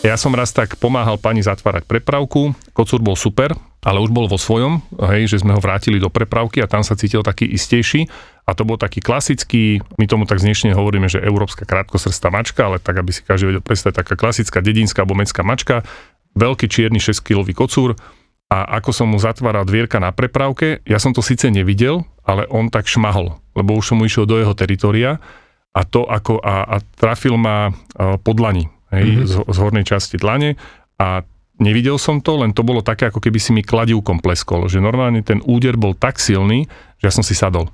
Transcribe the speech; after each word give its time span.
Ja 0.00 0.16
som 0.16 0.32
raz 0.32 0.48
tak 0.48 0.80
pomáhal 0.80 1.20
pani 1.20 1.44
zatvárať 1.44 1.84
prepravku, 1.84 2.56
kocúr 2.72 3.04
bol 3.04 3.20
super, 3.20 3.52
ale 3.84 4.00
už 4.00 4.08
bol 4.08 4.32
vo 4.32 4.40
svojom, 4.40 4.80
hej, 5.12 5.28
že 5.28 5.44
sme 5.44 5.52
ho 5.52 5.60
vrátili 5.60 6.00
do 6.00 6.08
prepravky 6.08 6.64
a 6.64 6.70
tam 6.72 6.80
sa 6.80 6.96
cítil 6.96 7.20
taký 7.20 7.44
istejší. 7.44 8.08
A 8.48 8.56
to 8.56 8.64
bol 8.64 8.80
taký 8.80 9.04
klasický, 9.04 9.84
my 10.00 10.08
tomu 10.08 10.24
tak 10.24 10.40
znešne 10.40 10.72
hovoríme, 10.72 11.04
že 11.04 11.20
európska 11.20 11.68
krátkosrstá 11.68 12.32
mačka, 12.32 12.64
ale 12.64 12.80
tak, 12.80 12.96
aby 12.96 13.12
si 13.12 13.20
každý 13.20 13.52
vedel 13.52 13.60
predstaviť, 13.60 14.00
taká 14.00 14.14
klasická 14.16 14.64
dedinská 14.64 15.04
alebo 15.04 15.20
mecká 15.20 15.44
mačka, 15.44 15.84
veľký 16.32 16.64
čierny 16.64 16.96
6-kilový 16.96 17.52
kocúr. 17.52 17.92
A 18.48 18.80
ako 18.80 18.96
som 18.96 19.12
mu 19.12 19.20
zatváral 19.20 19.68
dvierka 19.68 20.00
na 20.00 20.16
prepravke, 20.16 20.80
ja 20.88 20.96
som 20.96 21.12
to 21.12 21.20
síce 21.20 21.44
nevidel, 21.52 22.08
ale 22.24 22.48
on 22.48 22.72
tak 22.72 22.88
šmahol, 22.88 23.36
lebo 23.52 23.76
už 23.76 23.92
som 23.92 24.00
mu 24.00 24.08
išiel 24.08 24.24
do 24.24 24.40
jeho 24.40 24.56
teritoria. 24.56 25.20
A 25.76 25.84
to 25.84 26.08
ako 26.08 26.40
a, 26.40 26.64
a 26.66 26.76
trafil 26.96 27.36
ma 27.36 27.68
po 28.24 28.32
dlani 28.32 28.79
hej, 28.94 29.06
mm-hmm. 29.06 29.26
z, 29.26 29.34
z 29.46 29.56
hornej 29.58 29.84
časti 29.86 30.16
dlane 30.20 30.54
a 31.00 31.22
nevidel 31.60 31.96
som 32.00 32.18
to, 32.24 32.40
len 32.40 32.56
to 32.56 32.64
bolo 32.64 32.80
také, 32.80 33.08
ako 33.08 33.20
keby 33.20 33.38
si 33.38 33.50
mi 33.54 33.62
kladivkom 33.62 34.18
pleskol, 34.18 34.66
že 34.66 34.82
normálne 34.82 35.20
ten 35.22 35.44
úder 35.44 35.76
bol 35.76 35.94
tak 35.94 36.18
silný, 36.18 36.66
že 36.98 37.04
ja 37.08 37.12
som 37.12 37.24
si 37.24 37.36
sadol. 37.36 37.68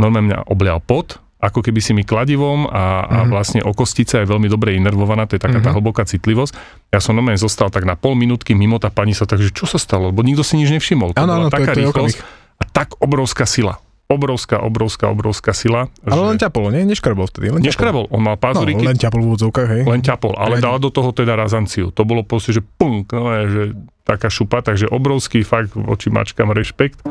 Normálne 0.00 0.32
mňa 0.32 0.38
oblial 0.48 0.80
pot, 0.80 1.20
ako 1.40 1.64
keby 1.64 1.80
si 1.80 1.96
mi 1.96 2.04
kladivom 2.04 2.68
a, 2.68 2.68
a 2.68 2.84
mm-hmm. 3.24 3.30
vlastne 3.32 3.60
okostica 3.64 4.20
je 4.20 4.28
veľmi 4.28 4.48
dobre 4.52 4.76
inervovaná, 4.76 5.24
to 5.24 5.40
je 5.40 5.42
taká 5.44 5.60
mm-hmm. 5.60 5.72
tá 5.72 5.76
hlboká 5.76 6.02
citlivosť. 6.04 6.52
Ja 6.92 7.00
som 7.00 7.16
normálne 7.16 7.40
zostal 7.40 7.72
tak 7.72 7.88
na 7.88 7.96
pol 7.96 8.12
minútky 8.12 8.52
mimo 8.52 8.76
tá 8.76 8.92
pani 8.92 9.16
sa, 9.16 9.24
takže 9.24 9.52
čo 9.56 9.64
sa 9.64 9.80
stalo, 9.80 10.12
lebo 10.12 10.20
nikto 10.20 10.44
si 10.44 10.60
nič 10.60 10.68
nevšimol. 10.68 11.16
To 11.16 11.20
ano, 11.24 11.32
bola 11.32 11.46
ano, 11.48 11.52
taká 11.52 11.72
to 11.72 11.80
je, 11.80 11.88
to 11.88 11.88
rýchlosť 11.88 12.18
a 12.60 12.64
tak 12.68 12.88
obrovská 13.00 13.48
sila 13.48 13.80
obrovská, 14.10 14.58
obrovská, 14.58 15.06
obrovská 15.06 15.54
sila. 15.54 15.86
Ale 16.02 16.18
že... 16.18 16.28
len 16.34 16.38
ťapol, 16.42 16.64
nie? 16.74 16.82
Neškrabol 16.82 17.30
vtedy. 17.30 17.54
Len 17.54 17.62
Neškrabol, 17.62 18.10
on 18.10 18.26
mal 18.26 18.34
pázuriky. 18.34 18.82
No, 18.82 18.90
len 18.90 18.98
ťapol 18.98 19.20
v 19.22 19.26
úvodzovkách, 19.30 19.68
hej. 19.70 19.82
Len 19.86 20.02
ťapol, 20.02 20.34
ale 20.34 20.58
dal 20.58 20.82
do 20.82 20.90
toho 20.90 21.14
teda 21.14 21.38
razanciu. 21.38 21.94
To 21.94 22.02
bolo 22.02 22.26
proste, 22.26 22.58
že 22.58 22.62
punk, 22.66 23.14
no 23.14 23.30
že 23.46 23.78
taká 24.02 24.26
šupa, 24.26 24.66
takže 24.66 24.90
obrovský 24.90 25.46
fakt 25.46 25.78
voči 25.78 26.10
mačkám 26.10 26.50
rešpekt. 26.50 27.06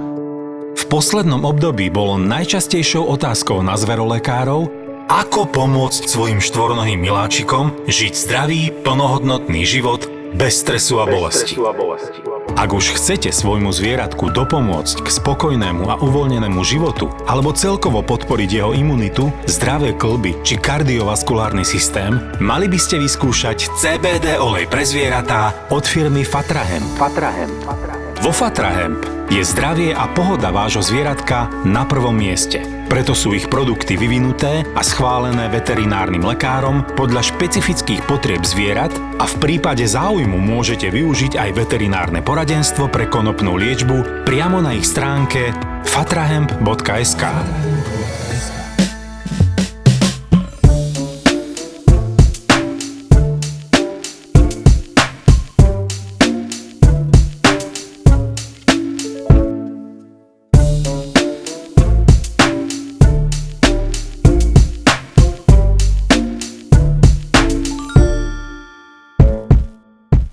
V 0.75 0.83
poslednom 0.87 1.47
období 1.47 1.87
bolo 1.87 2.19
najčastejšou 2.19 3.07
otázkou 3.07 3.63
na 3.63 3.79
zverolekárov, 3.79 4.67
ako 5.09 5.41
pomôcť 5.49 6.05
svojim 6.05 6.37
štvornohým 6.37 7.01
miláčikom 7.01 7.73
žiť 7.89 8.13
zdravý, 8.13 8.69
plnohodnotný 8.85 9.65
život 9.65 10.05
bez 10.37 10.61
stresu 10.61 11.01
a 11.01 11.09
bolesti. 11.09 11.57
Ak 12.59 12.75
už 12.75 12.99
chcete 12.99 13.31
svojmu 13.31 13.71
zvieratku 13.71 14.35
dopomôcť 14.35 15.07
k 15.07 15.07
spokojnému 15.07 15.87
a 15.87 15.95
uvoľnenému 16.03 16.59
životu 16.67 17.07
alebo 17.23 17.55
celkovo 17.55 18.03
podporiť 18.03 18.49
jeho 18.51 18.75
imunitu, 18.75 19.31
zdravé 19.47 19.95
klby 19.95 20.43
či 20.43 20.59
kardiovaskulárny 20.59 21.63
systém, 21.63 22.19
mali 22.43 22.67
by 22.67 22.75
ste 22.75 22.99
vyskúšať 22.99 23.63
CBD 23.79 24.35
olej 24.43 24.67
pre 24.67 24.83
zvieratá 24.83 25.71
od 25.71 25.87
firmy 25.87 26.27
Fatrahem. 26.27 26.83
Fatrahem. 26.99 27.47
Vo 28.19 28.35
Fatrahemp 28.35 29.07
je 29.31 29.39
zdravie 29.39 29.95
a 29.95 30.11
pohoda 30.11 30.51
vášho 30.51 30.83
zvieratka 30.83 31.47
na 31.63 31.87
prvom 31.87 32.11
mieste. 32.11 32.78
Preto 32.89 33.13
sú 33.13 33.37
ich 33.37 33.45
produkty 33.45 33.93
vyvinuté 34.01 34.65
a 34.73 34.81
schválené 34.81 35.45
veterinárnym 35.53 36.25
lekárom 36.25 36.81
podľa 36.97 37.21
špecifických 37.21 38.01
potrieb 38.09 38.41
zvierat 38.41 38.89
a 39.21 39.29
v 39.29 39.35
prípade 39.37 39.85
záujmu 39.85 40.41
môžete 40.41 40.89
využiť 40.89 41.37
aj 41.37 41.49
veterinárne 41.53 42.25
poradenstvo 42.25 42.89
pre 42.89 43.05
konopnú 43.05 43.61
liečbu 43.61 44.25
priamo 44.25 44.57
na 44.57 44.73
ich 44.73 44.89
stránke 44.89 45.53
fatrahemp.sk. 45.85 47.23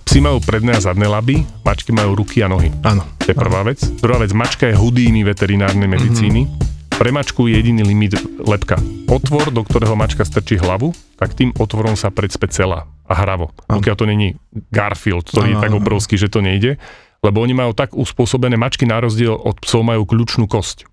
Psi 0.07 0.23
majú 0.23 0.39
predné 0.39 0.71
a 0.71 0.79
zadné 0.79 1.03
laby, 1.03 1.43
mačky 1.67 1.91
majú 1.91 2.23
ruky 2.23 2.39
a 2.39 2.47
nohy. 2.47 2.71
Áno. 2.87 3.03
To 3.19 3.27
je 3.27 3.35
prvá 3.35 3.59
vec. 3.67 3.83
Druhá 3.99 4.23
vec, 4.23 4.31
mačka 4.31 4.63
je 4.71 4.79
hudíny 4.79 5.27
veterinárnej 5.27 5.83
medicíny. 5.83 6.47
Mm-hmm. 6.47 6.95
Pre 6.95 7.11
mačku 7.11 7.51
je 7.51 7.59
jediný 7.59 7.83
limit 7.83 8.15
lepka. 8.39 8.79
Otvor, 9.11 9.51
do 9.51 9.67
ktorého 9.67 9.99
mačka 9.99 10.23
strčí 10.23 10.55
hlavu, 10.55 10.95
tak 11.19 11.35
tým 11.35 11.51
otvorom 11.59 11.99
sa 11.99 12.07
predspe 12.07 12.47
celá 12.47 12.87
a 13.03 13.13
hravo. 13.19 13.51
Pokiaľ 13.67 13.95
to 13.99 14.07
není 14.07 14.39
Garfield, 14.71 15.27
ktorý 15.27 15.53
je 15.53 15.61
tak 15.61 15.75
obrovský, 15.75 16.15
že 16.15 16.31
to 16.31 16.39
nejde. 16.39 16.79
Lebo 17.19 17.43
oni 17.43 17.51
majú 17.51 17.75
tak 17.75 17.91
uspôsobené, 17.91 18.55
mačky 18.55 18.87
na 18.87 19.03
rozdiel 19.03 19.35
od 19.35 19.59
psov 19.59 19.83
majú 19.83 20.07
kľúčnú 20.07 20.47
kosť 20.47 20.87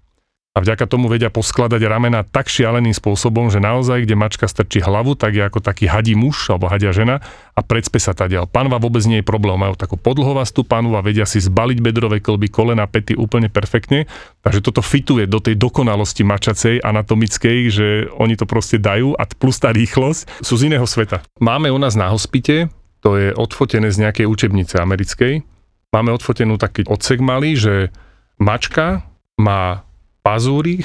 a 0.54 0.62
vďaka 0.62 0.86
tomu 0.86 1.10
vedia 1.10 1.34
poskladať 1.34 1.82
ramena 1.82 2.22
tak 2.22 2.46
šialeným 2.46 2.94
spôsobom, 2.94 3.50
že 3.50 3.58
naozaj, 3.58 4.06
kde 4.06 4.14
mačka 4.14 4.46
strčí 4.46 4.78
hlavu, 4.78 5.18
tak 5.18 5.34
je 5.34 5.42
ako 5.42 5.58
taký 5.58 5.90
hadí 5.90 6.14
muž 6.14 6.46
alebo 6.46 6.70
hadia 6.70 6.94
žena 6.94 7.18
a 7.58 7.60
predspe 7.66 7.98
sa 7.98 8.14
ďal. 8.14 8.46
Pánva 8.46 8.78
vôbec 8.78 9.02
nie 9.02 9.18
je 9.18 9.26
problém, 9.26 9.58
majú 9.58 9.74
takú 9.74 9.98
podlhovastú 9.98 10.62
pánvu 10.62 10.94
a 10.94 11.02
vedia 11.02 11.26
si 11.26 11.42
zbaliť 11.42 11.78
bedrové 11.82 12.22
klby, 12.22 12.54
kolena, 12.54 12.86
pety 12.86 13.18
úplne 13.18 13.50
perfektne, 13.50 14.06
takže 14.46 14.62
toto 14.62 14.78
fituje 14.78 15.26
do 15.26 15.42
tej 15.42 15.58
dokonalosti 15.58 16.22
mačacej, 16.22 16.86
anatomickej, 16.86 17.58
že 17.74 17.86
oni 18.14 18.38
to 18.38 18.46
proste 18.46 18.78
dajú 18.78 19.18
a 19.18 19.26
plus 19.26 19.58
tá 19.58 19.74
rýchlosť 19.74 20.38
sú 20.38 20.54
z 20.54 20.70
iného 20.70 20.86
sveta. 20.86 21.26
Máme 21.42 21.74
u 21.74 21.78
nás 21.82 21.98
na 21.98 22.14
hospite, 22.14 22.70
to 23.02 23.18
je 23.18 23.34
odfotené 23.34 23.90
z 23.90 24.06
nejakej 24.06 24.30
učebnice 24.30 24.78
americkej, 24.78 25.42
máme 25.90 26.14
odfotenú 26.14 26.62
taký 26.62 26.86
odsek 26.86 27.18
malý, 27.18 27.58
že 27.58 27.90
mačka 28.38 29.02
má 29.34 29.82
pazúry 30.24 30.80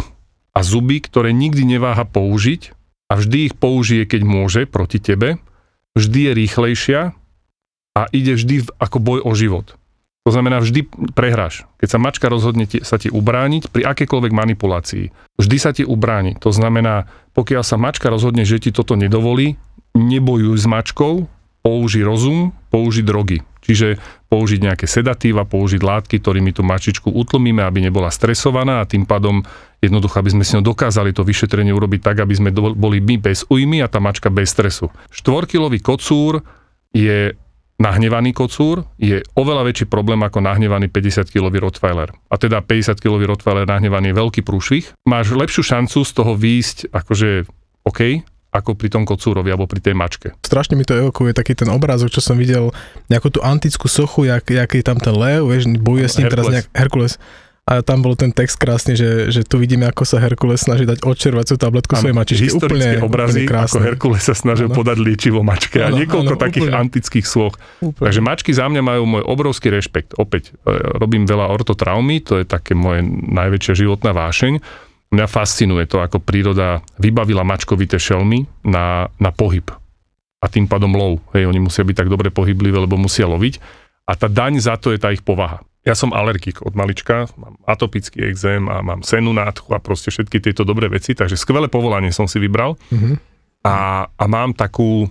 a 0.52 0.60
zuby, 0.60 1.00
ktoré 1.00 1.32
nikdy 1.32 1.64
neváha 1.64 2.04
použiť 2.04 2.76
a 3.08 3.16
vždy 3.16 3.38
ich 3.50 3.56
použije, 3.56 4.04
keď 4.04 4.22
môže, 4.28 4.62
proti 4.68 5.00
tebe. 5.00 5.40
Vždy 5.96 6.30
je 6.30 6.32
rýchlejšia 6.36 7.00
a 7.96 8.02
ide 8.12 8.36
vždy 8.36 8.68
ako 8.78 8.98
boj 9.00 9.20
o 9.24 9.32
život. 9.34 9.80
To 10.28 10.36
znamená, 10.36 10.62
vždy 10.62 10.86
prehráš. 11.16 11.66
Keď 11.82 11.88
sa 11.90 11.98
mačka 11.98 12.28
rozhodne 12.30 12.70
ti, 12.70 12.84
sa 12.86 13.02
ti 13.02 13.10
ubrániť 13.10 13.72
pri 13.72 13.82
akékoľvek 13.88 14.30
manipulácii, 14.36 15.10
vždy 15.40 15.58
sa 15.58 15.72
ti 15.74 15.88
ubráni. 15.88 16.38
To 16.44 16.54
znamená, 16.54 17.10
pokiaľ 17.34 17.64
sa 17.66 17.80
mačka 17.80 18.12
rozhodne, 18.12 18.46
že 18.46 18.62
ti 18.62 18.70
toto 18.70 18.94
nedovolí, 18.94 19.58
nebojuj 19.98 20.60
s 20.60 20.66
mačkou, 20.70 21.26
použi 21.66 22.06
rozum, 22.06 22.54
použi 22.70 23.02
drogy. 23.02 23.42
Čiže 23.70 24.02
použiť 24.34 24.66
nejaké 24.66 24.90
sedatíva, 24.90 25.46
použiť 25.46 25.78
látky, 25.78 26.18
ktorými 26.18 26.58
tú 26.58 26.66
mačičku 26.66 27.14
utlmíme, 27.14 27.62
aby 27.62 27.86
nebola 27.86 28.10
stresovaná 28.10 28.82
a 28.82 28.90
tým 28.90 29.06
pádom 29.06 29.46
jednoducho, 29.78 30.18
aby 30.18 30.34
sme 30.34 30.42
si 30.42 30.58
ňou 30.58 30.74
dokázali 30.74 31.14
to 31.14 31.22
vyšetrenie 31.22 31.70
urobiť 31.70 32.02
tak, 32.02 32.26
aby 32.26 32.34
sme 32.34 32.50
boli 32.54 32.98
my 32.98 33.22
bez 33.22 33.46
ujmy 33.46 33.86
a 33.86 33.88
tá 33.88 34.02
mačka 34.02 34.34
bez 34.34 34.50
stresu. 34.50 34.90
Štvorkilový 35.14 35.86
kocúr 35.86 36.42
je 36.98 37.38
nahnevaný 37.78 38.34
kocúr 38.34 38.84
je 39.00 39.24
oveľa 39.38 39.70
väčší 39.70 39.86
problém 39.86 40.20
ako 40.26 40.44
nahnevaný 40.44 40.92
50-kilový 40.92 41.64
Rottweiler. 41.64 42.10
A 42.28 42.36
teda 42.36 42.60
50-kilový 42.66 43.30
Rottweiler 43.30 43.70
nahnevaný 43.70 44.12
je 44.12 44.20
veľký 44.20 44.42
prúšvih. 44.44 44.98
Máš 45.08 45.32
lepšiu 45.32 45.62
šancu 45.62 46.04
z 46.04 46.12
toho 46.12 46.34
výjsť 46.34 46.92
akože 46.92 47.46
OK, 47.88 48.26
ako 48.50 48.74
pri 48.74 48.90
tom 48.90 49.06
kocúrovi 49.06 49.54
alebo 49.54 49.70
pri 49.70 49.82
tej 49.82 49.94
mačke. 49.94 50.34
Strašne 50.42 50.74
mi 50.74 50.86
to 50.86 50.98
evokuje 50.98 51.38
taký 51.38 51.54
ten 51.54 51.70
obrázok, 51.70 52.10
čo 52.10 52.22
som 52.22 52.34
videl, 52.34 52.74
nejakú 53.08 53.30
tú 53.30 53.46
antickú 53.46 53.86
sochu, 53.86 54.26
jak, 54.26 54.50
jak 54.50 54.70
je 54.74 54.84
tam 54.84 54.98
ten 54.98 55.14
lev, 55.14 55.46
vieš, 55.46 55.70
bojuje 55.78 56.08
s 56.10 56.18
ním 56.18 56.28
Herkules. 56.28 56.34
teraz 56.34 56.46
nejak 56.50 56.68
Herkules. 56.74 57.14
A 57.70 57.86
tam 57.86 58.02
bol 58.02 58.18
ten 58.18 58.34
text 58.34 58.58
krásny, 58.58 58.98
že, 58.98 59.30
že 59.30 59.46
tu 59.46 59.62
vidíme, 59.62 59.86
ako 59.86 60.02
sa 60.02 60.18
Herkules 60.18 60.66
snaží 60.66 60.90
dať 60.90 61.06
odčervacú 61.06 61.54
tabletku 61.54 61.94
svojej 62.02 62.18
mačičky. 62.18 62.50
Historické 62.50 62.98
úplne, 62.98 63.06
obrazy, 63.06 63.46
úplne 63.46 63.62
ako 63.62 63.78
Herkules 63.86 64.24
sa 64.26 64.34
snažil 64.34 64.74
ano. 64.74 64.78
podať 64.82 64.98
liečivo 64.98 65.46
mačke 65.46 65.78
ano, 65.78 65.94
a 65.94 65.98
niekoľko 66.02 66.34
ano, 66.34 66.42
takých 66.42 66.66
úplne. 66.66 66.82
antických 66.82 67.26
sloh. 67.30 67.54
Úplne. 67.86 68.06
Takže 68.10 68.22
mačky 68.26 68.52
za 68.58 68.66
mňa 68.66 68.82
majú 68.82 69.04
môj 69.06 69.22
obrovský 69.22 69.70
rešpekt. 69.70 70.18
Opäť, 70.18 70.58
e, 70.66 70.74
robím 70.98 71.30
veľa 71.30 71.46
ortotraumy, 71.46 72.26
to 72.26 72.42
je 72.42 72.50
také 72.50 72.74
moje 72.74 73.06
najväčšia 73.06 73.86
životná 73.86 74.18
vášeň 74.18 74.89
Mňa 75.10 75.26
fascinuje 75.26 75.90
to, 75.90 76.06
ako 76.06 76.22
príroda 76.22 76.86
vybavila 77.02 77.42
mačkovité 77.42 77.98
šelmy 77.98 78.46
na, 78.62 79.10
na 79.18 79.34
pohyb. 79.34 79.66
A 80.40 80.46
tým 80.46 80.70
pádom 80.70 80.94
lov. 80.94 81.20
Hej, 81.34 81.50
oni 81.50 81.60
musia 81.60 81.82
byť 81.82 82.06
tak 82.06 82.10
dobre 82.14 82.30
pohyblivé, 82.30 82.78
lebo 82.78 82.96
musia 82.96 83.26
loviť. 83.26 83.58
A 84.06 84.14
tá 84.14 84.30
daň 84.30 84.62
za 84.62 84.78
to 84.78 84.94
je 84.94 85.02
tá 85.02 85.10
ich 85.10 85.26
povaha. 85.26 85.66
Ja 85.82 85.98
som 85.98 86.14
alergik 86.14 86.62
od 86.62 86.76
malička, 86.78 87.32
mám 87.40 87.58
atopický 87.66 88.22
exém 88.28 88.68
a 88.70 88.86
mám 88.86 89.02
senu 89.02 89.34
nádchu 89.34 89.74
a 89.74 89.80
proste 89.82 90.14
všetky 90.14 90.44
tieto 90.44 90.68
dobré 90.68 90.92
veci, 90.92 91.18
takže 91.18 91.40
skvelé 91.40 91.72
povolanie 91.72 92.14
som 92.14 92.28
si 92.30 92.38
vybral. 92.38 92.76
Mm-hmm. 92.92 93.16
A, 93.66 94.06
a 94.06 94.24
mám 94.30 94.54
takú 94.54 95.10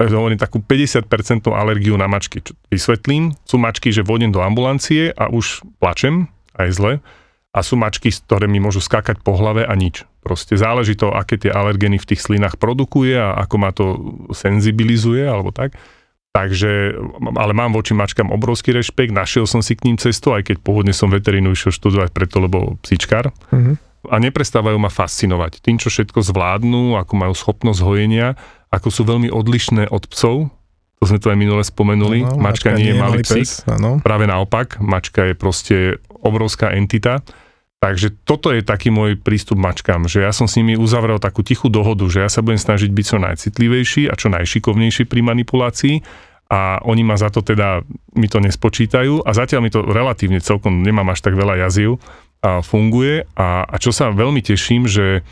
hovorím 0.00 0.40
takú 0.40 0.64
50% 0.64 1.04
alergiu 1.52 1.92
na 2.00 2.08
mačky. 2.08 2.40
Čo 2.40 2.56
vysvetlím, 2.72 3.36
sú 3.44 3.60
mačky, 3.60 3.92
že 3.92 4.00
vodem 4.00 4.32
do 4.32 4.40
ambulancie 4.40 5.12
a 5.12 5.28
už 5.28 5.60
plačem, 5.76 6.32
aj 6.56 6.68
zle, 6.72 6.92
a 7.50 7.66
sú 7.66 7.74
mačky, 7.74 8.14
ktoré 8.14 8.46
mi 8.46 8.62
môžu 8.62 8.78
skákať 8.78 9.18
po 9.26 9.34
hlave 9.34 9.66
a 9.66 9.74
nič. 9.74 10.06
Proste 10.22 10.54
záleží 10.54 10.94
to, 10.94 11.10
aké 11.10 11.34
tie 11.34 11.50
alergeny 11.50 11.98
v 11.98 12.08
tých 12.14 12.22
slinách 12.22 12.62
produkuje 12.62 13.18
a 13.18 13.34
ako 13.42 13.56
ma 13.58 13.70
to 13.74 13.86
senzibilizuje, 14.30 15.26
alebo 15.26 15.50
tak. 15.50 15.74
Takže, 16.30 16.94
ale 17.34 17.52
mám 17.58 17.74
voči 17.74 17.90
mačkám 17.90 18.30
obrovský 18.30 18.70
rešpekt, 18.70 19.10
našiel 19.10 19.50
som 19.50 19.66
si 19.66 19.74
k 19.74 19.90
ním 19.90 19.98
cestu, 19.98 20.30
aj 20.30 20.46
keď 20.46 20.56
pôvodne 20.62 20.94
som 20.94 21.10
veterínu 21.10 21.50
išiel 21.50 21.74
študovať 21.74 22.14
preto, 22.14 22.38
lebo 22.38 22.78
psičkár. 22.86 23.34
Mm-hmm. 23.50 23.74
A 24.06 24.16
neprestávajú 24.22 24.78
ma 24.78 24.86
fascinovať 24.86 25.58
tým, 25.58 25.82
čo 25.82 25.90
všetko 25.90 26.22
zvládnu, 26.22 26.94
ako 27.02 27.12
majú 27.18 27.34
schopnosť 27.34 27.82
hojenia, 27.82 28.38
ako 28.70 28.88
sú 28.94 29.02
veľmi 29.02 29.26
odlišné 29.26 29.90
od 29.90 30.06
psov, 30.06 30.54
to 31.02 31.08
sme 31.08 31.18
to 31.18 31.32
aj 31.32 31.38
minule 31.40 31.64
spomenuli, 31.64 32.22
no, 32.22 32.38
mačka, 32.38 32.70
mačka 32.70 32.78
nie 32.78 32.92
je 32.92 32.96
malý 33.00 33.20
psík, 33.24 33.48
práve 34.04 34.28
naopak, 34.28 34.78
mačka 34.78 35.26
je 35.26 35.34
proste 35.34 35.76
obrovská 36.20 36.72
entita. 36.76 37.24
Takže 37.80 38.12
toto 38.28 38.52
je 38.52 38.60
taký 38.60 38.92
môj 38.92 39.16
prístup 39.16 39.56
mačkám, 39.56 40.04
že 40.04 40.20
ja 40.20 40.36
som 40.36 40.44
s 40.44 40.60
nimi 40.60 40.76
uzavrel 40.76 41.16
takú 41.16 41.40
tichú 41.40 41.72
dohodu, 41.72 42.04
že 42.12 42.20
ja 42.20 42.28
sa 42.28 42.44
budem 42.44 42.60
snažiť 42.60 42.92
byť 42.92 43.04
čo 43.08 43.18
najcitlivejší 43.24 44.02
a 44.12 44.14
čo 44.20 44.28
najšikovnejší 44.28 45.08
pri 45.08 45.20
manipulácii 45.24 46.04
a 46.50 46.82
oni 46.84 47.02
ma 47.06 47.16
za 47.16 47.32
to 47.32 47.40
teda, 47.40 47.80
mi 48.20 48.28
to 48.28 48.42
nespočítajú 48.42 49.24
a 49.24 49.30
zatiaľ 49.32 49.64
mi 49.64 49.70
to 49.72 49.80
relatívne 49.80 50.44
celkom, 50.44 50.84
nemám 50.84 51.08
až 51.08 51.24
tak 51.24 51.38
veľa 51.38 51.56
jaziv 51.64 51.96
a 52.44 52.60
funguje 52.60 53.24
a, 53.32 53.64
a 53.64 53.74
čo 53.80 53.96
sa 53.96 54.12
veľmi 54.12 54.44
teším, 54.44 54.84
že, 54.84 55.24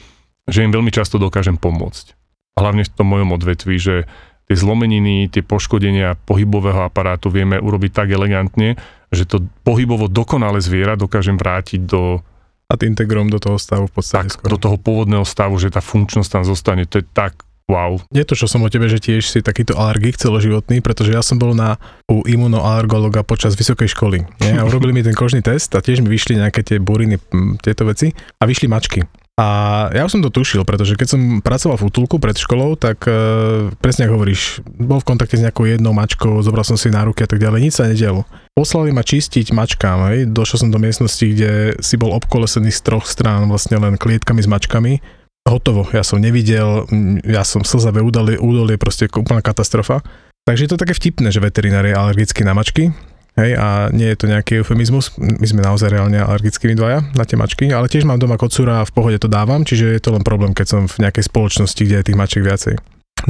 že 0.48 0.64
im 0.64 0.72
veľmi 0.72 0.88
často 0.94 1.20
dokážem 1.20 1.60
pomôcť. 1.60 2.16
Hlavne 2.56 2.86
v 2.86 2.92
tom 2.96 3.12
mojom 3.12 3.34
odvetví, 3.36 3.76
že 3.76 4.08
tie 4.48 4.56
zlomeniny, 4.56 5.28
tie 5.28 5.44
poškodenia 5.44 6.16
pohybového 6.24 6.88
aparátu 6.88 7.28
vieme 7.28 7.60
urobiť 7.60 7.90
tak 7.92 8.08
elegantne, 8.08 8.80
že 9.12 9.28
to 9.28 9.44
pohybovo 9.62 10.08
dokonalé 10.08 10.64
zviera 10.64 10.96
dokážem 10.96 11.36
vrátiť 11.36 11.84
do 11.84 12.24
ad 12.68 12.84
integrom 12.84 13.32
do 13.32 13.40
toho 13.40 13.56
stavu 13.56 13.88
v 13.88 13.94
podstate 14.00 14.28
tak, 14.28 14.32
skoro. 14.36 14.52
do 14.56 14.58
toho 14.60 14.76
pôvodného 14.76 15.24
stavu, 15.24 15.56
že 15.56 15.72
tá 15.72 15.80
funkčnosť 15.80 16.28
tam 16.28 16.44
zostane, 16.44 16.84
to 16.84 17.00
je 17.00 17.04
tak 17.16 17.44
wow. 17.68 17.96
Je 18.12 18.24
to, 18.24 18.36
čo 18.36 18.48
som 18.48 18.64
o 18.64 18.72
tebe, 18.72 18.88
že 18.88 19.00
tiež 19.00 19.24
si 19.28 19.40
takýto 19.44 19.76
alergik 19.76 20.16
celoživotný, 20.16 20.80
pretože 20.80 21.12
ja 21.12 21.20
som 21.24 21.36
bol 21.36 21.52
na, 21.52 21.76
u 22.08 22.24
imunoalergologa 22.24 23.24
počas 23.24 23.56
vysokej 23.56 23.92
školy. 23.92 24.24
Nie? 24.40 24.60
A 24.60 24.64
urobili 24.64 24.96
mi 24.96 25.04
ten 25.04 25.16
kožný 25.16 25.44
test 25.44 25.76
a 25.76 25.84
tiež 25.84 26.00
mi 26.00 26.08
vyšli 26.12 26.40
nejaké 26.40 26.64
tie 26.64 26.80
buriny, 26.80 27.20
tieto 27.60 27.88
veci 27.88 28.12
a 28.12 28.44
vyšli 28.44 28.68
mačky. 28.68 29.00
A 29.38 29.46
ja 29.94 30.02
už 30.02 30.18
som 30.18 30.22
to 30.26 30.34
tušil, 30.34 30.66
pretože 30.66 30.98
keď 30.98 31.14
som 31.14 31.20
pracoval 31.38 31.78
v 31.78 31.86
útulku 31.86 32.18
pred 32.18 32.34
školou, 32.34 32.74
tak 32.74 33.06
e, 33.06 33.70
presne 33.78 34.10
ako 34.10 34.18
hovoríš, 34.18 34.66
bol 34.66 34.98
v 34.98 35.14
kontakte 35.14 35.38
s 35.38 35.46
nejakou 35.46 35.62
jednou 35.62 35.94
mačkou, 35.94 36.42
zobral 36.42 36.66
som 36.66 36.74
si 36.74 36.90
na 36.90 37.06
ruky 37.06 37.22
a 37.22 37.30
tak 37.30 37.38
ďalej, 37.38 37.70
nič 37.70 37.78
sa 37.78 37.86
nedialo. 37.86 38.26
Poslali 38.58 38.90
ma 38.90 39.06
čistiť 39.06 39.54
mačkám, 39.54 40.10
hej. 40.10 40.26
došiel 40.26 40.66
som 40.66 40.74
do 40.74 40.82
miestnosti, 40.82 41.22
kde 41.22 41.78
si 41.78 41.94
bol 41.94 42.18
obkolesený 42.18 42.74
z 42.74 42.82
troch 42.82 43.06
strán 43.06 43.46
vlastne 43.46 43.78
len 43.78 43.94
klietkami 43.94 44.42
s 44.42 44.50
mačkami. 44.50 44.98
Hotovo, 45.46 45.86
ja 45.94 46.02
som 46.02 46.18
nevidel, 46.18 46.90
ja 47.22 47.46
som 47.46 47.62
slzavé 47.62 48.02
údolie, 48.02 48.42
údolie 48.42 48.74
proste 48.74 49.06
úplná 49.06 49.38
katastrofa. 49.38 50.02
Takže 50.50 50.66
je 50.66 50.70
to 50.74 50.82
také 50.82 50.98
vtipné, 50.98 51.30
že 51.30 51.38
veterinár 51.38 51.86
je 51.86 51.94
alergický 51.94 52.42
na 52.42 52.58
mačky, 52.58 52.90
Hej, 53.38 53.54
a 53.54 53.86
nie 53.94 54.10
je 54.10 54.18
to 54.18 54.26
nejaký 54.26 54.58
eufemizmus, 54.58 55.14
my 55.14 55.46
sme 55.46 55.62
naozaj 55.62 55.94
reálne 55.94 56.18
alergickí 56.18 56.74
dvaja 56.74 57.06
na 57.14 57.22
tie 57.22 57.38
mačky, 57.38 57.70
ale 57.70 57.86
tiež 57.86 58.02
mám 58.02 58.18
doma 58.18 58.34
kocúra 58.34 58.82
a 58.82 58.88
v 58.88 58.90
pohode 58.90 59.22
to 59.22 59.30
dávam, 59.30 59.62
čiže 59.62 59.94
je 59.94 60.02
to 60.02 60.10
len 60.10 60.26
problém, 60.26 60.50
keď 60.50 60.66
som 60.66 60.80
v 60.90 61.06
nejakej 61.06 61.30
spoločnosti, 61.30 61.78
kde 61.78 62.02
je 62.02 62.06
tých 62.10 62.18
mačiek 62.18 62.42
viacej. 62.42 62.74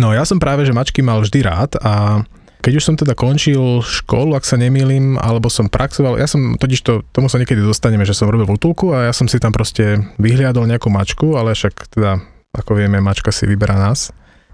No 0.00 0.16
ja 0.16 0.24
som 0.24 0.40
práve, 0.40 0.64
že 0.64 0.72
mačky 0.72 1.04
mal 1.04 1.20
vždy 1.20 1.44
rád 1.44 1.76
a 1.84 2.24
keď 2.64 2.72
už 2.80 2.86
som 2.88 2.96
teda 2.96 3.12
končil 3.12 3.84
školu, 3.84 4.32
ak 4.32 4.48
sa 4.48 4.56
nemýlim, 4.56 5.20
alebo 5.20 5.52
som 5.52 5.68
praxoval, 5.68 6.16
ja 6.16 6.24
som 6.24 6.56
totiž 6.56 6.80
to, 6.80 7.04
tomu 7.12 7.28
sa 7.28 7.36
niekedy 7.36 7.60
dostaneme, 7.60 8.08
že 8.08 8.16
som 8.16 8.32
robil 8.32 8.48
v 8.48 8.56
útulku 8.56 8.96
a 8.96 9.08
ja 9.08 9.12
som 9.12 9.28
si 9.28 9.36
tam 9.36 9.52
proste 9.52 10.08
vyhliadol 10.16 10.64
nejakú 10.64 10.88
mačku, 10.88 11.36
ale 11.36 11.52
však 11.52 11.92
teda, 11.92 12.16
ako 12.56 12.80
vieme, 12.80 12.96
mačka 13.04 13.28
si 13.28 13.44
vyberá 13.44 13.76
nás 13.76 14.08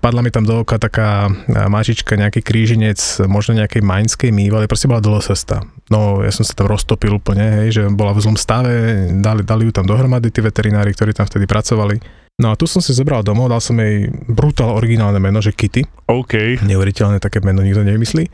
padla 0.05 0.21
mi 0.21 0.29
tam 0.29 0.45
do 0.45 0.61
oka 0.61 0.77
taká 0.77 1.33
mačička, 1.49 2.21
nejaký 2.21 2.45
kríženec, 2.45 3.25
možno 3.25 3.57
nejakej 3.57 3.81
maňskej 3.81 4.29
mývaly, 4.37 4.69
proste 4.69 4.85
bola 4.85 5.01
cesta. 5.25 5.65
No, 5.89 6.21
ja 6.21 6.29
som 6.29 6.45
sa 6.45 6.53
tam 6.53 6.69
roztopil 6.69 7.17
úplne, 7.17 7.65
hej, 7.65 7.69
že 7.73 7.83
bola 7.89 8.13
v 8.13 8.21
zlom 8.21 8.37
stave, 8.37 9.09
dali, 9.25 9.41
dali 9.41 9.65
ju 9.65 9.73
tam 9.73 9.89
dohromady 9.89 10.29
tí 10.29 10.45
veterinári, 10.45 10.93
ktorí 10.93 11.17
tam 11.17 11.25
vtedy 11.25 11.49
pracovali. 11.49 11.97
No 12.37 12.53
a 12.53 12.59
tu 12.61 12.69
som 12.69 12.85
si 12.85 12.93
zobral 12.93 13.25
domov, 13.25 13.49
dal 13.49 13.65
som 13.65 13.81
jej 13.81 14.13
brutál 14.29 14.77
originálne 14.77 15.23
meno, 15.23 15.41
že 15.41 15.57
Kitty. 15.57 15.87
OK. 16.11 16.61
Neuveriteľné 16.61 17.23
také 17.23 17.41
meno 17.41 17.65
nikto 17.65 17.81
nevymyslí. 17.81 18.29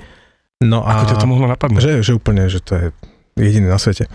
No 0.67 0.82
a... 0.82 1.05
Ako 1.05 1.14
ťa 1.14 1.20
to 1.22 1.31
mohlo 1.31 1.46
napadnúť? 1.46 1.84
Že, 1.84 1.94
že 2.02 2.12
úplne, 2.17 2.49
že 2.50 2.58
to 2.58 2.72
je 2.75 2.87
jediné 3.38 3.70
na 3.70 3.78
svete. 3.78 4.11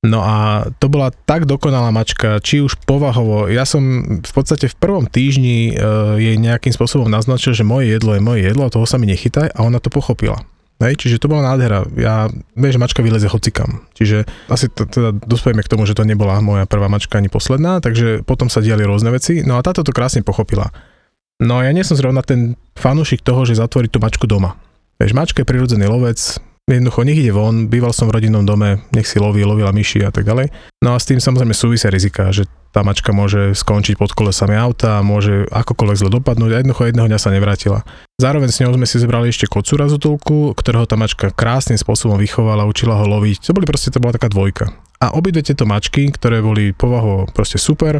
No 0.00 0.24
a 0.24 0.64
to 0.80 0.88
bola 0.88 1.12
tak 1.12 1.44
dokonalá 1.44 1.92
mačka, 1.92 2.40
či 2.40 2.64
už 2.64 2.80
povahovo. 2.88 3.52
Ja 3.52 3.68
som 3.68 4.16
v 4.24 4.32
podstate 4.32 4.64
v 4.72 4.76
prvom 4.80 5.04
týždni 5.04 5.76
uh, 5.76 6.16
jej 6.16 6.40
nejakým 6.40 6.72
spôsobom 6.72 7.12
naznačil, 7.12 7.52
že 7.52 7.68
moje 7.68 7.92
jedlo 7.92 8.16
je 8.16 8.24
moje 8.24 8.40
jedlo 8.48 8.64
a 8.64 8.72
toho 8.72 8.88
sa 8.88 8.96
mi 8.96 9.04
nechytaj 9.04 9.52
a 9.52 9.58
ona 9.60 9.76
to 9.76 9.92
pochopila. 9.92 10.40
Hej, 10.80 10.96
čiže 10.96 11.20
to 11.20 11.28
bola 11.28 11.52
nádhera. 11.52 11.84
Ja 12.00 12.32
viem, 12.56 12.72
že 12.72 12.80
mačka 12.80 13.04
vyleze 13.04 13.28
hocikam. 13.28 13.84
Čiže 13.92 14.24
asi 14.48 14.72
to, 14.72 14.88
teda 14.88 15.12
dospejeme 15.12 15.60
k 15.60 15.68
tomu, 15.68 15.84
že 15.84 15.92
to 15.92 16.08
nebola 16.08 16.40
moja 16.40 16.64
prvá 16.64 16.88
mačka 16.88 17.20
ani 17.20 17.28
posledná, 17.28 17.84
takže 17.84 18.24
potom 18.24 18.48
sa 18.48 18.64
diali 18.64 18.80
rôzne 18.88 19.12
veci. 19.12 19.44
No 19.44 19.60
a 19.60 19.64
táto 19.64 19.84
to 19.84 19.92
krásne 19.92 20.24
pochopila. 20.24 20.72
No 21.36 21.60
ja 21.60 21.76
nie 21.76 21.84
som 21.84 22.00
zrovna 22.00 22.24
ten 22.24 22.56
fanúšik 22.80 23.20
toho, 23.20 23.44
že 23.44 23.60
zatvorí 23.60 23.92
tú 23.92 24.00
mačku 24.00 24.24
doma. 24.24 24.56
Vieš, 24.96 25.12
mačka 25.12 25.44
je 25.44 25.48
prirodzený 25.52 25.84
lovec, 25.84 26.40
Jednoducho, 26.70 27.02
nech 27.02 27.18
ide 27.18 27.34
von, 27.34 27.66
býval 27.66 27.90
som 27.90 28.06
v 28.06 28.14
rodinnom 28.14 28.46
dome, 28.46 28.78
nech 28.94 29.10
si 29.10 29.18
loví, 29.18 29.42
lovila 29.42 29.74
myši 29.74 30.06
a 30.06 30.14
tak 30.14 30.22
ďalej. 30.22 30.54
No 30.86 30.94
a 30.94 31.02
s 31.02 31.10
tým 31.10 31.18
samozrejme 31.18 31.50
súvisia 31.50 31.90
rizika, 31.90 32.30
že 32.30 32.46
tá 32.70 32.86
mačka 32.86 33.10
môže 33.10 33.58
skončiť 33.58 33.98
pod 33.98 34.14
kolesami 34.14 34.54
auta, 34.54 35.02
môže 35.02 35.50
akokoľvek 35.50 35.98
zle 35.98 36.10
dopadnúť 36.22 36.50
a 36.54 36.58
jednoducho 36.62 36.86
jedného 36.86 37.10
dňa 37.10 37.18
sa 37.18 37.34
nevrátila. 37.34 37.82
Zároveň 38.22 38.54
s 38.54 38.62
ňou 38.62 38.78
sme 38.78 38.86
si 38.86 39.02
zebrali 39.02 39.34
ešte 39.34 39.50
kocúra 39.50 39.90
z 39.90 39.98
útulku, 39.98 40.54
ktorého 40.54 40.86
tá 40.86 40.94
mačka 40.94 41.34
krásnym 41.34 41.76
spôsobom 41.76 42.14
vychovala, 42.22 42.70
učila 42.70 42.94
ho 43.02 43.04
loviť. 43.10 43.50
To 43.50 43.56
boli 43.58 43.66
proste, 43.66 43.90
to 43.90 43.98
bola 43.98 44.14
taká 44.14 44.30
dvojka. 44.30 44.70
A 45.02 45.10
obidve 45.18 45.42
tieto 45.42 45.66
mačky, 45.66 46.06
ktoré 46.14 46.38
boli 46.38 46.70
povahovo 46.70 47.26
proste 47.34 47.58
super, 47.58 47.98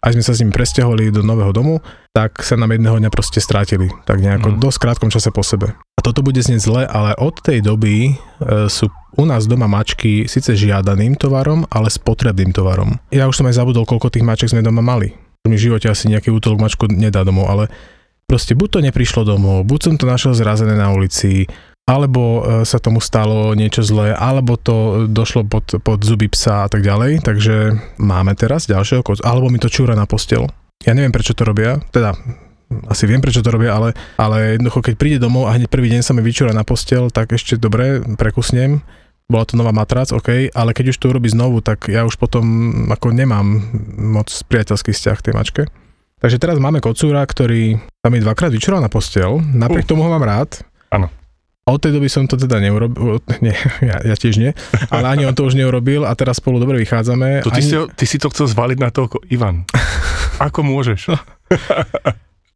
aj 0.00 0.16
sme 0.16 0.24
sa 0.24 0.32
s 0.32 0.40
nimi 0.40 0.52
presťahovali 0.52 1.12
do 1.12 1.20
nového 1.20 1.52
domu, 1.52 1.84
tak 2.16 2.40
sa 2.40 2.56
nám 2.56 2.72
jedného 2.72 2.96
dňa 2.96 3.10
proste 3.12 3.38
strátili. 3.38 3.92
Tak 4.08 4.18
nejako 4.20 4.56
mm. 4.56 4.58
dosť 4.58 4.78
krátkom 4.80 5.12
čase 5.12 5.28
po 5.28 5.44
sebe. 5.44 5.76
A 5.76 6.00
toto 6.00 6.24
bude 6.24 6.40
znieť 6.40 6.60
zle, 6.64 6.82
ale 6.88 7.12
od 7.20 7.36
tej 7.44 7.60
doby 7.60 8.08
e, 8.08 8.12
sú 8.72 8.88
u 9.20 9.24
nás 9.28 9.44
doma 9.44 9.68
mačky 9.68 10.24
síce 10.24 10.56
žiadaným 10.56 11.20
tovarom, 11.20 11.68
ale 11.68 11.92
spotrebným 11.92 12.56
tovarom. 12.56 12.96
Ja 13.12 13.28
už 13.28 13.44
som 13.44 13.46
aj 13.52 13.60
zabudol, 13.60 13.84
koľko 13.84 14.08
tých 14.08 14.24
maček 14.24 14.48
sme 14.48 14.64
doma 14.64 14.80
mali. 14.80 15.12
V 15.44 15.56
živote 15.56 15.92
asi 15.92 16.08
nejaký 16.08 16.32
útolok 16.32 16.64
mačku 16.64 16.88
nedá 16.88 17.20
domov, 17.20 17.52
ale 17.52 17.64
proste 18.24 18.56
buď 18.56 18.68
to 18.70 18.78
neprišlo 18.86 19.28
domov, 19.28 19.68
buď 19.68 19.80
som 19.82 19.94
to 20.00 20.06
našiel 20.08 20.32
zrazené 20.32 20.78
na 20.78 20.94
ulici, 20.94 21.50
alebo 21.90 22.22
e, 22.22 22.40
sa 22.62 22.78
tomu 22.78 23.02
stalo 23.02 23.50
niečo 23.58 23.82
zlé, 23.82 24.14
alebo 24.14 24.54
to 24.54 25.10
došlo 25.10 25.42
pod, 25.42 25.82
pod 25.82 26.06
zuby 26.06 26.30
psa 26.30 26.64
a 26.64 26.68
tak 26.70 26.86
ďalej. 26.86 27.26
Takže 27.26 27.74
máme 27.98 28.38
teraz 28.38 28.70
ďalšieho 28.70 29.02
kocu, 29.02 29.18
alebo 29.26 29.50
mi 29.50 29.58
to 29.58 29.66
čúra 29.66 29.98
na 29.98 30.06
postel. 30.06 30.46
Ja 30.86 30.94
neviem, 30.94 31.10
prečo 31.10 31.34
to 31.34 31.42
robia, 31.42 31.82
teda 31.90 32.14
asi 32.86 33.10
viem, 33.10 33.18
prečo 33.18 33.42
to 33.42 33.50
robia, 33.50 33.74
ale, 33.74 33.98
ale 34.14 34.54
jednoducho, 34.54 34.86
keď 34.86 34.94
príde 34.94 35.18
domov 35.18 35.50
a 35.50 35.58
hneď 35.58 35.66
prvý 35.66 35.90
deň 35.90 36.06
sa 36.06 36.14
mi 36.14 36.22
vyčúra 36.22 36.54
na 36.54 36.62
postel, 36.62 37.10
tak 37.10 37.34
ešte 37.34 37.58
dobre, 37.58 37.98
prekusnem. 38.14 38.78
Bola 39.26 39.42
to 39.42 39.58
nová 39.58 39.74
matrac, 39.74 40.14
OK, 40.14 40.54
ale 40.54 40.70
keď 40.70 40.94
už 40.94 40.98
to 41.02 41.10
urobí 41.10 41.26
znovu, 41.26 41.62
tak 41.62 41.90
ja 41.90 42.06
už 42.06 42.14
potom 42.18 42.46
ako 42.90 43.10
nemám 43.10 43.46
moc 43.98 44.30
priateľský 44.30 44.94
vzťah 44.94 45.16
k 45.18 45.24
tej 45.26 45.34
mačke. 45.34 45.62
Takže 46.22 46.38
teraz 46.38 46.62
máme 46.62 46.78
kocúra, 46.78 47.26
ktorý 47.26 47.78
sa 47.78 48.08
mi 48.10 48.22
dvakrát 48.22 48.54
vyčúral 48.54 48.78
na 48.78 48.90
postel, 48.90 49.42
napriek 49.42 49.86
uh. 49.86 49.90
tomu 49.90 50.06
ho 50.06 50.10
mám 50.10 50.22
rád. 50.22 50.62
Áno. 50.94 51.19
Od 51.70 51.78
tej 51.78 51.94
doby 51.94 52.10
som 52.10 52.26
to 52.26 52.34
teda 52.34 52.58
neurobil, 52.58 53.22
nie, 53.38 53.54
ja, 53.90 54.02
ja 54.02 54.14
tiež 54.18 54.42
nie, 54.42 54.50
ale 54.90 55.06
ani 55.06 55.22
on 55.30 55.34
to 55.38 55.46
už 55.46 55.54
neurobil 55.54 56.02
a 56.02 56.12
teraz 56.18 56.42
spolu 56.42 56.58
dobre 56.58 56.82
vychádzame. 56.82 57.46
To 57.46 57.54
ty, 57.54 57.62
ani... 57.62 57.70
si, 57.70 57.76
ty 57.94 58.04
si 58.10 58.18
to 58.18 58.26
chcel 58.34 58.50
zvaliť 58.50 58.78
na 58.82 58.90
to, 58.90 59.06
Ivan. 59.30 59.62
Ako 60.50 60.66
môžeš? 60.66 61.14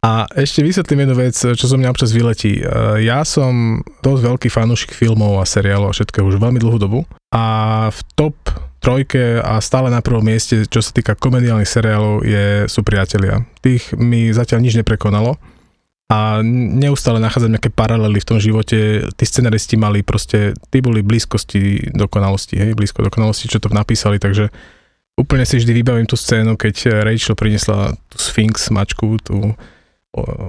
A 0.04 0.28
ešte 0.36 0.60
vysvetlím 0.60 1.08
jednu 1.08 1.16
vec, 1.16 1.32
čo 1.32 1.64
zo 1.64 1.80
mňa 1.80 1.88
občas 1.88 2.12
vyletí. 2.12 2.60
E, 2.60 2.62
ja 3.08 3.24
som 3.24 3.80
dosť 4.04 4.20
veľký 4.20 4.48
fanúšik 4.52 4.92
filmov 4.92 5.40
a 5.40 5.48
seriálov 5.48 5.88
a 5.88 5.96
všetkého 5.96 6.28
už 6.28 6.36
veľmi 6.36 6.60
dlhú 6.60 6.76
dobu. 6.76 7.08
A 7.32 7.88
v 7.88 8.00
top 8.12 8.36
trojke 8.84 9.40
a 9.40 9.56
stále 9.64 9.88
na 9.88 10.04
prvom 10.04 10.20
mieste, 10.20 10.68
čo 10.68 10.84
sa 10.84 10.92
týka 10.92 11.16
komediálnych 11.16 11.64
seriálov, 11.64 12.20
je, 12.20 12.68
sú 12.68 12.84
priatelia. 12.84 13.48
Tých 13.64 13.96
mi 13.96 14.28
zatiaľ 14.28 14.60
nič 14.60 14.76
neprekonalo 14.76 15.40
a 16.14 16.38
neustále 16.78 17.18
nachádzam 17.18 17.58
nejaké 17.58 17.74
paralely 17.74 18.22
v 18.22 18.28
tom 18.28 18.38
živote. 18.38 19.02
Tí 19.18 19.24
scenaristi 19.26 19.74
mali 19.74 20.06
proste, 20.06 20.54
tí 20.70 20.78
boli 20.78 21.02
blízkosti 21.02 21.90
dokonalosti, 21.90 22.54
hej, 22.54 22.78
blízko 22.78 23.02
dokonalosti, 23.02 23.50
čo 23.50 23.58
to 23.58 23.66
napísali, 23.74 24.22
takže 24.22 24.54
úplne 25.18 25.42
si 25.42 25.58
vždy 25.58 25.72
vybavím 25.82 26.06
tú 26.06 26.14
scénu, 26.14 26.54
keď 26.54 27.02
Rachel 27.02 27.34
priniesla 27.34 27.98
tú 28.10 28.16
Sphinx 28.18 28.70
mačku, 28.70 29.18
tú 29.18 29.58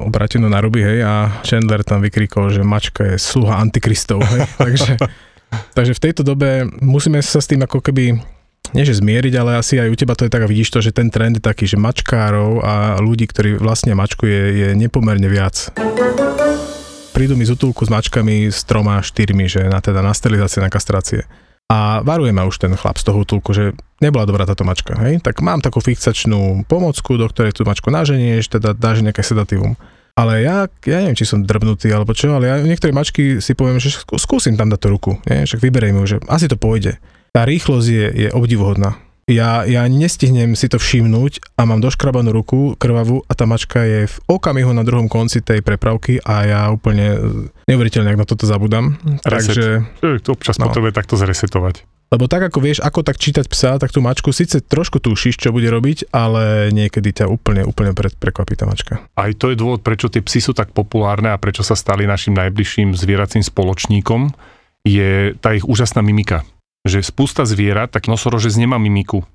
obratenú 0.06 0.46
na 0.46 0.62
ruby, 0.62 0.86
hej, 0.86 1.02
a 1.02 1.42
Chandler 1.42 1.82
tam 1.82 2.06
vykrikol, 2.06 2.54
že 2.54 2.62
mačka 2.62 3.02
je 3.02 3.18
sluha 3.18 3.58
antikristov, 3.58 4.22
hej, 4.22 4.46
takže, 4.62 4.94
takže 5.74 5.94
v 5.98 6.04
tejto 6.06 6.22
dobe 6.22 6.70
musíme 6.86 7.18
sa 7.26 7.42
s 7.42 7.50
tým 7.50 7.66
ako 7.66 7.82
keby 7.82 8.22
nie 8.76 8.84
že 8.84 9.00
zmieriť, 9.00 9.34
ale 9.40 9.56
asi 9.56 9.80
aj 9.80 9.88
u 9.88 9.96
teba 9.96 10.20
to 10.20 10.28
je 10.28 10.32
tak 10.36 10.44
a 10.44 10.52
vidíš 10.52 10.70
to, 10.76 10.80
že 10.84 10.92
ten 10.92 11.08
trend 11.08 11.40
je 11.40 11.44
taký, 11.44 11.64
že 11.64 11.80
mačkárov 11.80 12.60
a 12.60 13.00
ľudí, 13.00 13.24
ktorí 13.32 13.56
vlastne 13.56 13.96
mačku 13.96 14.28
je, 14.28 14.44
je 14.52 14.68
nepomerne 14.76 15.32
viac. 15.32 15.72
Prídu 17.16 17.40
mi 17.40 17.48
z 17.48 17.56
útulku 17.56 17.88
s 17.88 17.90
mačkami 17.90 18.52
s 18.52 18.68
troma, 18.68 19.00
štyrmi, 19.00 19.48
že 19.48 19.72
na, 19.72 19.80
teda 19.80 20.04
na 20.04 20.12
sterilizácie, 20.12 20.60
na 20.60 20.68
kastrácie. 20.68 21.24
A 21.72 22.04
varuje 22.04 22.36
ma 22.36 22.44
už 22.44 22.60
ten 22.60 22.76
chlap 22.76 23.00
z 23.00 23.08
toho 23.08 23.24
útulku, 23.24 23.56
že 23.56 23.72
nebola 24.04 24.28
dobrá 24.28 24.44
táto 24.44 24.68
mačka, 24.68 24.94
hej? 25.02 25.24
Tak 25.24 25.40
mám 25.40 25.64
takú 25.64 25.80
fixačnú 25.80 26.68
pomocku, 26.68 27.16
do 27.16 27.26
ktorej 27.26 27.56
tú 27.56 27.64
mačku 27.64 27.90
naženieš, 27.90 28.60
teda 28.60 28.76
dáš 28.76 29.02
nejaké 29.02 29.24
sedatívum. 29.24 29.80
Ale 30.16 30.44
ja, 30.44 30.68
ja 30.86 30.98
neviem, 31.04 31.18
či 31.18 31.28
som 31.28 31.44
drbnutý 31.44 31.92
alebo 31.92 32.12
čo, 32.16 32.36
ale 32.36 32.48
ja 32.52 32.56
niektoré 32.60 32.92
mačky 32.92 33.40
si 33.40 33.52
poviem, 33.56 33.80
že 33.80 33.96
skúsim 34.20 34.60
tam 34.60 34.68
dať 34.72 34.80
tú 34.80 34.88
ruku, 34.92 35.12
nie? 35.28 35.48
však 35.48 35.64
vyberiem 35.64 35.96
ju, 36.04 36.16
že 36.16 36.18
asi 36.28 36.52
to 36.52 36.60
pôjde. 36.60 37.00
Tá 37.36 37.44
rýchlosť 37.44 37.88
je, 37.92 38.06
je 38.16 38.30
obdivuhodná 38.32 38.96
ja, 39.26 39.66
ja 39.66 39.90
nestihnem 39.90 40.54
si 40.54 40.70
to 40.70 40.78
všimnúť 40.78 41.58
a 41.58 41.66
mám 41.66 41.82
doškrabanú 41.82 42.30
ruku 42.30 42.78
krvavú 42.78 43.26
a 43.26 43.34
tá 43.34 43.50
mačka 43.50 43.82
je 43.82 44.06
v 44.06 44.18
okamihu 44.30 44.70
na 44.70 44.86
druhom 44.86 45.10
konci 45.10 45.42
tej 45.42 45.66
prepravky 45.66 46.22
a 46.22 46.46
ja 46.46 46.62
úplne 46.70 47.18
neuveriteľne, 47.66 48.14
ak 48.14 48.22
na 48.22 48.30
toto 48.30 48.46
zabudám. 48.46 49.02
Reset. 49.26 49.58
Takže... 49.58 49.66
To 50.22 50.38
občas 50.38 50.62
no. 50.62 50.70
potrebuje 50.70 50.94
takto 50.94 51.18
zresetovať. 51.18 51.90
Lebo 52.14 52.30
tak 52.30 52.54
ako 52.54 52.62
vieš, 52.62 52.86
ako 52.86 53.02
tak 53.02 53.18
čítať 53.18 53.50
psa, 53.50 53.82
tak 53.82 53.90
tú 53.90 53.98
mačku 53.98 54.30
síce 54.30 54.62
trošku 54.62 55.02
tušíš, 55.02 55.42
čo 55.42 55.50
bude 55.50 55.74
robiť, 55.74 56.14
ale 56.14 56.70
niekedy 56.70 57.10
ťa 57.10 57.26
úplne, 57.26 57.66
úplne 57.66 57.98
pre, 57.98 58.14
prekvapí 58.14 58.54
tá 58.54 58.70
mačka. 58.70 59.02
Aj 59.18 59.34
to 59.34 59.50
je 59.50 59.58
dôvod, 59.58 59.82
prečo 59.82 60.06
tie 60.06 60.22
psy 60.22 60.38
sú 60.38 60.54
tak 60.54 60.70
populárne 60.70 61.34
a 61.34 61.42
prečo 61.42 61.66
sa 61.66 61.74
stali 61.74 62.06
našim 62.06 62.38
najbližším 62.38 62.94
zvieracím 62.94 63.42
spoločníkom, 63.42 64.38
je 64.86 65.34
tá 65.42 65.58
ich 65.58 65.66
úžasná 65.66 66.06
mimika 66.06 66.46
že 66.86 67.02
spústa 67.02 67.44
zvierat, 67.44 67.90
tak 67.90 68.06
nosorožec 68.06 68.54
nemá 68.56 68.78
mimiku. 68.78 69.26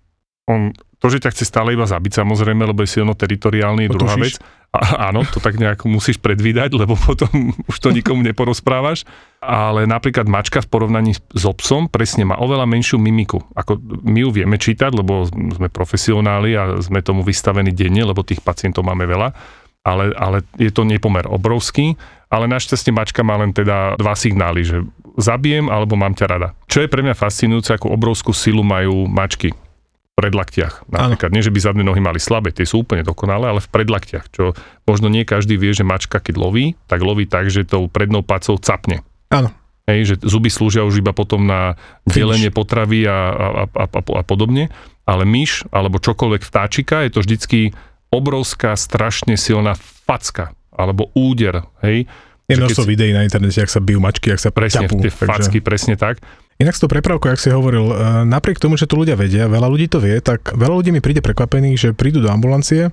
On, 0.47 0.71
to, 1.02 1.07
že 1.11 1.23
ťa 1.23 1.35
chce 1.35 1.45
stále 1.47 1.75
iba 1.75 1.85
zabiť 1.85 2.23
samozrejme, 2.23 2.62
lebo 2.64 2.87
je 2.87 2.95
silno 2.99 3.19
teritoriálny, 3.19 3.87
je 3.87 3.90
druhá 3.90 4.16
vec. 4.16 4.38
A, 4.71 5.11
áno, 5.11 5.26
to 5.26 5.42
tak 5.42 5.59
nejak 5.59 5.83
musíš 5.83 6.23
predvídať, 6.23 6.71
lebo 6.78 6.95
potom 6.95 7.50
už 7.71 7.76
to 7.83 7.90
nikomu 7.90 8.23
neporozprávaš. 8.23 9.02
Ale 9.42 9.88
napríklad 9.88 10.30
mačka 10.30 10.62
v 10.62 10.71
porovnaní 10.71 11.19
s 11.19 11.45
obsom 11.49 11.90
presne 11.90 12.23
má 12.23 12.38
oveľa 12.38 12.71
menšiu 12.71 13.02
mimiku. 13.02 13.42
Ako 13.59 13.83
my 13.83 14.23
ju 14.23 14.30
vieme 14.30 14.61
čítať, 14.61 14.95
lebo 14.95 15.26
sme 15.26 15.66
profesionáli 15.73 16.54
a 16.54 16.78
sme 16.78 17.02
tomu 17.02 17.26
vystavení 17.26 17.75
denne, 17.75 18.07
lebo 18.07 18.23
tých 18.23 18.45
pacientov 18.47 18.87
máme 18.87 19.11
veľa. 19.11 19.35
Ale, 19.81 20.13
ale 20.13 20.45
je 20.61 20.69
to 20.69 20.85
nepomer 20.85 21.25
obrovský, 21.25 21.97
ale 22.29 22.47
našťastie 22.47 22.93
mačka 22.93 23.25
má 23.25 23.41
len 23.41 23.51
teda 23.51 23.97
dva 23.97 24.13
signály, 24.13 24.63
že 24.63 24.85
zabijem 25.19 25.67
alebo 25.73 25.97
mám 25.97 26.15
ťa 26.15 26.27
rada. 26.29 26.49
Čo 26.69 26.85
je 26.85 26.93
pre 26.93 27.01
mňa 27.03 27.17
fascinujúce, 27.17 27.75
ako 27.75 27.91
obrovskú 27.91 28.31
silu 28.37 28.61
majú 28.63 29.09
mačky 29.09 29.51
v 29.51 30.13
predlaktiach. 30.15 30.87
Napríklad, 30.93 31.33
ano. 31.33 31.35
nie 31.35 31.43
že 31.43 31.51
by 31.51 31.59
zadné 31.59 31.83
nohy 31.83 31.99
mali 31.99 32.21
slabé, 32.21 32.53
tie 32.53 32.69
sú 32.69 32.85
úplne 32.85 33.03
dokonalé, 33.03 33.51
ale 33.51 33.61
v 33.65 33.73
predlaktiach, 33.73 34.31
čo 34.31 34.53
možno 34.85 35.09
nie 35.09 35.25
každý 35.25 35.57
vie, 35.57 35.73
že 35.73 35.83
mačka 35.83 36.21
keď 36.21 36.37
loví, 36.37 36.77
tak 36.87 37.01
loví 37.01 37.25
tak, 37.25 37.49
že 37.49 37.67
tou 37.67 37.89
prednou 37.89 38.21
pacou 38.21 38.61
capne. 38.61 39.01
Áno. 39.33 39.51
Hej, 39.91 40.01
že 40.07 40.15
zuby 40.23 40.53
slúžia 40.53 40.87
už 40.87 41.03
iba 41.03 41.11
potom 41.11 41.51
na 41.51 41.75
delenie 42.07 42.53
potravy 42.55 43.11
a, 43.11 43.19
a, 43.33 43.47
a, 43.67 43.85
a, 43.91 44.01
a 44.21 44.23
podobne, 44.23 44.71
ale 45.03 45.27
myš 45.27 45.67
alebo 45.75 45.99
čokoľvek 45.99 46.47
vtáčika 46.47 47.03
je 47.03 47.11
to 47.11 47.21
vždycky 47.27 47.61
obrovská, 48.11 48.75
strašne 48.75 49.38
silná 49.38 49.75
facka 49.79 50.55
alebo 50.75 51.11
úder, 51.14 51.67
hej, 51.83 52.07
je 52.50 52.59
množstvo 52.59 52.83
videí 52.83 53.14
na 53.14 53.23
internete, 53.23 53.62
ak 53.62 53.71
sa 53.71 53.79
bijú 53.79 54.02
mačky, 54.02 54.35
ak 54.35 54.43
sa 54.43 54.50
presne, 54.50 54.90
ťapú. 54.90 54.99
Tie 54.99 55.14
takže... 55.14 55.26
facky, 55.31 55.59
presne 55.62 55.95
tak. 55.95 56.19
Inak 56.59 56.75
s 56.76 56.83
tou 56.83 56.90
prepravkou, 56.90 57.31
ak 57.31 57.40
si 57.40 57.49
hovoril, 57.49 57.88
e, 57.88 57.95
napriek 58.26 58.59
tomu, 58.59 58.75
že 58.75 58.90
to 58.90 58.99
ľudia 58.99 59.14
vedia, 59.14 59.47
veľa 59.47 59.71
ľudí 59.71 59.87
to 59.87 60.02
vie, 60.02 60.19
tak 60.19 60.52
veľa 60.52 60.75
ľudí 60.83 60.90
mi 60.93 61.00
príde 61.00 61.23
prekvapených, 61.23 61.76
že 61.79 61.88
prídu 61.95 62.21
do 62.21 62.29
ambulancie, 62.29 62.90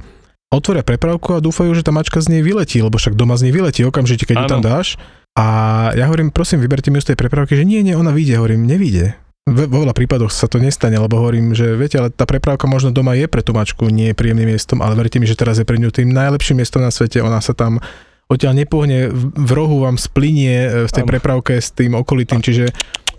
otvoria 0.53 0.86
prepravku 0.86 1.36
a 1.36 1.43
dúfajú, 1.43 1.74
že 1.75 1.83
tá 1.83 1.91
mačka 1.91 2.21
z 2.24 2.38
nej 2.38 2.41
vyletí, 2.45 2.79
lebo 2.79 2.95
však 2.95 3.17
doma 3.17 3.36
z 3.36 3.50
nej 3.50 3.53
vyletí 3.57 3.83
okamžite, 3.83 4.24
keď 4.29 4.36
ju 4.39 4.47
tam 4.47 4.62
dáš. 4.63 4.95
A 5.38 5.45
ja 5.93 6.09
hovorím, 6.09 6.33
prosím, 6.33 6.63
vyberte 6.63 6.89
mi 6.89 6.97
z 6.97 7.13
tej 7.13 7.17
prepravky, 7.19 7.53
že 7.53 7.67
nie, 7.67 7.86
nie, 7.86 7.93
ona 7.93 8.09
vyjde. 8.09 8.41
Hovorím, 8.41 8.65
nevíde. 8.65 9.13
Vo 9.48 9.88
veľa 9.88 9.96
prípadoch 9.96 10.27
sa 10.27 10.51
to 10.51 10.60
nestane, 10.60 11.00
lebo 11.00 11.24
hovorím, 11.24 11.56
že 11.56 11.80
viete, 11.80 11.96
ale 11.96 12.12
tá 12.12 12.27
prepravka 12.27 12.68
možno 12.68 12.92
doma 12.92 13.16
je 13.16 13.32
pre 13.32 13.39
tú 13.39 13.56
mačku 13.56 13.88
nie 13.88 14.12
je 14.12 14.16
príjemným 14.20 14.51
miestom, 14.51 14.84
ale 14.84 15.00
verte 15.00 15.24
mi, 15.24 15.27
že 15.27 15.39
teraz 15.39 15.56
je 15.56 15.63
pre 15.63 15.80
ňu 15.80 15.88
tým 15.88 16.12
najlepším 16.12 16.60
miestom 16.60 16.84
na 16.84 16.92
svete, 16.92 17.24
ona 17.24 17.39
sa 17.39 17.56
tam 17.56 17.80
odtiaľ 18.27 18.60
nepohne, 18.60 19.08
v 19.16 19.51
rohu 19.56 19.88
vám 19.88 19.96
splinie 19.96 20.68
e, 20.68 20.70
v 20.84 20.92
tej 20.92 21.08
ano. 21.08 21.12
prepravke 21.16 21.56
s 21.56 21.72
tým 21.72 21.96
okolitým, 21.96 22.44
čiže... 22.44 22.68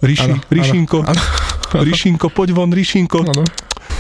Ríši, 0.05 0.31
ano, 0.31 0.37
Ríšinko, 0.53 0.99
ano, 1.01 1.17
ano. 1.17 1.83
Ríšinko, 1.83 2.27
poď 2.29 2.49
von, 2.53 2.71
Ríšinko. 2.71 3.19
Ano. 3.25 3.49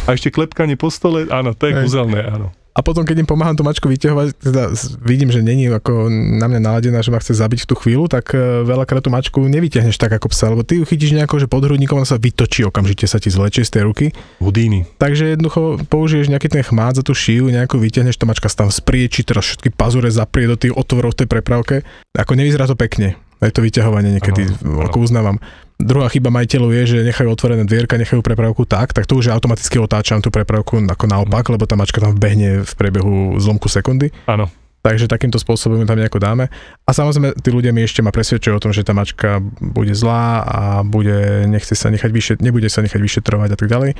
A 0.04 0.12
ešte 0.12 0.28
klepkanie 0.28 0.76
po 0.76 0.92
stole, 0.92 1.32
áno, 1.32 1.56
to 1.56 1.64
je 1.64 1.80
kúzelné, 1.80 2.28
áno. 2.28 2.52
A 2.78 2.80
potom, 2.86 3.02
keď 3.02 3.26
im 3.26 3.28
pomáham 3.28 3.58
tú 3.58 3.66
mačku 3.66 3.90
vyťahovať, 3.90 4.38
teda 4.38 4.70
vidím, 5.02 5.34
že 5.34 5.42
není 5.42 5.66
ako 5.66 6.06
na 6.38 6.46
mňa 6.46 6.60
naladená, 6.62 7.02
že 7.02 7.10
ma 7.10 7.18
chce 7.18 7.34
zabiť 7.34 7.66
v 7.66 7.68
tú 7.68 7.74
chvíľu, 7.74 8.06
tak 8.06 8.30
e, 8.38 8.62
veľakrát 8.62 9.02
tú 9.02 9.10
mačku 9.10 9.42
nevyťahneš 9.50 9.98
tak 9.98 10.14
ako 10.14 10.30
psa, 10.30 10.54
lebo 10.54 10.62
ty 10.62 10.78
ju 10.78 10.86
chytíš 10.86 11.18
nejako, 11.18 11.42
že 11.42 11.50
pod 11.50 11.66
hrudníkom 11.66 12.06
sa 12.06 12.22
vytočí, 12.22 12.62
okamžite 12.62 13.10
sa 13.10 13.18
ti 13.18 13.34
zlečie 13.34 13.66
z 13.66 13.74
tej 13.74 13.82
ruky. 13.82 14.06
Hudíny. 14.38 14.86
Takže 14.94 15.34
jednoducho 15.34 15.82
použiješ 15.90 16.30
nejaký 16.30 16.54
ten 16.54 16.62
chmát 16.62 16.94
za 16.94 17.02
tú 17.02 17.18
šiju, 17.18 17.50
nejakú 17.50 17.82
vyťahneš, 17.82 18.14
tá 18.14 18.30
mačka 18.30 18.46
sa 18.46 18.62
tam 18.62 18.70
sprieči, 18.70 19.26
teraz 19.26 19.50
všetky 19.50 19.74
pazure 19.74 20.06
zaprie 20.14 20.46
do 20.46 20.54
tých 20.54 20.70
otvorov 20.70 21.18
v 21.18 21.26
tej 21.26 21.28
prepravke. 21.34 21.82
Ako 22.14 22.38
nevyzerá 22.38 22.70
to 22.70 22.78
pekne. 22.78 23.18
Aj 23.42 23.50
to 23.50 23.58
vyťahovanie 23.58 24.22
niekedy, 24.22 24.54
ano, 24.62 24.86
ako 24.86 25.02
uznávam. 25.02 25.42
Druhá 25.78 26.10
chyba 26.10 26.34
majiteľov 26.34 26.74
je, 26.74 26.82
že 26.90 27.06
nechajú 27.06 27.30
otvorené 27.30 27.62
dvierka, 27.62 27.94
nechajú 27.94 28.18
prepravku 28.18 28.66
tak, 28.66 28.90
tak 28.90 29.06
to 29.06 29.14
už 29.14 29.30
automaticky 29.30 29.78
otáčam 29.78 30.18
tú 30.18 30.26
prepravku 30.26 30.74
ako 30.82 31.06
naopak, 31.06 31.46
lebo 31.54 31.70
tá 31.70 31.78
mačka 31.78 32.02
tam 32.02 32.18
vbehne 32.18 32.66
v 32.66 32.72
priebehu 32.74 33.38
zlomku 33.38 33.70
sekundy. 33.70 34.10
Áno. 34.26 34.50
Takže 34.82 35.06
takýmto 35.06 35.38
spôsobom 35.38 35.86
tam 35.86 35.98
nejako 36.02 36.18
dáme. 36.18 36.50
A 36.82 36.90
samozrejme, 36.90 37.30
tí 37.38 37.54
ľudia 37.54 37.70
mi 37.70 37.86
ešte 37.86 38.02
ma 38.02 38.10
presvedčujú 38.10 38.58
o 38.58 38.62
tom, 38.62 38.74
že 38.74 38.82
tá 38.82 38.90
mačka 38.90 39.38
bude 39.62 39.94
zlá 39.94 40.42
a 40.42 40.60
bude, 40.82 41.46
nechce 41.46 41.78
sa 41.78 41.94
nechať 41.94 42.10
vyšet, 42.10 42.38
nebude 42.42 42.66
sa 42.66 42.82
nechať 42.82 42.98
vyšetrovať 42.98 43.54
a 43.54 43.58
tak 43.58 43.70
ďalej. 43.70 43.94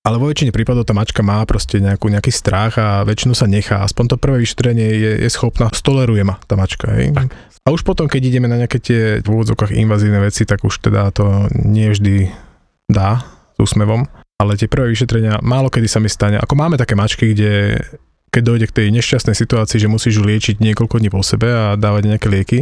Ale 0.00 0.16
vo 0.16 0.32
väčšine 0.32 0.48
prípadov 0.48 0.88
tá 0.88 0.96
mačka 0.96 1.20
má 1.20 1.44
proste 1.44 1.76
nejakú, 1.76 2.08
nejaký 2.08 2.32
strach 2.32 2.80
a 2.80 3.04
väčšinu 3.04 3.36
sa 3.36 3.44
nechá. 3.44 3.84
Aspoň 3.84 4.16
to 4.16 4.16
prvé 4.16 4.40
vyšetrenie 4.40 4.88
je, 4.96 5.12
je 5.28 5.28
schopná, 5.28 5.68
stoleruje 5.76 6.24
ma 6.24 6.40
tá 6.48 6.56
mačka. 6.56 6.88
Hej? 6.88 7.12
Tak. 7.12 7.28
A 7.36 7.68
už 7.68 7.84
potom, 7.84 8.08
keď 8.08 8.32
ideme 8.32 8.48
na 8.48 8.56
nejaké 8.56 8.80
tie 8.80 9.00
v 9.20 9.28
úvodzokách 9.28 9.76
invazívne 9.76 10.24
veci, 10.24 10.48
tak 10.48 10.64
už 10.64 10.80
teda 10.80 11.12
to 11.12 11.52
nie 11.52 11.92
vždy 11.92 12.32
dá 12.88 13.20
s 13.54 13.58
úsmevom. 13.60 14.08
Ale 14.40 14.56
tie 14.56 14.72
prvé 14.72 14.88
vyšetrenia, 14.88 15.44
málo 15.44 15.68
kedy 15.68 15.84
sa 15.84 16.00
mi 16.00 16.08
stane. 16.08 16.40
Ako 16.40 16.56
máme 16.56 16.80
také 16.80 16.96
mačky, 16.96 17.36
kde 17.36 17.76
keď 18.32 18.42
dojde 18.46 18.66
k 18.72 18.76
tej 18.80 18.86
nešťastnej 18.96 19.36
situácii, 19.36 19.84
že 19.84 19.90
musíš 19.90 20.16
ju 20.16 20.24
liečiť 20.24 20.64
niekoľko 20.64 20.96
dní 20.96 21.10
po 21.12 21.20
sebe 21.20 21.50
a 21.50 21.76
dávať 21.76 22.14
nejaké 22.14 22.26
lieky, 22.30 22.58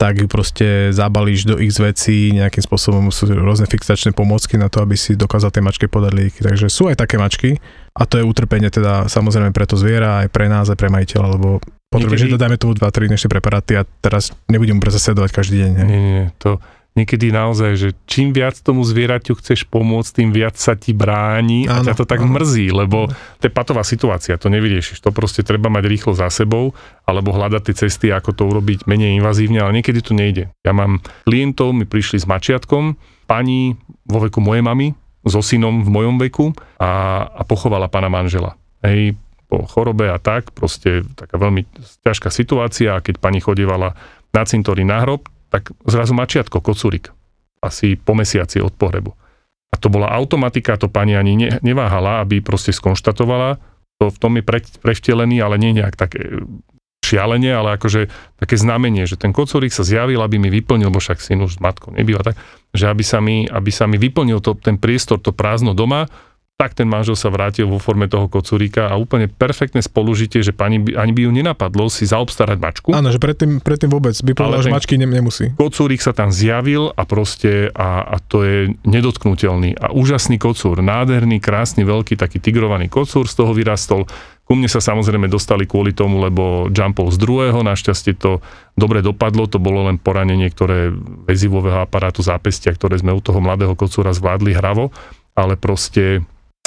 tak 0.00 0.16
ju 0.16 0.26
proste 0.32 0.96
zabalíš 0.96 1.44
do 1.44 1.60
x 1.60 1.76
vecí, 1.76 2.32
nejakým 2.32 2.64
spôsobom 2.64 3.12
sú 3.12 3.28
rôzne 3.36 3.68
fixačné 3.68 4.16
pomôcky 4.16 4.56
na 4.56 4.72
to, 4.72 4.80
aby 4.80 4.96
si 4.96 5.12
dokázal 5.12 5.52
tej 5.52 5.60
mačke 5.60 5.92
podať 5.92 6.12
lieky. 6.16 6.40
Takže 6.40 6.72
sú 6.72 6.88
aj 6.88 7.04
také 7.04 7.20
mačky 7.20 7.60
a 7.92 8.08
to 8.08 8.16
je 8.16 8.24
utrpenie 8.24 8.72
teda 8.72 9.12
samozrejme 9.12 9.52
pre 9.52 9.68
to 9.68 9.76
zviera, 9.76 10.24
aj 10.24 10.32
pre 10.32 10.48
nás, 10.48 10.72
aj 10.72 10.80
pre 10.80 10.88
majiteľa, 10.88 11.36
lebo 11.36 11.60
Potrebuješ, 11.90 12.30
že 12.30 12.38
dajme 12.38 12.54
tomu 12.54 12.78
2-3 12.78 13.10
dnešné 13.10 13.26
preparáty 13.26 13.74
a 13.74 13.82
teraz 13.82 14.30
nebudem 14.46 14.78
mu 14.78 14.82
sledovať 14.86 15.34
každý 15.34 15.66
deň. 15.66 15.70
Nie, 15.90 15.98
nie, 15.98 16.24
to 16.38 16.62
niekedy 16.98 17.30
naozaj, 17.30 17.70
že 17.78 17.88
čím 18.04 18.34
viac 18.34 18.58
tomu 18.58 18.82
zvieraťu 18.82 19.38
chceš 19.38 19.66
pomôcť, 19.66 20.22
tým 20.22 20.30
viac 20.34 20.58
sa 20.58 20.74
ti 20.74 20.90
bráni 20.90 21.70
áno, 21.70 21.82
a 21.82 21.86
ťa 21.86 21.94
to 21.94 22.04
tak 22.06 22.20
áno. 22.22 22.34
mrzí, 22.34 22.74
lebo 22.74 23.10
to 23.38 23.44
je 23.46 23.52
patová 23.52 23.86
situácia, 23.86 24.40
to 24.40 24.50
nevyriešiš. 24.50 24.98
To 25.06 25.14
proste 25.14 25.46
treba 25.46 25.70
mať 25.70 25.84
rýchlo 25.86 26.12
za 26.18 26.26
sebou, 26.28 26.74
alebo 27.06 27.30
hľadať 27.30 27.62
tie 27.70 27.74
cesty, 27.86 28.06
ako 28.10 28.34
to 28.34 28.42
urobiť 28.50 28.90
menej 28.90 29.18
invazívne, 29.22 29.62
ale 29.62 29.80
niekedy 29.80 30.02
to 30.02 30.12
nejde. 30.12 30.50
Ja 30.66 30.74
mám 30.74 30.98
klientov, 31.24 31.72
mi 31.72 31.86
prišli 31.86 32.18
s 32.18 32.26
mačiatkom, 32.26 32.98
pani 33.30 33.78
vo 34.04 34.18
veku 34.18 34.42
mojej 34.42 34.66
mamy, 34.66 34.92
so 35.22 35.44
synom 35.44 35.84
v 35.84 35.90
mojom 35.92 36.16
veku 36.18 36.46
a, 36.80 37.22
a 37.28 37.42
pochovala 37.44 37.92
pána 37.92 38.08
manžela. 38.08 38.56
Hej, 38.80 39.14
po 39.50 39.66
chorobe 39.66 40.08
a 40.08 40.16
tak, 40.16 40.54
proste 40.56 41.04
taká 41.18 41.36
veľmi 41.36 41.66
ťažká 42.06 42.30
situácia 42.32 42.96
keď 43.02 43.18
pani 43.20 43.42
chodievala 43.42 43.98
na 44.30 44.42
cintorí 44.46 44.86
na 44.86 45.02
hrob, 45.02 45.26
tak 45.50 45.74
zrazu 45.84 46.14
mačiatko, 46.14 46.62
kocúrik, 46.62 47.10
asi 47.60 47.98
po 47.98 48.14
mesiaci 48.14 48.62
od 48.62 48.72
pohrebu. 48.72 49.12
A 49.70 49.78
to 49.78 49.86
bola 49.90 50.10
automatika, 50.10 50.78
to 50.78 50.90
pani 50.90 51.14
ani 51.14 51.38
ne, 51.38 51.48
neváhala, 51.62 52.22
aby 52.22 52.42
proste 52.42 52.74
skonštatovala, 52.74 53.58
to 54.00 54.08
v 54.08 54.18
tom 54.18 54.32
je 54.40 54.44
pre, 54.46 54.64
prevtelený, 54.80 55.44
ale 55.44 55.60
nie 55.60 55.76
nejak 55.76 55.94
také 55.94 56.40
šialenie, 57.04 57.50
ale 57.50 57.74
akože 57.76 58.06
také 58.38 58.54
znamenie, 58.54 59.04
že 59.04 59.18
ten 59.18 59.34
kocúrik 59.34 59.74
sa 59.74 59.82
zjavil, 59.82 60.22
aby 60.22 60.38
mi 60.38 60.48
vyplnil, 60.48 60.94
bo 60.94 61.02
však 61.02 61.18
syn 61.18 61.42
už 61.42 61.58
s 61.58 61.60
matkou 61.60 61.90
nebýva 61.90 62.22
tak, 62.22 62.38
že 62.70 62.86
aby 62.86 63.02
sa 63.02 63.18
mi, 63.18 63.50
aby 63.50 63.70
sa 63.74 63.90
mi 63.90 63.98
vyplnil 63.98 64.38
to, 64.38 64.54
ten 64.54 64.78
priestor, 64.78 65.18
to 65.18 65.34
prázdno 65.34 65.74
doma, 65.74 66.06
tak 66.60 66.76
ten 66.76 66.84
manžel 66.84 67.16
sa 67.16 67.32
vrátil 67.32 67.64
vo 67.64 67.80
forme 67.80 68.04
toho 68.04 68.28
kocúrika 68.28 68.92
a 68.92 69.00
úplne 69.00 69.32
perfektné 69.32 69.80
spolužitie, 69.80 70.44
že 70.44 70.52
pani 70.52 70.76
by, 70.76 70.92
ani 70.92 71.16
by 71.16 71.24
ju 71.24 71.30
nenapadlo 71.32 71.88
si 71.88 72.04
zaobstarať 72.04 72.58
mačku. 72.60 72.88
Áno, 72.92 73.08
že 73.08 73.16
predtým, 73.16 73.64
predtým 73.64 73.88
vôbec 73.88 74.12
by 74.12 74.36
povedal, 74.36 74.60
že 74.60 74.68
mačky 74.68 75.00
ne, 75.00 75.08
nemusí. 75.08 75.56
Kocúrik 75.56 76.04
sa 76.04 76.12
tam 76.12 76.28
zjavil 76.28 76.92
a 76.92 77.08
proste 77.08 77.72
a, 77.72 78.04
a 78.04 78.20
to 78.20 78.44
je 78.44 78.76
nedotknutelný 78.84 79.80
a 79.80 79.88
úžasný 79.96 80.36
kocúr, 80.36 80.84
nádherný, 80.84 81.40
krásny, 81.40 81.80
veľký, 81.88 82.20
taký 82.20 82.44
tigrovaný 82.44 82.92
kocúr, 82.92 83.24
z 83.24 83.40
toho 83.40 83.56
vyrastol. 83.56 84.04
Ku 84.44 84.52
mne 84.52 84.68
sa 84.68 84.84
samozrejme 84.84 85.32
dostali 85.32 85.64
kvôli 85.64 85.96
tomu, 85.96 86.20
lebo 86.20 86.68
jumpol 86.68 87.08
z 87.08 87.16
druhého, 87.22 87.64
našťastie 87.64 88.20
to 88.20 88.44
dobre 88.76 89.00
dopadlo, 89.00 89.48
to 89.48 89.56
bolo 89.56 89.88
len 89.88 89.96
poranenie, 89.96 90.52
ktoré 90.52 90.92
väzivového 91.24 91.80
aparátu 91.80 92.20
zápestia, 92.20 92.76
ktoré 92.76 93.00
sme 93.00 93.16
u 93.16 93.22
toho 93.24 93.40
mladého 93.40 93.72
kocúra 93.72 94.12
zvládli 94.12 94.52
hravo, 94.52 94.92
ale 95.38 95.56
proste 95.56 96.20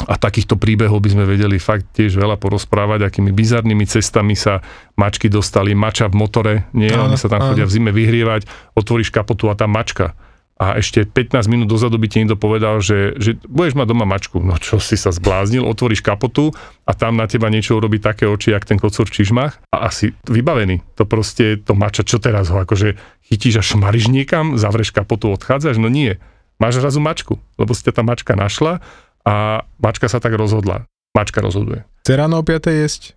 a 0.03 0.15
takýchto 0.19 0.59
príbehov 0.59 0.99
by 0.99 1.09
sme 1.15 1.23
vedeli 1.23 1.61
fakt 1.61 1.95
tiež 1.95 2.19
veľa 2.19 2.35
porozprávať, 2.35 3.07
akými 3.07 3.31
bizarnými 3.31 3.87
cestami 3.87 4.35
sa 4.35 4.59
mačky 4.99 5.31
dostali, 5.31 5.71
mača 5.77 6.11
v 6.11 6.15
motore, 6.17 6.53
nie, 6.75 6.91
áno, 6.91 7.07
oni 7.07 7.15
sa 7.15 7.31
tam 7.31 7.45
áno. 7.45 7.53
chodia 7.53 7.65
v 7.69 7.73
zime 7.73 7.91
vyhrievať, 7.95 8.49
otvoríš 8.75 9.13
kapotu 9.13 9.47
a 9.47 9.55
tam 9.55 9.71
mačka. 9.71 10.17
A 10.53 10.77
ešte 10.77 11.03
15 11.03 11.49
minút 11.49 11.67
dozadu 11.67 11.97
by 11.97 12.07
ti 12.07 12.21
niekto 12.21 12.37
povedal, 12.37 12.77
že, 12.77 13.17
že 13.17 13.35
budeš 13.49 13.73
mať 13.73 13.87
doma 13.89 14.05
mačku. 14.05 14.37
No 14.37 14.55
čo 14.61 14.77
si 14.77 14.95
sa 14.95 15.09
zbláznil, 15.09 15.65
otvoríš 15.65 16.05
kapotu 16.05 16.53
a 16.85 16.93
tam 16.93 17.17
na 17.17 17.25
teba 17.25 17.49
niečo 17.49 17.75
urobí 17.75 17.97
také 17.97 18.29
oči, 18.29 18.53
jak 18.53 18.63
ten 18.63 18.77
kocúr 18.77 19.09
v 19.09 19.17
čižmách 19.17 19.73
a 19.73 19.89
asi 19.89 20.13
vybavený. 20.29 20.85
To 20.95 21.09
proste, 21.09 21.57
to 21.57 21.73
mača, 21.73 22.05
čo 22.05 22.21
teraz 22.21 22.53
ho 22.53 22.61
akože 22.61 22.95
chytíš 23.27 23.59
a 23.59 23.63
šmariš 23.65 24.13
niekam, 24.13 24.55
zavreš 24.55 24.93
kapotu, 24.93 25.33
odchádzaš? 25.33 25.81
No 25.81 25.89
nie. 25.89 26.21
Máš 26.61 26.79
razu 26.79 27.01
mačku, 27.01 27.41
lebo 27.57 27.73
si 27.73 27.81
ťa 27.83 27.99
tá 27.99 28.01
mačka 28.05 28.37
našla 28.37 28.79
a 29.23 29.63
mačka 29.79 30.07
sa 30.11 30.19
tak 30.19 30.35
rozhodla. 30.35 30.87
Mačka 31.15 31.39
rozhoduje. 31.39 31.85
Chce 32.03 32.13
ráno 32.19 32.41
o 32.41 32.43
5. 32.43 32.73
jesť? 32.73 33.15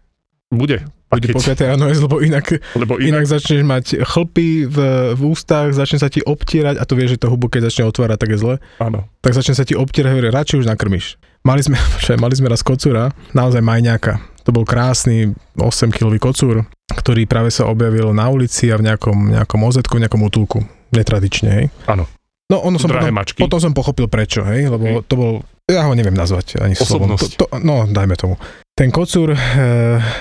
Bude. 0.52 0.86
Bude 1.10 1.32
po 1.34 1.42
5. 1.42 1.70
ráno 1.70 1.90
jesť, 1.90 2.02
lebo 2.06 2.22
inak, 2.22 2.46
lebo 2.78 2.98
inak... 2.98 3.22
inak 3.22 3.24
začneš 3.26 3.62
mať 3.66 3.84
chlpy 4.06 4.66
v, 4.66 4.78
v 5.14 5.20
ústach, 5.26 5.74
začne 5.74 5.98
sa 6.02 6.10
ti 6.10 6.22
obtierať 6.22 6.78
a 6.78 6.84
to 6.86 6.94
vieš, 6.94 7.18
že 7.18 7.26
to 7.26 7.32
hubu, 7.32 7.50
keď 7.50 7.70
začne 7.70 7.86
otvárať, 7.90 8.18
tak 8.18 8.30
je 8.34 8.38
zle. 8.38 8.54
Áno. 8.78 9.06
Tak 9.22 9.32
začne 9.34 9.54
sa 9.58 9.66
ti 9.66 9.74
obtierať, 9.74 10.12
hovorí, 10.14 10.30
radšej 10.30 10.66
už 10.66 10.70
nakrmiš. 10.70 11.18
Mali 11.42 11.62
sme, 11.62 11.78
čo, 12.02 12.14
mali 12.18 12.34
sme 12.34 12.50
raz 12.50 12.62
kocúra, 12.62 13.10
naozaj 13.34 13.62
majňáka. 13.62 14.18
To 14.46 14.54
bol 14.54 14.62
krásny 14.62 15.34
8-kilový 15.58 16.22
kocúr, 16.22 16.62
ktorý 16.94 17.26
práve 17.26 17.50
sa 17.50 17.66
objavil 17.66 18.14
na 18.14 18.30
ulici 18.30 18.70
a 18.70 18.78
v 18.78 18.86
nejakom, 18.86 19.34
nejakom 19.34 19.60
ozetku, 19.66 19.98
v 19.98 20.06
nejakom 20.06 20.22
útulku. 20.22 20.62
Netradične, 20.94 21.50
hej. 21.50 21.66
Áno. 21.90 22.06
No 22.46 22.62
ono 22.62 22.78
som 22.78 22.86
potom, 22.86 23.10
mačky. 23.10 23.42
potom 23.42 23.58
som 23.58 23.74
pochopil 23.74 24.06
prečo, 24.06 24.46
hej, 24.46 24.70
lebo 24.70 24.84
hej. 24.86 24.94
to 25.10 25.14
bol, 25.18 25.32
ja 25.66 25.86
ho 25.86 25.92
neviem 25.98 26.14
nazvať 26.14 26.62
ani 26.62 26.78
slovom. 26.78 27.18
To, 27.18 27.26
to, 27.26 27.46
no, 27.62 27.86
dajme 27.90 28.14
tomu. 28.14 28.38
Ten 28.76 28.92
kocúr 28.92 29.32
e, 29.32 29.38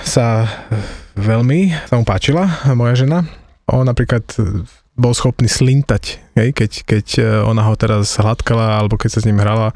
sa 0.02 0.48
veľmi, 1.16 1.72
sa 1.88 1.96
mu 1.96 2.04
páčila, 2.04 2.44
moja 2.76 2.94
žena. 2.94 3.24
On 3.66 3.82
napríklad 3.82 4.22
eh, 4.38 4.62
bol 4.94 5.12
schopný 5.16 5.50
slintať, 5.50 6.20
hej, 6.38 6.48
keď, 6.54 6.70
keď 6.86 7.06
eh, 7.18 7.26
ona 7.42 7.66
ho 7.66 7.74
teraz 7.74 8.14
hladkala, 8.20 8.78
alebo 8.78 9.00
keď 9.00 9.18
sa 9.18 9.20
s 9.24 9.26
ním 9.26 9.40
hrala, 9.40 9.72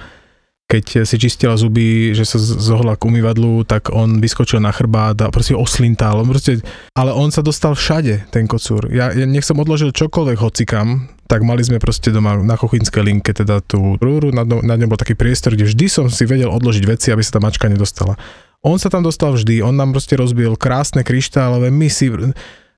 keď 0.70 1.02
si 1.02 1.16
čistila 1.18 1.58
zuby, 1.58 2.14
že 2.14 2.22
sa 2.22 2.38
zohla 2.38 2.94
k 2.94 3.02
umývadlu, 3.10 3.66
tak 3.66 3.90
on 3.90 4.22
vyskočil 4.22 4.62
na 4.62 4.70
chrbát 4.70 5.18
a 5.18 5.34
proste 5.34 5.58
oslintal. 5.58 6.22
Proste, 6.22 6.62
ale 6.94 7.10
on 7.10 7.34
sa 7.34 7.42
dostal 7.42 7.74
všade, 7.74 8.30
ten 8.30 8.46
kocúr. 8.46 8.86
Ja, 8.94 9.10
ja 9.10 9.26
nech 9.26 9.42
som 9.42 9.58
odložil 9.58 9.90
čokoľvek 9.90 10.38
hocikam, 10.38 11.10
tak 11.26 11.42
mali 11.42 11.66
sme 11.66 11.82
proste 11.82 12.14
doma 12.14 12.38
na 12.38 12.54
Chochinskej 12.54 13.02
linke 13.02 13.34
teda 13.34 13.58
tú 13.66 13.98
rúru, 13.98 14.30
nad 14.30 14.46
ňou 14.46 14.90
bol 14.90 14.98
taký 14.98 15.18
priestor, 15.18 15.58
kde 15.58 15.66
vždy 15.66 15.86
som 15.90 16.06
si 16.06 16.22
vedel 16.22 16.50
odložiť 16.50 16.84
veci, 16.86 17.10
aby 17.10 17.22
sa 17.22 17.38
tá 17.38 17.40
mačka 17.42 17.66
nedostala. 17.66 18.14
On 18.62 18.78
sa 18.78 18.92
tam 18.92 19.02
dostal 19.02 19.34
vždy, 19.34 19.66
on 19.66 19.74
nám 19.74 19.90
proste 19.90 20.14
rozbil 20.14 20.54
krásne 20.54 21.02
kryštálové, 21.02 21.74
my 21.74 21.88
si 21.90 22.10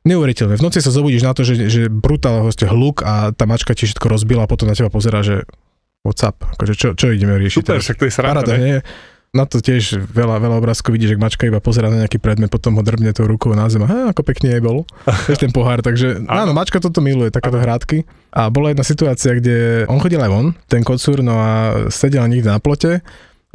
neuveriteľné. 0.05 0.59
V 0.59 0.65
noci 0.65 0.79
sa 0.83 0.95
zobudíš 0.95 1.25
na 1.25 1.33
to, 1.33 1.47
že, 1.47 1.69
že 1.71 1.83
brutálne 1.87 2.49
hluk 2.49 3.03
a 3.07 3.31
tá 3.33 3.47
mačka 3.47 3.75
ti 3.75 3.87
všetko 3.87 4.07
rozbila 4.07 4.47
a 4.47 4.51
potom 4.51 4.69
na 4.71 4.77
teba 4.77 4.91
pozera, 4.91 5.23
že 5.23 5.47
WhatsApp, 6.03 6.43
akože 6.59 6.75
čo, 6.75 6.89
čo 6.99 7.15
ideme 7.15 7.39
riešiť? 7.39 7.63
Super, 7.63 7.79
však 7.79 7.97
to 7.99 8.05
je 8.11 8.13
sranda, 8.13 8.43
Parada, 8.43 8.59
nie? 8.59 8.83
Na 9.33 9.49
to 9.49 9.65
tiež 9.65 9.97
veľa, 10.13 10.45
veľa 10.45 10.61
obrázkov 10.61 10.93
vidíš, 10.93 11.17
že 11.17 11.23
mačka 11.23 11.49
iba 11.49 11.57
pozera 11.57 11.89
na 11.89 12.05
nejaký 12.05 12.21
predmet, 12.21 12.53
potom 12.53 12.77
ho 12.77 12.83
drbne 12.85 13.17
tou 13.17 13.25
rukou 13.25 13.57
na 13.57 13.65
zem. 13.73 13.81
A 13.81 14.13
ako 14.13 14.29
pekne 14.29 14.53
jej 14.53 14.61
bol. 14.61 14.85
Vieš 15.31 15.41
ten 15.41 15.55
pohár, 15.55 15.81
takže 15.81 16.27
áno, 16.29 16.53
mačka 16.53 16.83
toto 16.83 17.01
miluje, 17.01 17.33
takéto 17.33 17.57
hrádky. 17.57 18.05
A 18.35 18.53
bola 18.53 18.75
jedna 18.75 18.85
situácia, 18.85 19.33
kde 19.33 19.89
on 19.89 20.03
chodil 20.05 20.21
aj 20.21 20.29
von, 20.29 20.53
ten 20.69 20.85
kocúr, 20.85 21.25
no 21.25 21.39
a 21.41 21.51
sedel 21.89 22.29
niekde 22.29 22.53
na 22.53 22.61
plote, 22.61 23.01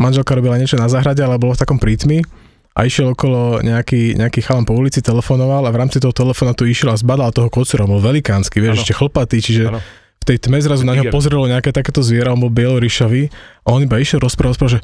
manželka 0.02 0.34
robila 0.34 0.58
niečo 0.58 0.82
na 0.82 0.90
zahrade, 0.90 1.22
ale 1.22 1.38
bolo 1.38 1.54
v 1.54 1.62
takom 1.62 1.78
prítmi 1.78 2.26
a 2.74 2.86
išiel 2.86 3.14
okolo 3.14 3.62
nejaký, 3.62 4.18
nejaký 4.18 4.46
chalan 4.46 4.66
po 4.66 4.74
ulici, 4.74 5.02
telefonoval 5.02 5.66
a 5.66 5.74
v 5.74 5.78
rámci 5.82 5.98
toho 5.98 6.14
telefónu 6.14 6.58
tu 6.58 6.66
išiel 6.66 6.94
a 6.94 6.98
zbadal 6.98 7.34
toho 7.34 7.50
kocúra, 7.50 7.90
bol 7.90 8.02
velikánsky, 8.02 8.62
vieš, 8.62 8.78
ano. 8.78 8.82
ešte 8.86 8.98
chlpatý, 8.98 9.38
čiže 9.42 9.64
ano 9.70 9.82
tej 10.28 10.38
tme 10.44 10.60
zrazu 10.60 10.84
na 10.84 11.00
ňo 11.00 11.08
pozrelo 11.08 11.48
nejaké 11.48 11.72
takéto 11.72 12.04
zviera, 12.04 12.36
on 12.36 12.44
bol 12.44 12.52
bieloryšavý 12.52 13.32
a 13.64 13.68
on 13.72 13.88
iba 13.88 13.96
išiel 13.96 14.20
rozprával, 14.20 14.54
rozprával, 14.54 14.74
že 14.78 14.80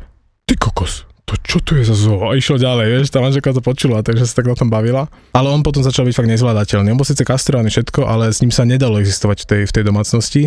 ty 0.48 0.56
kokos, 0.56 1.04
to 1.24 1.40
čo 1.40 1.58
tu 1.64 1.80
je 1.80 1.88
za 1.88 1.96
zoo? 1.96 2.20
A 2.28 2.36
išiel 2.36 2.60
ďalej, 2.60 2.86
vieš, 3.00 3.12
tá 3.12 3.24
manželka 3.24 3.56
to 3.56 3.64
počula, 3.64 4.04
takže 4.04 4.28
sa 4.28 4.44
tak 4.44 4.52
na 4.52 4.56
tom 4.60 4.68
bavila. 4.68 5.08
Ale 5.32 5.48
on 5.48 5.64
potom 5.64 5.80
začal 5.80 6.04
byť 6.04 6.16
fakt 6.16 6.32
nezvládateľný. 6.32 6.92
On 6.92 7.00
bol 7.00 7.08
síce 7.08 7.24
kastrovaný 7.24 7.72
všetko, 7.72 8.04
ale 8.04 8.32
s 8.32 8.44
ním 8.44 8.52
sa 8.52 8.68
nedalo 8.68 9.00
existovať 9.00 9.44
v 9.44 9.48
tej, 9.48 9.62
v 9.68 9.74
tej 9.76 9.84
domácnosti. 9.88 10.44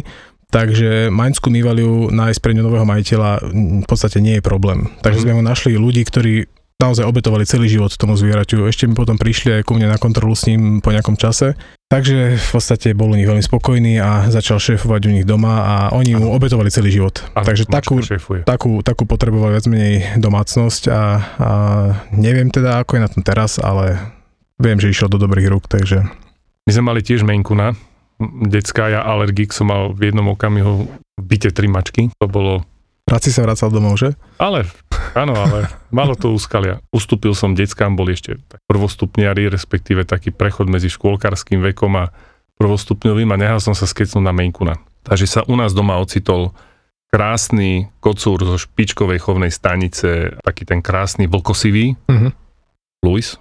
Takže 0.47 1.11
Mainskú 1.11 1.51
mývaliu 1.51 2.13
nájsť 2.15 2.39
pre 2.39 2.55
nového 2.55 2.87
majiteľa 2.87 3.51
v 3.83 3.87
podstate 3.89 4.23
nie 4.23 4.39
je 4.39 4.45
problém. 4.45 4.87
Takže 5.03 5.19
mm. 5.19 5.25
sme 5.27 5.37
mu 5.37 5.43
našli 5.43 5.75
ľudí, 5.75 6.07
ktorí 6.07 6.47
naozaj 6.77 7.09
obetovali 7.09 7.49
celý 7.49 7.73
život 7.73 7.91
tomu 7.97 8.15
zvieraťu. 8.15 8.69
Ešte 8.69 8.85
mi 8.85 8.93
potom 8.93 9.17
prišli 9.17 9.59
aj 9.59 9.63
ku 9.65 9.75
mne 9.75 9.91
na 9.91 9.99
kontrolu 9.99 10.37
s 10.37 10.45
ním 10.45 10.85
po 10.85 10.93
nejakom 10.93 11.17
čase. 11.17 11.57
Takže 11.87 12.35
v 12.35 12.49
podstate 12.51 12.99
bol 12.99 13.15
u 13.15 13.19
nich 13.19 13.31
veľmi 13.31 13.47
spokojný 13.47 14.03
a 14.03 14.27
začal 14.27 14.59
šéfovať 14.59 15.07
u 15.07 15.11
nich 15.15 15.23
doma 15.23 15.63
a 15.63 15.75
oni 15.95 16.19
mu 16.19 16.35
obetovali 16.35 16.67
celý 16.67 16.91
život. 16.91 17.23
Ano, 17.39 17.47
Takže 17.47 17.71
takú, 17.71 18.03
takú, 18.43 18.83
takú 18.83 19.07
potreboval 19.07 19.55
viac 19.55 19.71
menej 19.71 20.19
domácnosť 20.19 20.83
a, 20.91 21.03
a 21.39 21.51
neviem 22.11 22.51
teda, 22.51 22.83
ako 22.83 22.99
je 22.99 23.05
na 23.07 23.11
tom 23.11 23.23
teraz, 23.23 23.63
ale 23.63 24.03
viem, 24.59 24.83
že 24.83 24.91
išiel 24.91 25.07
do 25.07 25.23
dobrých 25.23 25.47
rúk, 25.47 25.71
takže... 25.71 26.03
My 26.67 26.71
sme 26.75 26.91
mali 26.91 27.07
tiež 27.07 27.23
menkuna, 27.23 27.79
detská, 28.51 28.91
ja 28.91 29.07
alergik 29.07 29.55
som 29.55 29.71
mal 29.71 29.95
v 29.95 30.11
jednom 30.11 30.27
okamihu 30.35 30.91
byte 31.23 31.55
tri 31.55 31.71
mačky. 31.71 32.11
To 32.19 32.27
bolo 32.27 32.67
Rád 33.07 33.23
si 33.23 33.31
sa 33.31 33.47
vracal 33.47 33.71
domov, 33.71 34.03
že? 34.03 34.19
Ale, 34.43 34.67
áno, 35.15 35.39
ale 35.39 35.71
malo 35.95 36.19
to 36.19 36.35
úskalia. 36.35 36.83
Ustúpil 36.91 37.39
som 37.39 37.55
deckám, 37.55 37.95
boli 37.95 38.19
ešte 38.19 38.35
prvostupniari, 38.67 39.47
respektíve 39.47 40.03
taký 40.03 40.35
prechod 40.35 40.67
medzi 40.67 40.91
škôlkarským 40.91 41.63
vekom 41.71 41.95
a 42.03 42.11
prvostupňovým 42.59 43.31
a 43.31 43.39
nehal 43.39 43.63
som 43.63 43.79
sa 43.79 43.87
skecnúť 43.87 44.27
na 44.27 44.35
Menkuna. 44.35 44.75
Takže 45.07 45.27
sa 45.31 45.41
u 45.47 45.55
nás 45.55 45.71
doma 45.71 46.03
ocitol 46.03 46.51
krásny 47.07 47.95
kocúr 48.03 48.43
zo 48.43 48.59
špičkovej 48.59 49.23
chovnej 49.23 49.55
stanice, 49.55 50.35
taký 50.43 50.67
ten 50.67 50.83
krásny 50.83 51.31
vlkosivý, 51.31 51.95
uh-huh. 52.11 52.35
Luis, 53.07 53.39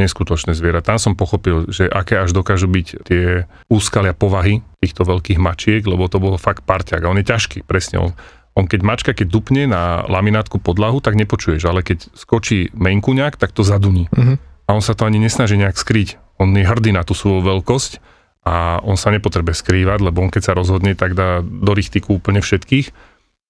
neskutočné 0.00 0.56
zviera. 0.56 0.80
Tam 0.80 0.96
som 0.96 1.12
pochopil, 1.12 1.68
že 1.68 1.90
aké 1.90 2.16
až 2.16 2.32
dokážu 2.32 2.70
byť 2.70 2.86
tie 3.04 3.44
úskalia 3.68 4.16
povahy 4.16 4.64
týchto 4.80 5.04
veľkých 5.04 5.36
mačiek, 5.36 5.82
lebo 5.84 6.08
to 6.08 6.16
bolo 6.16 6.40
fakt 6.40 6.64
parťak 6.64 7.04
a 7.04 7.10
on 7.12 7.20
je 7.20 7.28
ťažký, 7.28 7.68
presne 7.68 8.00
on 8.00 8.10
on 8.58 8.66
keď 8.66 8.80
mačka, 8.82 9.10
keď 9.14 9.30
dupne 9.30 9.70
na 9.70 10.02
laminátku 10.10 10.58
podlahu, 10.58 10.98
tak 10.98 11.14
nepočuješ, 11.14 11.62
ale 11.70 11.86
keď 11.86 12.10
skočí 12.18 12.74
menkuňak, 12.74 13.38
tak 13.38 13.54
to 13.54 13.62
zaduní. 13.62 14.10
Uh-huh. 14.10 14.34
A 14.66 14.74
on 14.74 14.82
sa 14.82 14.98
to 14.98 15.06
ani 15.06 15.22
nesnaží 15.22 15.54
nejak 15.54 15.78
skryť. 15.78 16.18
On 16.42 16.50
je 16.50 16.66
hrdý 16.66 16.90
na 16.90 17.06
tú 17.06 17.14
svoju 17.14 17.46
veľkosť 17.46 18.02
a 18.42 18.82
on 18.82 18.98
sa 18.98 19.14
nepotrebuje 19.14 19.62
skrývať, 19.62 20.02
lebo 20.02 20.26
on 20.26 20.34
keď 20.34 20.42
sa 20.50 20.58
rozhodne, 20.58 20.98
tak 20.98 21.14
dá 21.14 21.38
do 21.46 21.70
richtiku 21.70 22.18
úplne 22.18 22.42
všetkých. 22.42 22.90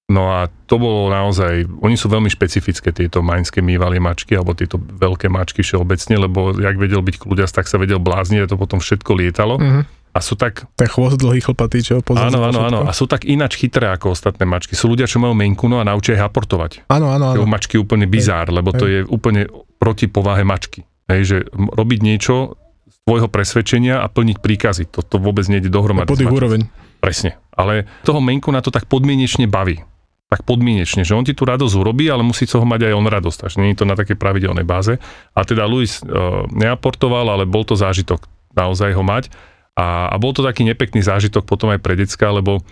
No 0.08 0.32
a 0.32 0.48
to 0.68 0.80
bolo 0.80 1.12
naozaj, 1.12 1.68
oni 1.84 1.96
sú 1.96 2.08
veľmi 2.08 2.32
špecifické, 2.32 2.96
tieto 2.96 3.20
maňské 3.20 3.60
mývalie 3.60 4.00
mačky, 4.00 4.36
alebo 4.36 4.56
tieto 4.56 4.80
veľké 4.80 5.28
mačky 5.28 5.60
všeobecne, 5.60 6.16
lebo 6.16 6.56
jak 6.56 6.80
vedel 6.80 7.04
byť 7.04 7.16
kľúďas, 7.20 7.52
tak 7.52 7.68
sa 7.68 7.76
vedel 7.76 8.00
blázniť 8.00 8.44
a 8.44 8.48
to 8.48 8.56
potom 8.56 8.80
všetko 8.80 9.10
lietalo. 9.16 9.56
Uh-huh 9.56 9.84
a 10.12 10.18
sú 10.24 10.34
tak... 10.34 10.64
Ten 10.74 10.88
chvost 10.88 11.20
dlhý 11.20 11.44
chlpatý, 11.44 11.84
čo 11.84 12.00
pozor, 12.00 12.32
Áno, 12.32 12.48
áno, 12.48 12.60
áno. 12.64 12.78
A 12.88 12.92
sú 12.96 13.04
tak 13.04 13.28
ináč 13.28 13.60
chytré 13.60 13.92
ako 13.92 14.16
ostatné 14.16 14.48
mačky. 14.48 14.74
Sú 14.74 14.88
ľudia, 14.88 15.04
čo 15.04 15.20
majú 15.20 15.36
menku 15.36 15.68
no 15.68 15.78
a 15.78 15.84
naučia 15.84 16.16
ich 16.16 16.24
aportovať. 16.24 16.88
Áno, 16.88 17.12
áno, 17.12 17.36
áno. 17.36 17.44
mačky 17.44 17.76
úplne 17.76 18.08
bizár, 18.08 18.48
lebo 18.48 18.72
to 18.72 18.88
je 18.88 19.04
úplne 19.04 19.46
proti 19.78 20.08
povahe 20.08 20.42
mačky. 20.42 20.82
Hej, 21.08 21.20
že 21.24 21.36
robiť 21.54 22.00
niečo 22.04 22.60
z 22.84 22.96
tvojho 23.08 23.28
presvedčenia 23.32 24.04
a 24.04 24.06
plniť 24.12 24.36
príkazy. 24.40 24.84
Toto 24.92 25.16
vôbec 25.16 25.48
nejde 25.48 25.72
dohromady. 25.72 26.08
Pod 26.08 26.20
ich 26.20 26.28
úroveň. 26.28 26.68
Presne. 27.00 27.38
Ale 27.54 27.86
toho 28.04 28.20
menku 28.20 28.50
na 28.50 28.60
to 28.60 28.68
tak 28.68 28.90
podmienečne 28.90 29.48
baví. 29.48 29.80
Tak 30.28 30.44
podmienečne, 30.44 31.08
že 31.08 31.16
on 31.16 31.24
ti 31.24 31.32
tú 31.32 31.48
radosť 31.48 31.72
urobí, 31.72 32.04
ale 32.12 32.20
musí 32.20 32.44
toho 32.44 32.68
mať 32.68 32.92
aj 32.92 32.94
on 33.00 33.08
radosť. 33.08 33.38
Takže 33.48 33.56
nie 33.64 33.72
je 33.72 33.80
to 33.80 33.88
na 33.88 33.96
takej 33.96 34.20
pravidelnej 34.20 34.66
báze. 34.68 35.00
A 35.32 35.40
teda 35.40 35.64
Luis 35.64 36.04
uh, 36.04 36.44
neaportoval, 36.52 37.32
ale 37.32 37.48
bol 37.48 37.64
to 37.64 37.72
zážitok 37.72 38.28
naozaj 38.52 38.92
ho 38.92 39.00
mať. 39.00 39.32
A, 39.78 40.10
a 40.10 40.16
bol 40.18 40.34
to 40.34 40.42
taký 40.42 40.66
nepekný 40.66 41.06
zážitok 41.06 41.46
potom 41.46 41.70
aj 41.70 41.78
pre 41.78 41.94
decka, 41.94 42.34
lebo 42.34 42.66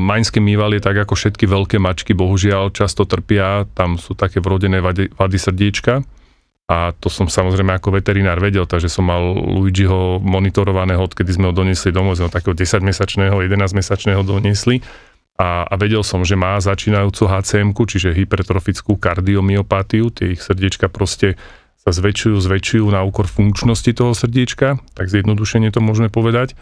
Maňské 0.00 0.42
mývalie, 0.42 0.82
tak 0.82 1.00
ako 1.00 1.14
všetky 1.16 1.48
veľké 1.48 1.76
mačky, 1.80 2.12
bohužiaľ 2.12 2.74
často 2.74 3.08
trpia, 3.08 3.64
tam 3.72 3.96
sú 3.96 4.12
také 4.12 4.42
vrodené 4.42 4.84
vady, 4.84 5.14
vady 5.16 5.38
srdiečka. 5.38 6.04
A 6.72 6.96
to 6.96 7.12
som 7.12 7.28
samozrejme 7.28 7.76
ako 7.76 8.00
veterinár 8.00 8.40
vedel, 8.40 8.64
takže 8.64 8.88
som 8.88 9.04
mal 9.04 9.20
Luigiho 9.36 10.22
monitorovaného, 10.24 11.04
odkedy 11.04 11.36
sme 11.36 11.52
ho 11.52 11.54
doniesli 11.54 11.92
domov, 11.92 12.16
sme 12.16 12.28
ho 12.28 12.32
takého 12.32 12.56
10-mesačného, 12.56 13.44
11-mesačného 13.44 14.22
doniesli. 14.24 14.80
A, 15.36 15.64
a 15.64 15.74
vedel 15.80 16.04
som, 16.04 16.24
že 16.24 16.36
má 16.36 16.60
začínajúcu 16.60 17.24
hcm 17.28 17.68
čiže 17.72 18.12
hypertrofickú 18.12 19.00
kardiomyopatiu, 19.00 20.12
tie 20.12 20.36
ich 20.36 20.40
srdiečka 20.44 20.92
proste 20.92 21.40
sa 21.82 21.90
zväčšujú, 21.90 22.38
zväčšujú 22.38 22.86
na 22.94 23.02
úkor 23.02 23.26
funkčnosti 23.26 23.90
toho 23.90 24.14
srdiečka, 24.14 24.78
tak 24.94 25.10
zjednodušene 25.10 25.74
to 25.74 25.82
môžeme 25.82 26.06
povedať. 26.06 26.54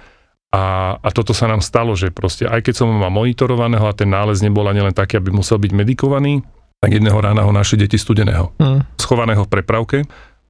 A, 0.50 0.96
a 0.98 1.08
toto 1.14 1.30
sa 1.30 1.46
nám 1.46 1.62
stalo, 1.62 1.94
že 1.94 2.10
proste 2.10 2.48
aj 2.48 2.66
keď 2.66 2.74
som 2.82 2.90
ho 2.90 2.96
mal 2.96 3.12
monitorovaného 3.12 3.86
a 3.86 3.94
ten 3.94 4.10
nález 4.10 4.42
nebol 4.42 4.66
ani 4.66 4.82
len 4.82 4.96
taký, 4.96 5.20
aby 5.20 5.30
musel 5.30 5.62
byť 5.62 5.70
medikovaný, 5.76 6.42
tak 6.80 6.96
jedného 6.96 7.20
rána 7.20 7.44
ho 7.44 7.52
našli 7.52 7.84
deti 7.84 8.00
studeného. 8.00 8.50
Mm. 8.58 8.82
Schovaného 8.96 9.44
v 9.46 9.52
prepravke 9.52 9.98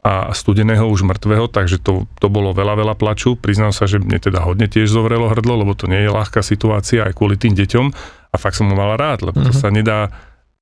a 0.01 0.33
studeného 0.33 0.89
už 0.89 1.05
mŕtvého, 1.05 1.53
takže 1.53 1.83
to, 1.83 2.09
to 2.17 2.33
bolo 2.33 2.57
veľa, 2.57 2.81
veľa 2.81 2.95
plaču. 2.97 3.37
Priznám 3.37 3.77
sa, 3.77 3.85
že 3.85 4.01
mne 4.01 4.17
teda 4.17 4.41
hodne 4.41 4.65
tiež 4.65 4.89
zovrelo 4.89 5.29
hrdlo, 5.29 5.61
lebo 5.61 5.77
to 5.77 5.85
nie 5.85 6.01
je 6.01 6.09
ľahká 6.09 6.41
situácia 6.41 7.05
aj 7.05 7.13
kvôli 7.13 7.37
tým 7.37 7.53
deťom 7.53 7.87
a 8.33 8.37
fakt 8.41 8.57
som 8.57 8.73
ho 8.73 8.77
mal 8.79 8.97
rád, 8.97 9.29
lebo 9.29 9.43
mm-hmm. 9.43 9.53
to 9.53 9.53
mhm. 9.53 9.61
sa 9.61 9.69
nedá 9.69 9.99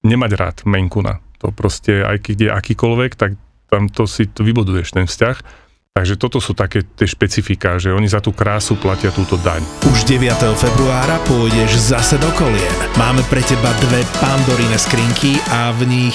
nemať 0.03 0.31
rád 0.35 0.57
menkuna. 0.67 1.23
To 1.39 1.55
proste, 1.55 2.03
aj 2.03 2.27
keď 2.27 2.37
je 2.43 2.51
akýkoľvek, 2.51 3.11
tak 3.15 3.39
tam 3.69 3.93
to 3.93 4.09
si 4.09 4.27
to 4.29 4.43
vybuduješ, 4.43 4.97
ten 4.97 5.05
vzťah. 5.05 5.69
Takže 5.99 6.15
toto 6.15 6.39
sú 6.39 6.55
také 6.55 6.87
tie 6.87 7.11
špecifika, 7.11 7.75
že 7.83 7.91
oni 7.91 8.07
za 8.07 8.23
tú 8.23 8.31
krásu 8.31 8.79
platia 8.79 9.11
túto 9.11 9.35
daň. 9.35 9.67
Už 9.91 10.07
9. 10.07 10.31
februára 10.55 11.19
pôjdeš 11.27 11.75
zase 11.75 12.23
do 12.23 12.31
kolien. 12.39 12.71
Máme 12.95 13.27
pre 13.27 13.43
teba 13.43 13.75
dve 13.83 14.07
pandorine 14.23 14.79
skrinky 14.79 15.43
a 15.51 15.75
v 15.75 15.91
nich 15.91 16.15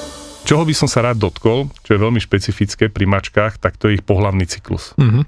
Čoho 0.41 0.63
by 0.65 0.73
som 0.73 0.89
sa 0.89 1.05
rád 1.05 1.21
dotkol, 1.21 1.69
čo 1.85 1.95
je 1.95 1.99
veľmi 2.01 2.17
špecifické 2.17 2.89
pri 2.89 3.05
mačkách, 3.05 3.61
tak 3.61 3.77
to 3.77 3.87
je 3.87 4.01
ich 4.01 4.05
pohlavný 4.05 4.43
cyklus. 4.49 4.97
Mm-hmm. 4.97 5.23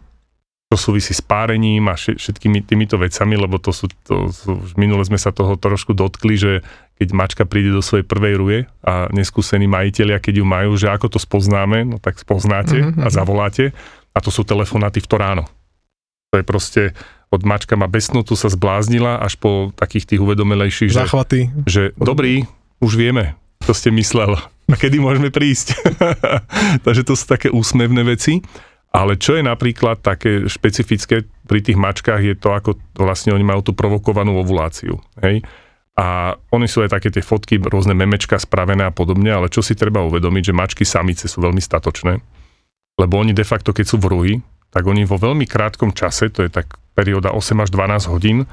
To 0.73 0.77
súvisí 0.79 1.13
s 1.13 1.21
párením 1.21 1.85
a 1.85 1.93
všetkými 1.93 2.65
týmito 2.65 2.97
vecami, 2.97 3.37
lebo 3.37 3.61
to 3.61 3.69
sú, 3.69 3.93
to 4.09 4.33
sú, 4.33 4.57
minule 4.73 5.05
sme 5.05 5.21
sa 5.21 5.29
toho 5.29 5.53
trošku 5.53 5.93
dotkli, 5.93 6.33
že 6.33 6.51
keď 6.97 7.07
mačka 7.13 7.43
príde 7.45 7.69
do 7.69 7.85
svojej 7.85 8.01
prvej 8.01 8.35
ruje 8.41 8.59
a 8.81 9.05
neskúsení 9.13 9.69
majiteľia, 9.69 10.17
keď 10.17 10.41
ju 10.41 10.45
majú, 10.49 10.73
že 10.73 10.89
ako 10.89 11.13
to 11.13 11.19
spoznáme, 11.21 11.85
no 11.85 12.01
tak 12.01 12.17
spoznáte 12.17 12.81
mm-hmm. 12.81 13.05
a 13.05 13.07
zavoláte 13.13 13.69
a 14.13 14.17
to 14.17 14.33
sú 14.33 14.41
telefonáty 14.41 14.97
v 14.97 15.07
to 15.09 15.15
ráno. 15.21 15.43
To 16.33 16.41
je 16.41 16.45
proste 16.45 16.81
od 17.29 17.41
mačka 17.45 17.77
ma 17.77 17.89
besnotu 17.89 18.33
sa 18.33 18.49
zbláznila 18.49 19.21
až 19.21 19.37
po 19.37 19.73
takých 19.77 20.13
tých 20.13 20.21
uvedomelejších, 20.21 20.89
že, 20.93 21.05
že 21.65 21.81
dobrý, 21.97 22.45
už 22.81 22.93
vieme, 22.97 23.37
to 23.65 23.73
ste 23.73 23.89
myslel 23.93 24.37
a 24.73 24.75
kedy 24.81 24.97
môžeme 24.97 25.29
prísť. 25.29 25.77
Takže 26.85 27.05
to 27.05 27.13
sú 27.13 27.25
také 27.29 27.53
úsmevné 27.53 28.01
veci. 28.01 28.41
Ale 28.93 29.17
čo 29.17 29.33
je 29.33 29.41
napríklad 29.41 30.05
také 30.05 30.45
špecifické 30.45 31.25
pri 31.49 31.59
tých 31.65 31.77
mačkách 31.77 32.21
je 32.21 32.35
to, 32.37 32.53
ako 32.53 32.77
vlastne 32.93 33.33
oni 33.33 33.41
majú 33.41 33.65
tú 33.65 33.73
provokovanú 33.73 34.37
ovuláciu. 34.37 35.01
Hej? 35.17 35.41
A 35.97 36.37
oni 36.53 36.69
sú 36.69 36.85
aj 36.85 36.97
také 36.97 37.09
tie 37.09 37.25
fotky, 37.25 37.57
rôzne 37.57 37.97
memečka 37.97 38.37
spravené 38.37 38.85
a 38.85 38.93
podobne, 38.93 39.33
ale 39.33 39.49
čo 39.49 39.65
si 39.65 39.73
treba 39.73 40.05
uvedomiť, 40.05 40.43
že 40.49 40.53
mačky 40.53 40.85
samice 40.85 41.25
sú 41.25 41.41
veľmi 41.41 41.61
statočné, 41.61 42.21
lebo 42.97 43.13
oni 43.17 43.33
de 43.33 43.45
facto, 43.45 43.73
keď 43.73 43.85
sú 43.85 43.97
v 44.01 44.09
ruji, 44.09 44.33
tak 44.73 44.89
oni 44.89 45.05
vo 45.05 45.21
veľmi 45.21 45.45
krátkom 45.45 45.93
čase, 45.93 46.33
to 46.33 46.45
je 46.45 46.49
tak 46.49 46.77
perióda 46.97 47.33
8 47.33 47.61
až 47.61 47.69
12 47.69 48.13
hodín, 48.13 48.49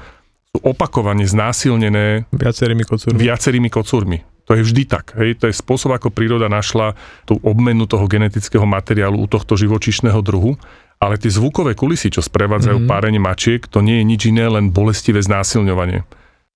sú 0.53 0.57
opakovane 0.61 1.25
znásilnené 1.25 2.29
viacerými 2.29 2.85
kocúrmi. 2.85 3.17
Viacerými 3.17 3.69
kocúrmi. 3.73 4.17
To 4.49 4.57
je 4.57 4.65
vždy 4.65 4.83
tak. 4.89 5.13
Hej? 5.17 5.37
To 5.41 5.49
je 5.49 5.55
spôsob, 5.55 5.93
ako 5.93 6.09
príroda 6.09 6.49
našla 6.49 6.97
tú 7.29 7.37
obmenu 7.45 7.85
toho 7.85 8.09
genetického 8.09 8.65
materiálu 8.65 9.21
u 9.21 9.27
tohto 9.29 9.53
živočišného 9.55 10.19
druhu. 10.19 10.57
Ale 11.01 11.17
tie 11.17 11.33
zvukové 11.33 11.73
kulisy, 11.73 12.13
čo 12.13 12.21
sprevádzajú 12.21 12.85
mm-hmm. 12.85 12.91
párenie 12.93 13.21
mačiek, 13.21 13.65
to 13.65 13.81
nie 13.81 14.01
je 14.01 14.05
nič 14.05 14.21
iné, 14.29 14.45
len 14.45 14.69
bolestivé 14.69 15.17
znásilňovanie. 15.17 16.05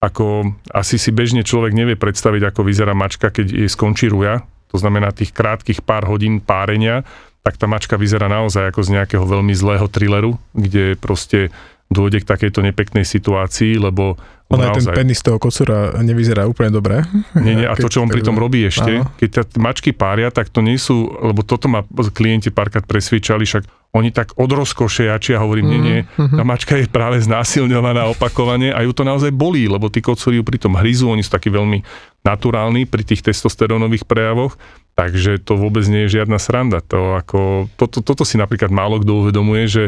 Ako 0.05 0.53
asi 0.69 1.01
si 1.01 1.09
bežne 1.09 1.41
človek 1.41 1.73
nevie 1.73 1.97
predstaviť, 1.97 2.53
ako 2.53 2.61
vyzerá 2.61 2.93
mačka, 2.93 3.33
keď 3.33 3.65
jej 3.65 3.69
skončí 3.69 4.05
ruja, 4.05 4.45
to 4.69 4.77
znamená 4.77 5.09
tých 5.09 5.33
krátkých 5.33 5.81
pár 5.81 6.05
hodín 6.05 6.43
párenia, 6.45 7.01
tak 7.41 7.61
tá 7.61 7.65
mačka 7.69 7.97
vyzerá 7.97 8.25
naozaj 8.25 8.73
ako 8.73 8.81
z 8.85 8.89
nejakého 8.97 9.25
veľmi 9.25 9.53
zlého 9.53 9.85
thrilleru, 9.85 10.37
kde 10.53 10.97
proste 10.97 11.53
dôjde 11.89 12.25
k 12.25 12.29
takejto 12.29 12.65
nepeknej 12.65 13.05
situácii, 13.05 13.77
lebo 13.77 14.17
on 14.45 14.61
aj 14.61 14.77
ten 14.77 14.89
penis 14.93 15.25
toho 15.25 15.41
kocúra 15.41 15.97
nevyzerá 16.05 16.45
úplne 16.45 16.69
dobre. 16.69 17.01
Nie, 17.33 17.57
nie, 17.57 17.65
a 17.65 17.73
to, 17.73 17.89
čo 17.89 18.05
on 18.05 18.09
pritom 18.13 18.37
robí 18.37 18.61
ešte, 18.69 19.01
áno. 19.01 19.09
keď 19.17 19.29
ťa 19.41 19.43
mačky 19.57 19.89
pária, 19.89 20.29
tak 20.29 20.53
to 20.53 20.61
nie 20.61 20.77
sú, 20.77 21.09
lebo 21.17 21.41
toto 21.41 21.65
ma 21.65 21.81
klienti 22.13 22.53
párkrát 22.53 22.85
presvičali, 22.85 23.41
však 23.41 23.65
oni 23.97 24.13
tak 24.13 24.37
od 24.37 24.51
rozkoše 24.53 25.09
jačia, 25.09 25.41
hovorím, 25.41 25.65
nie, 25.71 25.81
nie, 25.81 25.99
mhm, 26.05 26.37
tá 26.37 26.43
mhm. 26.45 26.49
mačka 26.49 26.73
je 26.77 26.85
práve 26.85 27.17
znásilňovaná 27.25 28.05
opakovane 28.13 28.69
a 28.69 28.85
ju 28.85 28.93
to 28.93 29.01
naozaj 29.01 29.33
bolí, 29.33 29.65
lebo 29.65 29.89
tí 29.89 30.05
kocúri 30.05 30.37
ju 30.37 30.45
pritom 30.45 30.77
hryzú, 30.77 31.09
oni 31.09 31.25
sú 31.25 31.33
takí 31.33 31.49
veľmi 31.49 31.81
naturálni 32.21 32.85
pri 32.85 33.01
tých 33.01 33.25
testosterónových 33.25 34.05
prejavoch, 34.05 34.61
takže 34.93 35.41
to 35.41 35.57
vôbec 35.57 35.85
nie 35.89 36.05
je 36.05 36.21
žiadna 36.21 36.37
sranda. 36.37 36.85
To 36.93 37.17
ako, 37.17 37.69
toto, 37.81 38.05
toto 38.05 38.21
si 38.21 38.37
napríklad 38.37 38.69
málo 38.69 39.01
kto 39.01 39.25
uvedomuje, 39.25 39.63
že 39.65 39.83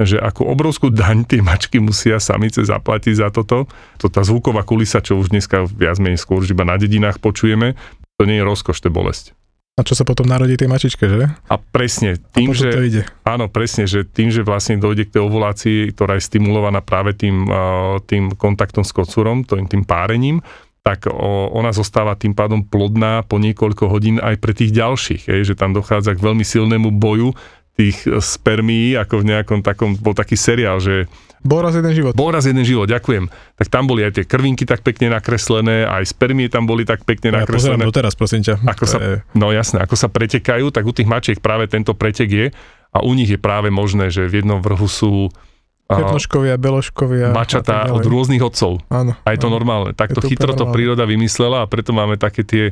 že 0.00 0.16
ako 0.16 0.48
obrovskú 0.48 0.88
daň 0.88 1.28
tie 1.28 1.44
mačky 1.44 1.76
musia 1.76 2.16
samice 2.16 2.64
zaplatiť 2.64 3.14
za 3.20 3.28
toto. 3.28 3.68
To 4.00 4.06
tá 4.08 4.24
zvuková 4.24 4.64
kulisa, 4.64 5.04
čo 5.04 5.20
už 5.20 5.28
dneska 5.30 5.68
viac 5.68 6.00
menej 6.00 6.16
skôr 6.16 6.40
iba 6.44 6.64
na 6.64 6.80
dedinách 6.80 7.20
počujeme, 7.20 7.76
to 8.16 8.24
nie 8.24 8.40
je 8.40 8.44
rozkoš, 8.44 8.80
to 8.80 8.88
je 8.88 8.96
bolesť. 8.96 9.24
A 9.78 9.86
čo 9.86 9.96
sa 9.96 10.04
potom 10.04 10.28
narodí 10.28 10.60
tej 10.60 10.68
mačičke, 10.68 11.08
že? 11.08 11.32
A 11.48 11.56
presne, 11.56 12.20
tým, 12.36 12.52
a 12.52 12.56
že... 12.56 12.68
To 12.68 12.84
ide. 12.84 13.02
Áno, 13.24 13.48
presne, 13.48 13.88
že 13.88 14.04
tým, 14.04 14.28
že 14.28 14.44
vlastne 14.44 14.76
dojde 14.76 15.08
k 15.08 15.16
tej 15.16 15.22
ovulácii, 15.24 15.96
ktorá 15.96 16.20
je 16.20 16.28
stimulovaná 16.28 16.84
práve 16.84 17.16
tým, 17.16 17.48
tým 18.04 18.36
kontaktom 18.36 18.84
s 18.84 18.92
kocúrom, 18.92 19.40
tým, 19.48 19.64
tým 19.64 19.88
párením, 19.88 20.44
tak 20.84 21.08
ona 21.12 21.76
zostáva 21.76 22.16
tým 22.16 22.32
pádom 22.36 22.64
plodná 22.64 23.24
po 23.24 23.40
niekoľko 23.40 23.88
hodín 23.88 24.16
aj 24.20 24.36
pre 24.40 24.52
tých 24.56 24.72
ďalších, 24.72 25.28
je, 25.28 25.52
že 25.52 25.56
tam 25.56 25.76
dochádza 25.76 26.16
k 26.16 26.24
veľmi 26.24 26.44
silnému 26.44 26.92
boju 26.96 27.32
tých 27.80 28.04
spermií, 28.20 28.92
ako 29.00 29.24
v 29.24 29.28
nejakom 29.32 29.64
takom, 29.64 29.96
bol 29.96 30.12
taký 30.12 30.36
seriál, 30.36 30.76
že 30.84 31.08
bol 31.40 31.64
raz 31.64 31.72
jeden 31.72 31.96
život. 31.96 32.12
Bol 32.12 32.36
raz 32.36 32.44
jeden 32.44 32.60
život, 32.68 32.84
ďakujem. 32.84 33.32
Tak 33.56 33.72
tam 33.72 33.88
boli 33.88 34.04
aj 34.04 34.20
tie 34.20 34.24
krvinky 34.28 34.68
tak 34.68 34.84
pekne 34.84 35.08
nakreslené, 35.16 35.88
aj 35.88 36.12
spermie 36.12 36.52
tam 36.52 36.68
boli 36.68 36.84
tak 36.84 37.08
pekne 37.08 37.32
ja 37.32 37.40
nakreslené. 37.40 37.80
Ja 37.80 37.96
teraz, 37.96 38.12
prosím 38.12 38.44
ťa. 38.44 38.60
Ako 38.60 38.84
sa, 38.84 38.98
je... 39.00 39.24
No 39.32 39.48
jasné, 39.48 39.80
ako 39.80 39.96
sa 39.96 40.12
pretekajú, 40.12 40.68
tak 40.68 40.84
u 40.84 40.92
tých 40.92 41.08
mačiek 41.08 41.40
práve 41.40 41.64
tento 41.64 41.96
pretek 41.96 42.28
je 42.28 42.46
a 42.92 42.98
u 43.00 43.16
nich 43.16 43.32
je 43.32 43.40
práve 43.40 43.72
možné, 43.72 44.12
že 44.12 44.28
v 44.28 44.44
jednom 44.44 44.60
vrhu 44.60 44.84
sú 44.84 45.32
Černoškovia, 45.90 46.54
beloškovia. 46.54 47.34
Mačatá 47.34 47.90
od 47.90 48.06
rôznych 48.06 48.38
otcov. 48.38 48.78
Áno. 48.94 49.10
A 49.26 49.28
je 49.34 49.42
to 49.42 49.50
áno. 49.50 49.58
normálne. 49.58 49.90
Takto 49.90 50.22
to 50.22 50.30
chytro 50.30 50.54
to 50.54 50.70
príroda 50.70 51.02
vymyslela 51.02 51.66
a 51.66 51.70
preto 51.70 51.90
máme 51.90 52.14
také 52.14 52.46
tie 52.46 52.64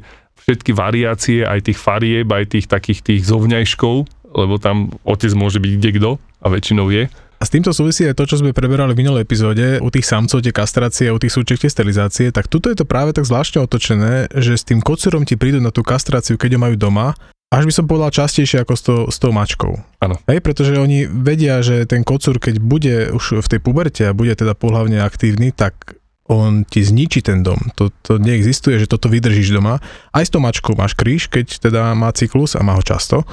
všetky 0.47 0.71
variácie, 0.71 1.43
aj 1.43 1.67
tých 1.67 1.79
farieb, 1.83 2.31
aj 2.31 2.55
tých 2.55 2.71
takých 2.71 3.03
tých 3.03 3.27
zovňajškov, 3.27 4.07
lebo 4.33 4.61
tam 4.61 4.93
otec 5.05 5.33
môže 5.33 5.61
byť 5.61 5.73
kde 5.79 5.91
kto 5.97 6.11
a 6.43 6.47
väčšinou 6.49 6.89
je. 6.93 7.09
A 7.39 7.47
s 7.47 7.55
týmto 7.55 7.71
súvisí 7.71 8.03
aj 8.03 8.19
to, 8.19 8.27
čo 8.27 8.43
sme 8.43 8.51
preberali 8.51 8.99
v 8.99 9.07
minulej 9.07 9.23
epizóde, 9.23 9.79
u 9.79 9.89
tých 9.95 10.11
samcov 10.11 10.43
tie 10.43 10.51
kastrácie, 10.51 11.15
u 11.15 11.23
tých 11.23 11.31
súčiek 11.31 11.55
tie 11.63 11.71
sterilizácie, 11.71 12.35
tak 12.35 12.51
tuto 12.51 12.67
je 12.67 12.83
to 12.83 12.87
práve 12.87 13.15
tak 13.15 13.31
zvláštne 13.31 13.63
otočené, 13.63 14.27
že 14.35 14.59
s 14.59 14.67
tým 14.67 14.83
kocúrom 14.83 15.23
ti 15.23 15.39
prídu 15.39 15.63
na 15.63 15.71
tú 15.71 15.87
kastráciu, 15.87 16.35
keď 16.35 16.59
ho 16.59 16.61
majú 16.67 16.75
doma, 16.75 17.15
až 17.49 17.65
by 17.65 17.73
som 17.73 17.87
povedal 17.87 18.11
častejšie 18.11 18.67
ako 18.67 18.75
s, 18.75 18.83
to, 18.83 18.95
s 19.09 19.17
tou 19.23 19.31
mačkou. 19.31 19.73
Áno. 20.03 20.19
Hej, 20.27 20.43
pretože 20.43 20.75
oni 20.75 21.07
vedia, 21.07 21.63
že 21.63 21.87
ten 21.87 22.03
kocúr, 22.03 22.43
keď 22.43 22.59
bude 22.59 23.15
už 23.15 23.41
v 23.41 23.49
tej 23.49 23.61
puberte 23.63 24.03
a 24.05 24.13
bude 24.13 24.35
teda 24.35 24.59
pohľavne 24.59 24.99
aktívny, 25.01 25.55
tak 25.55 25.97
on 26.29 26.69
ti 26.69 26.85
zničí 26.85 27.25
ten 27.25 27.41
dom. 27.41 27.57
To, 27.81 27.89
to 28.05 28.21
neexistuje, 28.21 28.77
že 28.77 28.91
toto 28.91 29.09
vydržíš 29.09 29.57
doma. 29.57 29.81
Aj 30.13 30.21
s 30.21 30.29
tou 30.29 30.45
mačkou 30.45 30.77
máš 30.77 30.93
kríž, 30.93 31.33
keď 31.33 31.57
teda 31.57 31.97
má 31.97 32.13
cyklus 32.13 32.53
a 32.53 32.61
má 32.61 32.77
ho 32.77 32.85
často 32.85 33.25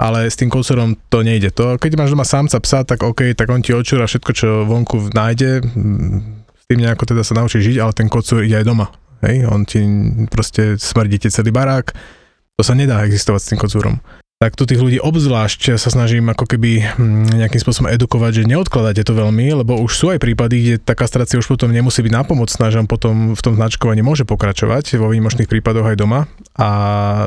ale 0.00 0.32
s 0.32 0.40
tým 0.40 0.48
kocorom 0.48 0.96
to 1.12 1.20
nejde. 1.20 1.52
To, 1.60 1.76
keď 1.76 2.00
máš 2.00 2.16
doma 2.16 2.24
samca 2.24 2.56
psa, 2.56 2.88
tak 2.88 3.04
OK, 3.04 3.36
tak 3.36 3.52
on 3.52 3.60
ti 3.60 3.76
odčúra 3.76 4.08
všetko, 4.08 4.30
čo 4.32 4.48
vonku 4.64 5.12
nájde, 5.12 5.60
s 6.56 6.64
tým 6.64 6.80
nejako 6.80 7.04
teda 7.12 7.20
sa 7.20 7.36
naučí 7.36 7.60
žiť, 7.60 7.76
ale 7.84 7.92
ten 7.92 8.08
kocúr 8.08 8.48
ide 8.48 8.64
aj 8.64 8.66
doma. 8.66 8.88
hej, 9.20 9.44
on 9.44 9.68
ti 9.68 9.84
proste 10.32 10.80
smrdíte 10.80 11.28
celý 11.28 11.52
barák, 11.52 11.92
to 12.56 12.62
sa 12.64 12.72
nedá 12.72 13.04
existovať 13.04 13.40
s 13.44 13.48
tým 13.52 13.60
kocúrom 13.60 13.96
tak 14.40 14.56
tu 14.56 14.64
tých 14.64 14.80
ľudí 14.80 14.96
obzvlášť 15.04 15.76
sa 15.76 15.92
snažím 15.92 16.32
ako 16.32 16.48
keby 16.48 16.96
hm, 16.96 17.44
nejakým 17.44 17.60
spôsobom 17.60 17.92
edukovať, 17.92 18.40
že 18.40 18.48
neodkladajte 18.48 19.04
to 19.04 19.12
veľmi, 19.12 19.52
lebo 19.52 19.76
už 19.76 19.92
sú 19.92 20.06
aj 20.16 20.18
prípady, 20.24 20.54
kde 20.64 20.74
tá 20.80 20.96
kastrácia 20.96 21.36
už 21.36 21.44
potom 21.44 21.68
nemusí 21.68 22.00
byť 22.00 22.08
nápomocná, 22.08 22.72
že 22.72 22.80
on 22.80 22.88
potom 22.88 23.36
v 23.36 23.42
tom 23.44 23.52
značkovaní 23.60 24.00
môže 24.00 24.24
pokračovať 24.24 24.96
vo 24.96 25.12
výnimočných 25.12 25.44
prípadoch 25.44 25.92
aj 25.92 25.96
doma 26.00 26.24
a 26.56 26.68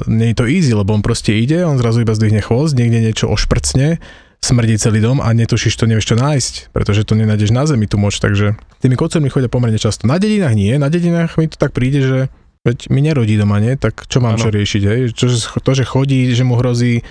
nie 0.09 0.33
je 0.33 0.37
to 0.41 0.49
easy, 0.49 0.73
lebo 0.73 0.89
on 0.97 1.05
proste 1.05 1.37
ide, 1.37 1.61
on 1.61 1.77
zrazu 1.77 2.01
iba 2.01 2.17
zdvihne 2.17 2.41
chvost, 2.41 2.73
niekde 2.73 3.05
niečo 3.05 3.29
ošprcne, 3.29 4.01
smrdí 4.41 4.81
celý 4.81 4.97
dom 4.97 5.21
a 5.21 5.29
netušíš 5.37 5.77
to, 5.77 5.85
nevieš 5.85 6.09
čo 6.09 6.15
nájsť, 6.17 6.73
pretože 6.73 7.05
to 7.05 7.13
nenájdeš 7.13 7.53
na 7.53 7.69
zemi 7.69 7.85
tú 7.85 8.01
moč, 8.01 8.17
takže 8.17 8.57
tými 8.81 8.97
kocermi 8.97 9.29
chodia 9.29 9.53
pomerne 9.53 9.77
často. 9.77 10.09
Na 10.09 10.17
dedinách 10.17 10.57
nie, 10.57 10.81
na 10.81 10.89
dedinách 10.89 11.37
mi 11.37 11.45
to 11.45 11.61
tak 11.61 11.77
príde, 11.77 12.01
že 12.01 12.19
Veď 12.63 12.87
mi 12.95 13.03
nerodí 13.03 13.35
doma, 13.35 13.59
nie? 13.59 13.75
Tak 13.75 14.07
čo 14.07 14.23
mám 14.23 14.39
ano. 14.39 14.43
čo 14.43 14.47
riešiť, 14.47 14.83
hej? 14.87 15.01
Čo, 15.11 15.27
to, 15.59 15.71
že 15.75 15.83
chodí, 15.83 16.31
že 16.31 16.47
mu 16.47 16.55
hrozí 16.55 17.03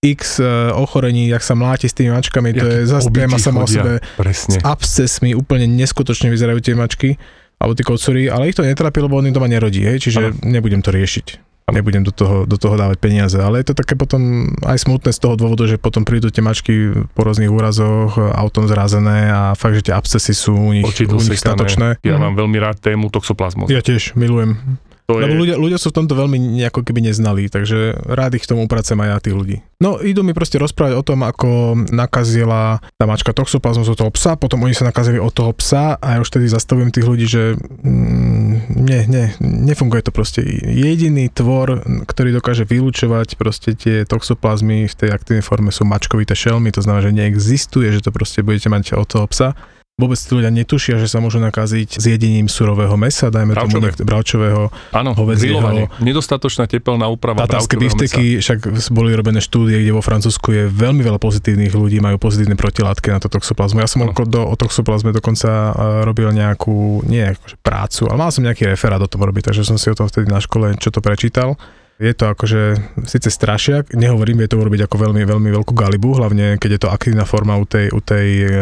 x 0.00 0.38
uh, 0.38 0.70
ochorení, 0.78 1.26
jak 1.28 1.42
sa 1.42 1.58
mláti 1.58 1.90
s 1.90 1.94
tými 1.98 2.14
mačkami, 2.14 2.54
Jak 2.54 2.62
to 2.62 2.66
je 2.70 2.80
zase 2.86 3.10
téma 3.10 3.36
sama 3.36 3.66
o 3.66 3.68
sebe. 3.68 3.98
Presne. 4.14 4.56
S 4.56 4.64
abscesmi 4.64 5.34
úplne 5.34 5.66
neskutočne 5.66 6.30
vyzerajú 6.30 6.62
tie 6.62 6.78
mačky, 6.78 7.18
alebo 7.58 7.74
tí 7.74 7.82
kocory, 7.82 8.30
ale 8.30 8.48
ich 8.48 8.56
to 8.56 8.62
netrápi, 8.62 9.02
lebo 9.02 9.18
on 9.18 9.28
im 9.28 9.34
doma 9.34 9.50
nerodí, 9.50 9.82
hej? 9.82 9.98
čiže 9.98 10.30
ano. 10.30 10.46
nebudem 10.46 10.80
to 10.80 10.94
riešiť 10.94 11.50
nebudem 11.70 12.02
do 12.02 12.10
toho, 12.10 12.44
do 12.44 12.58
toho 12.58 12.74
dávať 12.74 12.98
peniaze. 12.98 13.38
Ale 13.38 13.62
je 13.62 13.70
to 13.70 13.78
také 13.78 13.94
potom 13.94 14.50
aj 14.66 14.82
smutné 14.82 15.14
z 15.14 15.22
toho 15.22 15.38
dôvodu, 15.38 15.70
že 15.70 15.78
potom 15.78 16.02
prídu 16.02 16.28
tie 16.28 16.42
mačky 16.42 16.90
po 17.14 17.22
rôznych 17.22 17.46
úrazoch, 17.46 18.18
autom 18.18 18.66
zrazené 18.66 19.30
a 19.30 19.54
fakt, 19.54 19.78
že 19.78 19.90
tie 19.90 19.94
abscesy 19.94 20.34
sú 20.34 20.52
u 20.58 20.74
nich, 20.74 20.86
u 20.86 21.22
nich 21.22 21.38
statočné. 21.38 22.02
Ja 22.02 22.18
mám 22.18 22.34
veľmi 22.34 22.58
rád 22.58 22.82
tému 22.82 23.08
toxoplazmu. 23.14 23.70
Ja 23.70 23.80
tiež 23.80 24.18
milujem. 24.18 24.82
To 25.10 25.18
Lebo 25.18 25.34
je... 25.34 25.40
ľudia, 25.42 25.56
ľudia 25.58 25.78
sú 25.82 25.90
v 25.90 25.98
tomto 25.98 26.14
veľmi 26.14 26.38
nejako 26.38 26.86
keby 26.86 27.10
neznali, 27.10 27.50
takže 27.50 27.98
rád 28.06 28.38
ich 28.38 28.46
k 28.46 28.50
tomu 28.54 28.70
pracujem 28.70 29.02
aj 29.02 29.08
ja 29.10 29.18
tých 29.18 29.34
ľudí. 29.34 29.56
No 29.82 29.98
idú 29.98 30.22
mi 30.22 30.30
proste 30.30 30.60
rozprávať 30.62 30.94
o 30.94 31.02
tom, 31.02 31.26
ako 31.26 31.74
nakazila 31.90 32.78
tá 32.94 33.04
mačka 33.10 33.34
toxoplazmus 33.34 33.90
od 33.90 33.98
toho 33.98 34.12
psa, 34.14 34.38
potom 34.38 34.62
oni 34.62 34.76
sa 34.76 34.86
nakazili 34.86 35.18
od 35.18 35.34
toho 35.34 35.50
psa 35.56 35.98
a 35.98 36.06
ja 36.14 36.18
už 36.22 36.30
tedy 36.30 36.46
zastavujem 36.46 36.94
tých 36.94 37.06
ľudí, 37.08 37.26
že 37.26 37.58
mm, 37.58 38.76
nie, 38.76 39.00
nie, 39.10 39.26
nefunguje 39.42 40.06
to 40.06 40.12
proste. 40.14 40.46
Jediný 40.62 41.26
tvor, 41.32 41.82
ktorý 42.06 42.36
dokáže 42.36 42.68
vylúčovať 42.68 43.34
proste 43.34 43.74
tie 43.74 44.06
toxoplazmy 44.06 44.86
v 44.86 44.94
tej 44.94 45.10
aktívnej 45.10 45.42
forme 45.42 45.74
sú 45.74 45.82
mačkovité 45.82 46.38
šelmy, 46.38 46.70
to 46.70 46.84
znamená, 46.84 47.10
že 47.10 47.16
neexistuje, 47.16 47.90
že 47.90 48.04
to 48.04 48.14
proste 48.14 48.46
budete 48.46 48.70
mať 48.70 48.94
od 48.94 49.08
toho 49.08 49.26
psa 49.26 49.58
vôbec 50.00 50.16
ľudia 50.16 50.48
netušia, 50.48 50.96
že 50.96 51.06
sa 51.06 51.20
môžu 51.20 51.38
nakaziť 51.44 52.00
s 52.00 52.04
jedením 52.08 52.48
surového 52.48 52.96
mesa, 52.96 53.28
dajme 53.28 53.52
Bravčové. 53.52 53.68
tomu 53.70 53.84
niekto, 53.84 54.02
bravčového, 54.08 54.62
Áno, 54.96 55.12
hovedzieho. 55.12 55.92
Nedostatočná 56.00 56.64
tepelná 56.64 57.06
úprava 57.12 57.44
Tatárske 57.44 57.76
bifteky, 57.76 58.40
však 58.40 58.90
boli 58.90 59.12
robené 59.12 59.44
štúdie, 59.44 59.84
kde 59.84 59.92
vo 59.92 60.00
Francúzsku 60.00 60.50
je 60.50 60.64
veľmi 60.66 61.04
veľa 61.04 61.20
pozitívnych 61.20 61.76
ľudí, 61.76 62.00
majú 62.00 62.16
pozitívne 62.16 62.56
protilátky 62.56 63.12
na 63.12 63.20
to 63.20 63.28
toxoplazmu. 63.28 63.84
Ja 63.84 63.88
som 63.90 64.08
ano. 64.08 64.16
do, 64.16 64.40
o 64.48 64.54
toxoplazme 64.56 65.12
dokonca 65.12 65.76
robil 66.02 66.32
nejakú, 66.32 67.04
nie 67.04 67.20
akože 67.20 67.60
prácu, 67.60 68.08
ale 68.08 68.16
mal 68.16 68.32
som 68.32 68.42
nejaký 68.42 68.64
referát 68.64 68.98
o 68.98 69.10
tom 69.10 69.22
robiť, 69.22 69.52
takže 69.52 69.62
som 69.62 69.76
si 69.76 69.92
o 69.92 69.96
tom 69.96 70.08
vtedy 70.08 70.32
na 70.32 70.40
škole 70.40 70.72
čo 70.80 70.88
to 70.88 71.04
prečítal. 71.04 71.60
Je 72.00 72.16
to 72.16 72.32
akože 72.32 72.80
síce 73.04 73.28
strašiak, 73.28 73.92
nehovorím, 73.92 74.48
je 74.48 74.56
to 74.56 74.56
urobiť 74.56 74.88
ako 74.88 74.96
veľmi, 74.96 75.20
veľmi 75.28 75.52
veľkú 75.52 75.76
galibu, 75.76 76.16
hlavne 76.16 76.56
keď 76.56 76.70
je 76.72 76.80
to 76.80 76.88
aktívna 76.88 77.28
forma 77.28 77.60
u 77.60 77.68
tej, 77.68 77.92
u 77.92 78.00
tej 78.00 78.28
uh, 78.40 78.52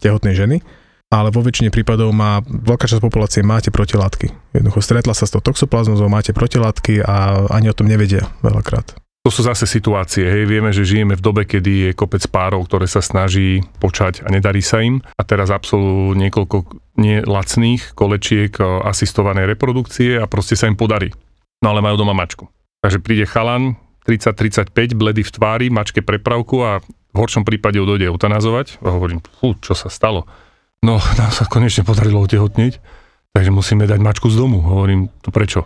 tehotnej 0.00 0.32
ženy 0.32 0.64
ale 1.10 1.30
vo 1.30 1.42
väčšine 1.42 1.70
prípadov 1.70 2.10
má 2.10 2.42
veľká 2.42 2.90
časť 2.90 3.02
populácie 3.02 3.46
máte 3.46 3.70
protilátky. 3.70 4.56
Jednoducho 4.56 4.82
stretla 4.82 5.14
sa 5.14 5.26
s 5.26 5.34
tou 5.34 5.42
toxoplazmozou, 5.42 6.10
máte 6.10 6.34
protilátky 6.34 7.06
a 7.06 7.46
ani 7.54 7.70
o 7.70 7.76
tom 7.76 7.86
nevedia 7.86 8.26
veľakrát. 8.42 8.98
To 9.26 9.34
sú 9.34 9.42
zase 9.42 9.66
situácie, 9.66 10.22
hej, 10.22 10.46
vieme, 10.46 10.70
že 10.70 10.86
žijeme 10.86 11.18
v 11.18 11.22
dobe, 11.22 11.42
kedy 11.42 11.90
je 11.90 11.98
kopec 11.98 12.22
párov, 12.30 12.62
ktoré 12.62 12.86
sa 12.86 13.02
snaží 13.02 13.58
počať 13.82 14.22
a 14.22 14.30
nedarí 14.30 14.62
sa 14.62 14.78
im 14.78 15.02
a 15.02 15.22
teraz 15.26 15.50
absolvujú 15.50 16.14
niekoľko 16.14 16.56
nelacných 16.94 17.90
kolečiek 17.98 18.54
e, 18.54 18.62
asistovanej 18.86 19.50
reprodukcie 19.50 20.14
a 20.14 20.30
proste 20.30 20.54
sa 20.54 20.70
im 20.70 20.78
podarí. 20.78 21.10
No 21.58 21.74
ale 21.74 21.82
majú 21.82 21.98
doma 21.98 22.14
mačku. 22.14 22.46
Takže 22.86 23.02
príde 23.02 23.26
chalan, 23.26 23.74
30-35, 24.06 24.94
bledy 24.94 25.26
v 25.26 25.30
tvári, 25.34 25.66
mačke 25.74 26.06
prepravku 26.06 26.62
a 26.62 26.78
v 26.86 27.16
horšom 27.18 27.42
prípade 27.42 27.82
ju 27.82 27.84
dojde 27.88 28.06
eutanazovať 28.06 28.78
a 28.86 28.94
hovorím, 28.94 29.18
fú, 29.42 29.58
čo 29.58 29.74
sa 29.74 29.90
stalo? 29.90 30.30
No, 30.84 31.00
nám 31.00 31.32
sa 31.32 31.48
konečne 31.48 31.86
podarilo 31.86 32.20
otehotniť, 32.24 32.72
takže 33.32 33.50
musíme 33.54 33.88
dať 33.88 34.00
mačku 34.00 34.28
z 34.28 34.36
domu. 34.36 34.60
Hovorím, 34.60 35.08
to 35.24 35.32
prečo? 35.32 35.64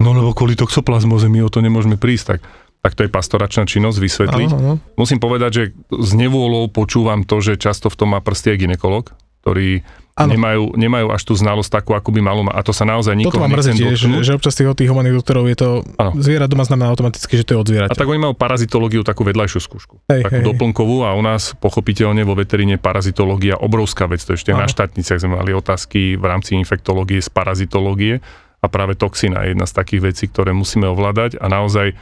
No 0.00 0.16
lebo 0.16 0.32
kvôli 0.32 0.56
toxoplazmoze 0.56 1.28
my 1.28 1.44
o 1.44 1.52
to 1.52 1.60
nemôžeme 1.60 2.00
prísť, 2.00 2.24
tak, 2.36 2.40
tak 2.80 2.92
to 2.96 3.04
je 3.04 3.10
pastoračná 3.12 3.68
činnosť 3.68 3.98
vysvetliť. 4.00 4.50
Aha, 4.50 4.58
aha. 4.58 4.74
Musím 4.96 5.20
povedať, 5.20 5.50
že 5.52 5.64
s 5.92 6.10
nevôľou 6.16 6.72
počúvam 6.72 7.28
to, 7.28 7.44
že 7.44 7.60
často 7.60 7.92
v 7.92 7.98
tom 8.00 8.16
má 8.16 8.20
prstie 8.24 8.56
ginekolog, 8.56 9.12
ktorý 9.42 9.84
Ano. 10.20 10.36
Nemajú, 10.36 10.76
nemajú 10.76 11.06
až 11.16 11.22
tú 11.24 11.32
znalosť 11.32 11.80
takú, 11.80 11.96
ako 11.96 12.12
by 12.12 12.20
malo 12.20 12.44
A 12.52 12.60
to 12.60 12.76
sa 12.76 12.84
naozaj 12.84 13.16
nikoho 13.16 13.40
Toto 13.40 13.40
mám 13.40 13.56
mrzí 13.56 13.72
tiež, 13.72 13.96
že, 13.96 14.08
že 14.20 14.36
občas 14.36 14.52
tých, 14.52 14.68
tých 14.76 14.92
humaných 14.92 15.16
doktorov 15.16 15.48
je 15.48 15.56
to, 15.56 15.68
ano. 15.96 16.12
zviera 16.20 16.44
doma 16.44 16.68
znamená 16.68 16.92
automaticky, 16.92 17.40
že 17.40 17.44
to 17.48 17.56
je 17.56 17.58
od 17.62 17.66
zvieraťa. 17.72 17.92
A 17.94 17.96
tak 17.96 18.04
oni 18.04 18.20
majú 18.20 18.36
parazitológiu, 18.36 19.00
takú 19.00 19.24
vedľajšiu 19.24 19.60
skúšku. 19.64 19.94
Hej, 20.12 20.28
takú 20.28 20.44
hej. 20.44 20.46
doplnkovú 20.52 21.08
a 21.08 21.16
u 21.16 21.22
nás 21.24 21.56
pochopiteľne 21.56 22.20
vo 22.28 22.36
veteríne 22.36 22.76
parazitológia 22.76 23.56
obrovská 23.56 24.04
vec. 24.12 24.20
To 24.28 24.36
ešte 24.36 24.52
ano. 24.52 24.60
na 24.60 24.68
štátniciach 24.68 25.24
sme 25.24 25.40
mali 25.40 25.56
otázky 25.56 26.20
v 26.20 26.24
rámci 26.28 26.52
infektológie 26.52 27.24
z 27.24 27.30
parazitológie 27.32 28.20
a 28.60 28.66
práve 28.68 29.00
toxina 29.00 29.48
je 29.48 29.56
jedna 29.56 29.64
z 29.64 29.72
takých 29.72 30.02
vecí, 30.04 30.28
ktoré 30.28 30.52
musíme 30.52 30.84
ovládať 30.84 31.40
a 31.40 31.48
naozaj 31.48 31.96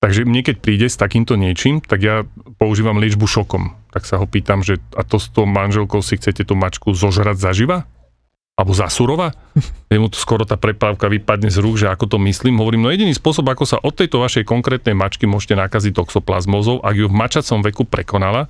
Takže 0.00 0.24
mne 0.24 0.40
keď 0.40 0.56
príde 0.64 0.88
s 0.88 0.96
takýmto 0.96 1.36
niečím, 1.36 1.84
tak 1.84 2.00
ja 2.00 2.24
používam 2.56 2.96
liečbu 2.96 3.28
šokom. 3.28 3.76
Tak 3.90 4.06
sa 4.06 4.22
ho 4.22 4.26
pýtam, 4.26 4.62
že 4.62 4.78
a 4.94 5.02
to 5.02 5.18
s 5.18 5.30
tou 5.30 5.46
manželkou 5.46 5.98
si 6.00 6.14
chcete 6.14 6.46
tú 6.46 6.54
mačku 6.54 6.94
zožrať 6.94 7.36
zaživa? 7.42 7.90
Alebo 8.54 8.76
zasurova? 8.76 9.34
Mu 9.90 10.08
to 10.12 10.18
skoro 10.20 10.46
tá 10.46 10.54
prepávka 10.54 11.10
vypadne 11.10 11.50
z 11.50 11.58
rúk, 11.58 11.80
že 11.80 11.90
ako 11.90 12.16
to 12.16 12.18
myslím. 12.28 12.60
Hovorím, 12.62 12.86
no 12.86 12.94
jediný 12.94 13.10
spôsob, 13.16 13.48
ako 13.50 13.64
sa 13.66 13.82
od 13.82 13.96
tejto 13.96 14.22
vašej 14.22 14.46
konkrétnej 14.46 14.94
mačky 14.94 15.26
môžete 15.26 15.58
nakaziť 15.58 15.98
toxoplazmozou, 15.98 16.84
ak 16.84 16.94
ju 16.94 17.06
v 17.10 17.14
mačacom 17.14 17.58
veku 17.66 17.82
prekonala, 17.88 18.46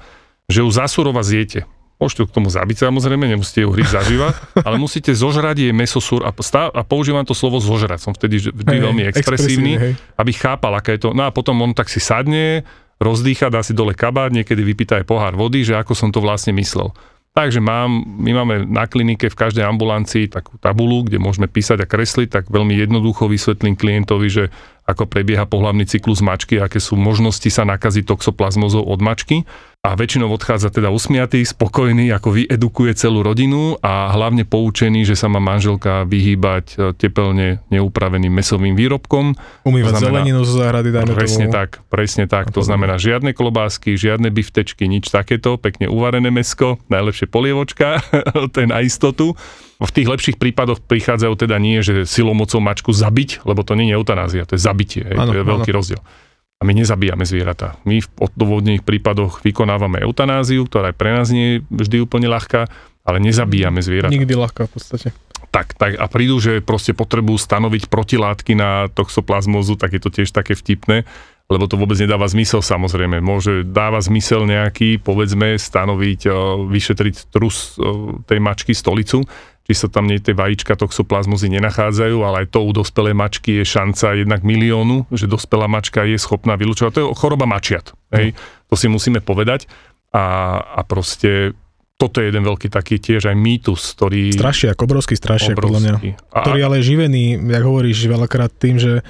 že 0.50 0.60
ju 0.60 0.68
zasurova 0.68 1.22
zjete. 1.22 1.64
Môžete 2.00 2.24
ju 2.24 2.26
k 2.32 2.36
tomu 2.40 2.48
zabiť 2.48 2.88
samozrejme, 2.88 3.28
nemusíte 3.28 3.60
ju 3.60 3.76
hryť 3.76 3.88
zaživa, 3.92 4.32
ale 4.66 4.80
musíte 4.80 5.12
zožrať 5.12 5.68
jej 5.68 5.72
mesosúr 5.76 6.24
a, 6.24 6.32
stá, 6.40 6.72
a 6.72 6.80
používam 6.80 7.28
to 7.28 7.36
slovo 7.36 7.60
zožrať. 7.60 8.00
Som 8.00 8.12
vtedy 8.16 8.40
vždy 8.40 8.76
hey, 8.76 8.80
veľmi 8.80 9.04
expresívny, 9.04 9.72
hej. 9.76 9.92
aby 10.16 10.32
chápal, 10.32 10.72
aké 10.80 10.96
je 10.96 11.06
to. 11.06 11.10
No 11.12 11.28
a 11.28 11.30
potom 11.30 11.60
on 11.60 11.76
tak 11.76 11.92
si 11.92 12.00
sadne, 12.00 12.64
rozdýcha, 13.00 13.48
dá 13.48 13.64
si 13.64 13.72
dole 13.72 13.96
kabát, 13.96 14.30
niekedy 14.30 14.60
vypýta 14.60 15.00
aj 15.00 15.08
pohár 15.08 15.34
vody, 15.34 15.64
že 15.64 15.74
ako 15.74 15.96
som 15.96 16.12
to 16.12 16.20
vlastne 16.20 16.52
myslel. 16.54 16.92
Takže 17.30 17.62
mám, 17.62 18.02
my 18.02 18.42
máme 18.42 18.54
na 18.66 18.90
klinike 18.90 19.30
v 19.30 19.38
každej 19.38 19.62
ambulancii 19.62 20.26
takú 20.26 20.58
tabulu, 20.58 21.06
kde 21.06 21.22
môžeme 21.22 21.46
písať 21.46 21.86
a 21.86 21.86
kresliť, 21.86 22.28
tak 22.28 22.44
veľmi 22.50 22.74
jednoducho 22.74 23.30
vysvetlím 23.30 23.78
klientovi, 23.78 24.26
že 24.26 24.44
ako 24.82 25.06
prebieha 25.06 25.46
pohľavný 25.46 25.86
cyklus 25.86 26.18
mačky, 26.26 26.58
aké 26.58 26.82
sú 26.82 26.98
možnosti 26.98 27.46
sa 27.46 27.62
nakaziť 27.62 28.10
toxoplazmozou 28.10 28.82
od 28.82 28.98
mačky 28.98 29.46
a 29.80 29.96
väčšinou 29.96 30.28
odchádza 30.36 30.68
teda 30.68 30.92
usmiatý, 30.92 31.40
spokojný, 31.40 32.12
ako 32.12 32.36
vyedukuje 32.36 32.92
celú 32.92 33.24
rodinu 33.24 33.80
a 33.80 34.12
hlavne 34.12 34.44
poučený, 34.44 35.08
že 35.08 35.16
sa 35.16 35.32
má 35.32 35.40
manželka 35.40 36.04
vyhýbať 36.04 36.64
e, 36.76 36.92
tepelne 36.92 37.64
neupraveným 37.72 38.28
mesovým 38.28 38.76
výrobkom. 38.76 39.32
Umývať 39.64 40.04
znamená, 40.04 40.20
zeleninu 40.20 40.44
zo 40.44 40.60
záhrady, 40.60 40.88
dajme 40.92 41.16
Presne 41.16 41.48
tomu. 41.48 41.56
tak, 41.56 41.70
presne 41.88 42.24
tak. 42.28 42.52
To 42.52 42.60
znamená 42.60 43.00
žiadne 43.00 43.32
klobásky, 43.32 43.96
žiadne 43.96 44.28
biftečky, 44.28 44.84
nič 44.84 45.08
takéto, 45.08 45.56
pekne 45.56 45.88
uvarené 45.88 46.28
mesko, 46.28 46.76
najlepšie 46.92 47.32
polievočka, 47.32 48.04
je 48.52 48.68
na 48.68 48.84
istotu. 48.84 49.32
V 49.80 49.92
tých 49.96 50.12
lepších 50.12 50.36
prípadoch 50.36 50.84
prichádzajú 50.84 51.40
teda 51.40 51.56
nie, 51.56 51.80
že 51.80 52.04
silomocou 52.04 52.60
mačku 52.60 52.92
zabiť, 52.92 53.48
lebo 53.48 53.64
to 53.64 53.72
nie 53.80 53.88
je 53.88 53.96
eutanázia, 53.96 54.44
to 54.44 54.60
je 54.60 54.60
zabitie, 54.60 55.08
hej, 55.08 55.16
ano, 55.16 55.32
to 55.32 55.40
je 55.40 55.44
veľký 55.48 55.72
ano. 55.72 55.78
rozdiel. 55.80 56.02
A 56.60 56.68
my 56.68 56.76
nezabíjame 56.76 57.24
zvieratá. 57.24 57.80
My 57.88 58.04
v 58.04 58.08
odôvodnených 58.20 58.84
prípadoch 58.84 59.40
vykonávame 59.40 60.04
eutanáziu, 60.04 60.68
ktorá 60.68 60.92
je 60.92 61.00
pre 61.00 61.16
nás 61.16 61.32
nie 61.32 61.64
vždy 61.72 62.04
úplne 62.04 62.28
ľahká, 62.28 62.68
ale 63.00 63.16
nezabíjame 63.24 63.80
zvieratá. 63.80 64.12
Nikdy 64.12 64.36
ľahká 64.36 64.68
v 64.68 64.72
podstate. 64.76 65.08
Tak, 65.50 65.74
tak 65.80 65.96
a 65.96 66.04
prídu, 66.06 66.36
že 66.36 66.60
proste 66.60 66.92
potrebujú 66.92 67.40
stanoviť 67.40 67.88
protilátky 67.88 68.52
na 68.54 68.92
toxoplazmozu, 68.92 69.80
tak 69.80 69.96
je 69.96 70.00
to 70.04 70.12
tiež 70.12 70.30
také 70.30 70.52
vtipné, 70.52 71.08
lebo 71.50 71.64
to 71.66 71.74
vôbec 71.80 71.98
nedáva 71.98 72.28
zmysel 72.28 72.62
samozrejme. 72.62 73.18
Môže 73.18 73.66
dáva 73.66 73.98
zmysel 73.98 74.46
nejaký, 74.46 75.02
povedzme, 75.02 75.58
stanoviť, 75.58 76.28
vyšetriť 76.70 77.34
trus 77.34 77.80
tej 78.28 78.38
mačky 78.38 78.76
stolicu, 78.76 79.24
či 79.70 79.78
sa 79.78 79.86
tam 79.86 80.10
nie 80.10 80.18
tie 80.18 80.34
vajíčka 80.34 80.74
toxoplazmozy 80.74 81.46
nenachádzajú, 81.54 82.26
ale 82.26 82.42
aj 82.42 82.46
to 82.50 82.66
u 82.66 82.74
dospelej 82.74 83.14
mačky 83.14 83.62
je 83.62 83.64
šanca 83.70 84.18
jednak 84.18 84.42
miliónu, 84.42 85.06
že 85.14 85.30
dospelá 85.30 85.70
mačka 85.70 86.02
je 86.02 86.18
schopná 86.18 86.58
vylúčovať. 86.58 86.90
To 86.90 87.00
je 87.06 87.08
choroba 87.14 87.46
mačiat. 87.46 87.94
Hej? 88.10 88.34
Mm. 88.34 88.66
To 88.66 88.74
si 88.74 88.90
musíme 88.90 89.22
povedať. 89.22 89.70
A, 90.10 90.58
a 90.58 90.82
proste 90.82 91.54
toto 91.94 92.18
je 92.18 92.34
jeden 92.34 92.42
veľký 92.42 92.66
taký 92.66 92.98
tiež 92.98 93.30
aj 93.30 93.36
mýtus, 93.38 93.94
ktorý... 93.94 94.34
Strašiak, 94.34 94.74
obrovský 94.74 95.14
strašiak, 95.14 95.54
obrovský. 95.54 95.70
podľa 95.70 95.80
mňa. 95.86 95.94
A, 96.34 96.38
Ktorý 96.42 96.60
ale 96.66 96.74
je 96.82 96.88
živený, 96.90 97.38
jak 97.38 97.62
hovoríš 97.62 97.98
veľakrát 98.10 98.50
tým, 98.50 98.82
že 98.82 99.06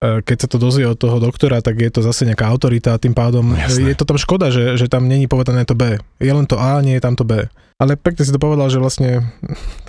e, 0.00 0.24
keď 0.24 0.36
sa 0.40 0.48
to 0.48 0.56
dozvie 0.56 0.88
od 0.88 0.96
toho 0.96 1.20
doktora, 1.20 1.60
tak 1.60 1.84
je 1.84 1.92
to 1.92 2.00
zase 2.00 2.24
nejaká 2.24 2.48
autorita 2.48 2.96
a 2.96 3.02
tým 3.02 3.12
pádom 3.12 3.52
Jasné. 3.52 3.92
je 3.92 3.96
to 4.00 4.08
tam 4.08 4.16
škoda, 4.16 4.48
že, 4.48 4.80
že 4.80 4.88
tam 4.88 5.04
není 5.04 5.28
povedané 5.28 5.68
to 5.68 5.76
B. 5.76 6.00
Je 6.16 6.32
len 6.32 6.48
to 6.48 6.56
A, 6.56 6.80
nie 6.80 6.96
je 6.96 7.04
tam 7.04 7.12
to 7.12 7.28
B. 7.28 7.44
Ale 7.82 7.98
pekne 7.98 8.22
si 8.22 8.30
to 8.30 8.38
povedal, 8.38 8.70
že 8.70 8.78
vlastne 8.78 9.26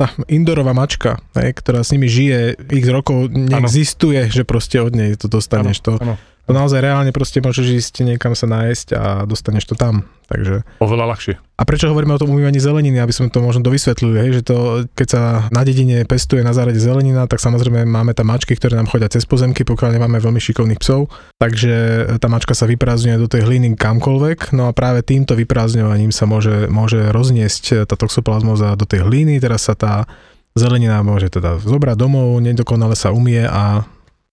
tá 0.01 0.09
indorová 0.25 0.73
mačka, 0.73 1.21
hej, 1.37 1.53
ktorá 1.53 1.85
s 1.85 1.93
nimi 1.93 2.09
žije 2.09 2.57
x 2.57 2.85
rokov, 2.89 3.29
neexistuje, 3.29 4.33
že 4.33 4.41
proste 4.41 4.81
od 4.81 4.97
nej 4.97 5.13
to 5.13 5.29
dostaneš. 5.29 5.85
To, 5.85 6.01
áno. 6.01 6.17
to 6.17 6.51
naozaj 6.57 6.81
reálne 6.81 7.13
proste 7.13 7.37
môžeš 7.37 7.67
ísť 7.69 7.93
niekam 8.01 8.33
sa 8.33 8.49
nájsť 8.49 8.87
a 8.97 9.03
dostaneš 9.29 9.69
to 9.69 9.75
tam. 9.77 10.09
Takže 10.23 10.65
Oveľa 10.79 11.05
ľahšie. 11.13 11.33
a 11.35 11.61
prečo 11.67 11.91
hovoríme 11.91 12.15
o 12.15 12.21
tom 12.21 12.31
umývaní 12.31 12.57
zeleniny, 12.57 12.97
aby 12.97 13.11
sme 13.11 13.27
to 13.29 13.43
možno 13.43 13.61
dovysvetlili, 13.61 14.17
hej, 14.23 14.29
že 14.39 14.41
to, 14.47 14.87
keď 14.95 15.07
sa 15.07 15.21
na 15.51 15.61
dedine 15.67 16.07
pestuje 16.07 16.41
na 16.41 16.55
zárade 16.55 16.79
zelenina, 16.79 17.27
tak 17.27 17.43
samozrejme 17.43 17.83
máme 17.83 18.15
tam 18.15 18.31
mačky, 18.31 18.55
ktoré 18.55 18.79
nám 18.79 18.89
chodia 18.89 19.11
cez 19.11 19.27
pozemky, 19.27 19.67
pokiaľ 19.67 19.99
nemáme 19.99 20.17
veľmi 20.23 20.39
šikovných 20.39 20.79
psov, 20.79 21.11
takže 21.37 22.07
tá 22.17 22.27
mačka 22.31 22.55
sa 22.55 22.65
vyprázdňuje 22.65 23.19
do 23.19 23.27
tej 23.29 23.45
hliny 23.45 23.75
kamkoľvek, 23.75 24.55
no 24.55 24.71
a 24.71 24.73
práve 24.73 25.03
týmto 25.03 25.35
vyprázdňovaním 25.35 26.15
sa 26.15 26.23
môže, 26.23 26.71
môže 26.71 27.11
rozniesť 27.11 27.82
tá 27.85 27.95
toxoplazmoza 27.99 28.75
do 28.75 28.85
tej 28.87 29.03
hliny, 29.05 29.39
teraz 29.39 29.67
sa 29.67 29.75
tá 29.77 30.07
zelenina 30.53 31.01
môže 31.01 31.33
teda 31.33 31.57
zobrať 31.61 31.97
domov, 31.97 32.37
nedokonale 32.37 32.93
sa 32.93 33.09
umie 33.09 33.41
a 33.41 33.83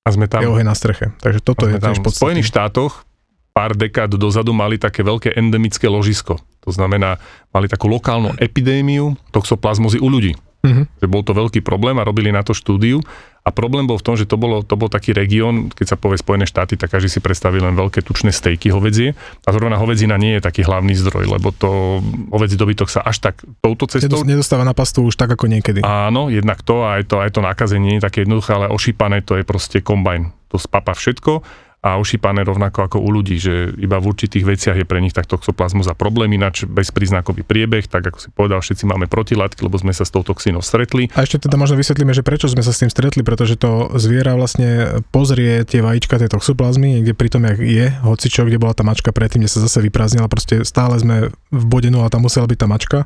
A 0.05 0.09
sme 0.13 0.29
tam. 0.29 0.41
je 0.45 0.49
oheň 0.49 0.67
na 0.69 0.77
streche. 0.77 1.13
Takže 1.21 1.41
toto 1.41 1.69
je 1.69 1.77
tam. 1.81 1.93
tiež 1.93 2.01
V 2.01 2.09
podstatné. 2.09 2.21
Spojených 2.25 2.49
štátoch 2.49 2.93
pár 3.51 3.77
dekád 3.77 4.17
dozadu 4.17 4.53
mali 4.57 4.81
také 4.81 5.05
veľké 5.05 5.37
endemické 5.37 5.89
ložisko. 5.91 6.41
To 6.65 6.71
znamená, 6.73 7.17
mali 7.53 7.67
takú 7.69 7.89
lokálnu 7.89 8.37
epidémiu 8.37 9.17
toxoplazmozy 9.33 10.01
u 10.01 10.09
ľudí. 10.09 10.33
Mhm. 10.61 10.83
Že 11.01 11.07
bol 11.09 11.23
to 11.25 11.33
veľký 11.33 11.65
problém 11.65 11.97
a 11.97 12.05
robili 12.05 12.29
na 12.29 12.45
to 12.45 12.53
štúdiu. 12.53 13.01
A 13.41 13.49
problém 13.49 13.89
bol 13.89 13.97
v 13.97 14.05
tom, 14.05 14.21
že 14.21 14.29
to, 14.29 14.37
bolo, 14.37 14.61
to 14.61 14.77
bol 14.77 14.93
taký 14.93 15.17
región, 15.17 15.73
keď 15.73 15.87
sa 15.89 15.97
povie 15.97 16.21
Spojené 16.21 16.45
štáty, 16.45 16.77
tak 16.77 16.93
každý 16.93 17.09
si 17.09 17.25
predstaví 17.25 17.57
len 17.57 17.73
veľké 17.73 18.05
tučné 18.05 18.37
stejky 18.37 18.69
hovedzie. 18.69 19.17
A 19.49 19.57
zrovna 19.57 19.81
hovedzina 19.81 20.21
nie 20.21 20.37
je 20.37 20.45
taký 20.45 20.61
hlavný 20.61 20.93
zdroj, 20.93 21.25
lebo 21.25 21.49
to 21.49 22.05
hovedzí 22.29 22.61
dobytok 22.61 22.93
sa 22.93 23.01
až 23.01 23.33
tak 23.33 23.41
touto 23.65 23.89
cestou 23.89 24.21
Nedos- 24.21 24.29
Nedostáva 24.29 24.69
na 24.69 24.77
pastu 24.77 25.09
už 25.09 25.17
tak 25.17 25.33
ako 25.33 25.49
niekedy. 25.49 25.81
Áno, 25.81 26.29
jednak 26.29 26.61
to, 26.61 26.85
aj 26.85 27.09
to, 27.09 27.25
aj 27.25 27.33
to 27.33 27.41
nakazenie 27.41 27.97
nie 27.97 27.99
je 27.99 28.05
také 28.05 28.29
jednoduché, 28.29 28.61
ale 28.61 28.69
ošípané 28.69 29.25
to 29.25 29.41
je 29.41 29.45
proste 29.49 29.81
kombajn. 29.81 30.37
To 30.53 30.61
spapa 30.61 30.93
všetko 30.93 31.41
a 31.81 31.97
ošípané 31.97 32.45
rovnako 32.45 32.85
ako 32.85 32.97
u 33.01 33.09
ľudí, 33.09 33.41
že 33.41 33.73
iba 33.81 33.97
v 33.97 34.13
určitých 34.13 34.45
veciach 34.45 34.77
je 34.77 34.85
pre 34.85 35.01
nich 35.01 35.17
tak 35.17 35.25
toxoplazmoza 35.25 35.97
problém, 35.97 36.37
ináč 36.37 36.69
bezpríznakový 36.69 37.41
priebeh, 37.41 37.89
tak 37.89 38.13
ako 38.13 38.19
si 38.21 38.29
povedal, 38.29 38.61
všetci 38.61 38.85
máme 38.85 39.09
protilátky, 39.09 39.65
lebo 39.65 39.81
sme 39.81 39.97
sa 39.97 40.05
s 40.05 40.13
tou 40.13 40.21
toxínou 40.21 40.61
stretli. 40.61 41.09
A 41.17 41.25
ešte 41.25 41.49
teda 41.49 41.57
možno 41.57 41.81
vysvetlíme, 41.81 42.13
že 42.13 42.21
prečo 42.21 42.53
sme 42.53 42.61
sa 42.61 42.77
s 42.77 42.85
tým 42.85 42.93
stretli, 42.93 43.25
pretože 43.25 43.57
to 43.57 43.97
zviera 43.97 44.37
vlastne 44.37 45.01
pozrie 45.09 45.65
tie 45.65 45.81
vajíčka 45.81 46.21
tej 46.21 46.29
toxoplazmy, 46.29 47.01
niekde 47.01 47.17
pri 47.17 47.33
tom, 47.33 47.49
jak 47.49 47.57
je, 47.65 47.87
hocičo, 48.05 48.45
kde 48.45 48.61
bola 48.61 48.77
tá 48.77 48.85
mačka 48.85 49.09
predtým, 49.09 49.41
kde 49.41 49.53
sa 49.57 49.65
zase 49.65 49.81
vyprázdnila, 49.81 50.29
proste 50.29 50.69
stále 50.69 51.01
sme 51.01 51.33
v 51.49 51.65
bode 51.65 51.89
nula, 51.89 52.13
tam 52.13 52.29
musela 52.29 52.45
byť 52.45 52.59
tá 52.61 52.69
mačka. 52.69 52.99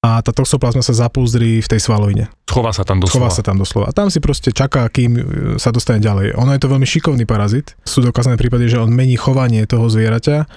A 0.00 0.24
tá 0.24 0.32
toxoplazma 0.32 0.80
sa 0.80 0.96
zapúzdri 0.96 1.60
v 1.60 1.68
tej 1.68 1.80
svalovine. 1.84 2.32
Schová 2.48 2.72
sa 2.72 2.88
tam 2.88 3.04
doslova. 3.04 3.28
sa 3.28 3.44
tam 3.44 3.60
doslova. 3.60 3.92
A 3.92 3.92
tam 3.92 4.08
si 4.08 4.16
proste 4.16 4.48
čaká, 4.48 4.88
kým 4.88 5.12
e, 5.12 5.22
sa 5.60 5.68
dostane 5.68 6.00
ďalej. 6.00 6.40
Ono 6.40 6.56
je 6.56 6.60
to 6.60 6.72
veľmi 6.72 6.88
šikovný 6.88 7.28
parazit. 7.28 7.76
Sú 7.84 8.00
dokázané 8.00 8.40
prípady, 8.40 8.72
že 8.72 8.80
on 8.80 8.88
mení 8.88 9.20
chovanie 9.20 9.68
toho 9.68 9.92
zvieraťa, 9.92 10.48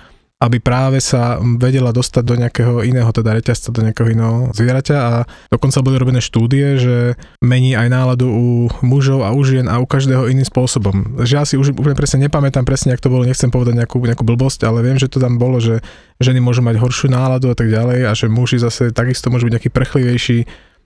aby 0.43 0.59
práve 0.59 0.99
sa 0.99 1.39
vedela 1.39 1.95
dostať 1.95 2.23
do 2.27 2.35
nejakého 2.35 2.83
iného, 2.83 3.07
teda 3.15 3.31
reťazca, 3.31 3.71
do 3.71 3.79
nejakého 3.79 4.11
iného 4.11 4.51
zvieraťa 4.51 4.97
a 4.99 5.11
dokonca 5.47 5.79
boli 5.79 5.95
robené 5.95 6.19
štúdie, 6.19 6.75
že 6.75 6.95
mení 7.39 7.79
aj 7.79 7.87
náladu 7.87 8.27
u 8.27 8.47
mužov 8.83 9.23
a 9.23 9.31
u 9.31 9.39
žien 9.47 9.71
a 9.71 9.79
u 9.79 9.87
každého 9.87 10.27
iným 10.27 10.43
spôsobom. 10.43 11.23
Že 11.23 11.33
ja 11.39 11.43
si 11.47 11.55
už 11.55 11.71
úplne 11.71 11.95
presne 11.95 12.27
nepamätám 12.27 12.67
presne, 12.67 12.91
ak 12.91 12.99
to 12.99 13.07
bolo, 13.07 13.23
nechcem 13.23 13.47
povedať 13.47 13.79
nejakú, 13.79 14.03
nejakú 14.03 14.27
blbosť, 14.27 14.67
ale 14.67 14.83
viem, 14.83 14.99
že 14.99 15.07
to 15.07 15.23
tam 15.23 15.39
bolo, 15.39 15.63
že 15.63 15.79
ženy 16.19 16.43
môžu 16.43 16.59
mať 16.59 16.75
horšiu 16.75 17.07
náladu 17.07 17.47
a 17.47 17.55
tak 17.55 17.71
ďalej 17.71 18.03
a 18.03 18.11
že 18.11 18.27
muži 18.27 18.59
zase 18.59 18.91
takisto 18.91 19.31
môžu 19.31 19.47
byť 19.47 19.53
nejaký 19.55 19.69
prchlivejší. 19.71 20.37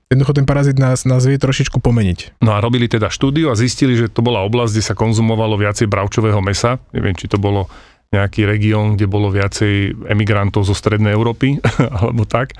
Jednoducho 0.07 0.37
ten 0.37 0.47
parazit 0.47 0.79
nás, 0.79 1.03
nás 1.03 1.27
vie 1.27 1.35
trošičku 1.35 1.83
pomeniť. 1.83 2.39
No 2.39 2.55
a 2.55 2.63
robili 2.63 2.87
teda 2.87 3.11
štúdiu 3.11 3.51
a 3.51 3.59
zistili, 3.59 3.99
že 3.99 4.07
to 4.07 4.23
bola 4.23 4.39
oblasť, 4.47 4.71
kde 4.71 4.83
sa 4.85 4.95
konzumovalo 4.95 5.59
viacej 5.59 5.91
bravčového 5.91 6.39
mesa. 6.39 6.79
Neviem, 6.95 7.11
či 7.11 7.27
to 7.27 7.35
bolo 7.35 7.67
nejaký 8.07 8.47
región, 8.47 8.95
kde 8.95 9.05
bolo 9.05 9.27
viacej 9.27 10.07
emigrantov 10.07 10.63
zo 10.63 10.71
strednej 10.71 11.11
Európy, 11.11 11.59
alebo 11.99 12.23
tak. 12.23 12.55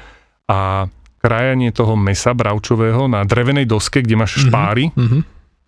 A 0.48 0.88
krajanie 1.18 1.72
toho 1.72 1.96
mesa 1.96 2.32
bravčového 2.32 3.08
na 3.08 3.24
drevenej 3.24 3.66
doske, 3.66 4.00
kde 4.00 4.16
máš 4.16 4.44
špáry, 4.48 4.92
Mhm. 4.96 5.20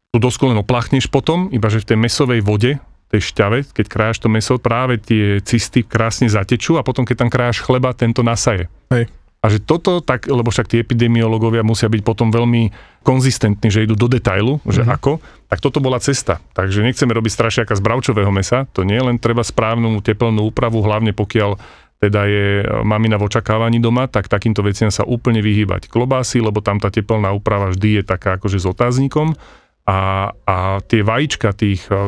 tú 0.09 0.17
dosku 0.17 0.49
len 0.49 0.57
opláchneš 0.57 1.05
potom, 1.05 1.47
iba 1.49 1.69
že 1.69 1.83
v 1.83 1.93
tej 1.93 1.97
mesovej 1.99 2.41
vode, 2.41 2.71
tej 3.09 3.21
šťave, 3.33 3.73
keď 3.73 3.85
krájaš 3.89 4.21
to 4.21 4.29
meso, 4.29 4.61
práve 4.61 5.01
tie 5.01 5.41
cysty 5.41 5.81
krásne 5.81 6.29
zatečú 6.29 6.77
a 6.77 6.85
potom, 6.85 7.01
keď 7.05 7.25
tam 7.25 7.29
krájaš 7.33 7.65
chleba, 7.65 7.89
tento 7.93 8.21
nasaje. 8.21 8.69
Hej. 8.93 9.09
A 9.39 9.47
že 9.47 9.63
toto, 9.63 10.03
tak, 10.03 10.27
lebo 10.27 10.51
však 10.51 10.67
tí 10.67 10.83
epidemiológovia 10.83 11.63
musia 11.63 11.87
byť 11.87 12.03
potom 12.03 12.27
veľmi 12.27 12.75
konzistentní, 13.07 13.71
že 13.71 13.87
idú 13.87 13.95
do 13.95 14.11
detailu, 14.11 14.59
že 14.67 14.83
Mhm. 14.83 14.91
ako, 14.91 15.11
tak 15.47 15.63
toto 15.63 15.79
bola 15.79 15.95
cesta. 16.03 16.43
Takže 16.51 16.83
nechceme 16.83 17.15
robiť 17.15 17.31
strašiaka 17.31 17.71
z 17.71 17.79
bravčového 17.79 18.27
mesa, 18.35 18.67
to 18.75 18.83
nie 18.83 18.99
len 18.99 19.15
treba 19.15 19.39
správnu 19.39 20.03
teplnú 20.03 20.51
úpravu, 20.51 20.83
hlavne 20.83 21.15
pokiaľ 21.15 21.55
teda 21.99 22.21
je 22.31 22.47
e, 22.59 22.65
mamina 22.87 23.19
v 23.19 23.27
očakávaní 23.27 23.83
doma, 23.83 24.07
tak 24.07 24.31
takýmto 24.31 24.63
veciam 24.63 24.87
sa 24.87 25.03
úplne 25.03 25.43
vyhýbať. 25.43 25.91
Klobásy, 25.91 26.39
lebo 26.39 26.63
tam 26.63 26.79
tá 26.79 26.87
teplná 26.87 27.35
úprava 27.35 27.75
vždy 27.75 27.99
je 27.99 28.03
taká 28.07 28.39
akože 28.39 28.59
s 28.59 28.67
otáznikom 28.67 29.35
a, 29.83 30.31
a 30.47 30.55
tie 30.87 31.03
vajíčka 31.03 31.51
tých, 31.51 31.87
e, 31.91 31.99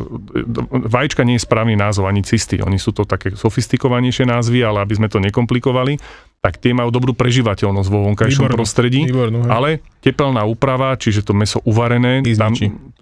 vajíčka 0.88 1.28
nie 1.28 1.36
je 1.36 1.44
správny 1.44 1.76
názov 1.76 2.08
ani 2.08 2.24
cysty, 2.24 2.64
oni 2.64 2.80
sú 2.80 2.96
to 2.96 3.04
také 3.04 3.36
sofistikovanejšie 3.36 4.24
názvy, 4.24 4.64
ale 4.64 4.80
aby 4.80 4.96
sme 4.96 5.08
to 5.12 5.20
nekomplikovali, 5.20 6.00
tak 6.42 6.58
tie 6.58 6.74
majú 6.74 6.90
dobrú 6.90 7.14
prežívateľnosť 7.14 7.88
vo 7.88 8.10
vonkajšom 8.10 8.50
Výbornú. 8.50 8.58
prostredí, 8.58 9.02
Výbornú, 9.06 9.46
hej. 9.46 9.52
ale 9.54 9.70
teplná 10.02 10.42
úprava, 10.44 10.98
čiže 10.98 11.22
to 11.22 11.38
meso 11.38 11.62
uvarené, 11.62 12.26
tam 12.34 12.58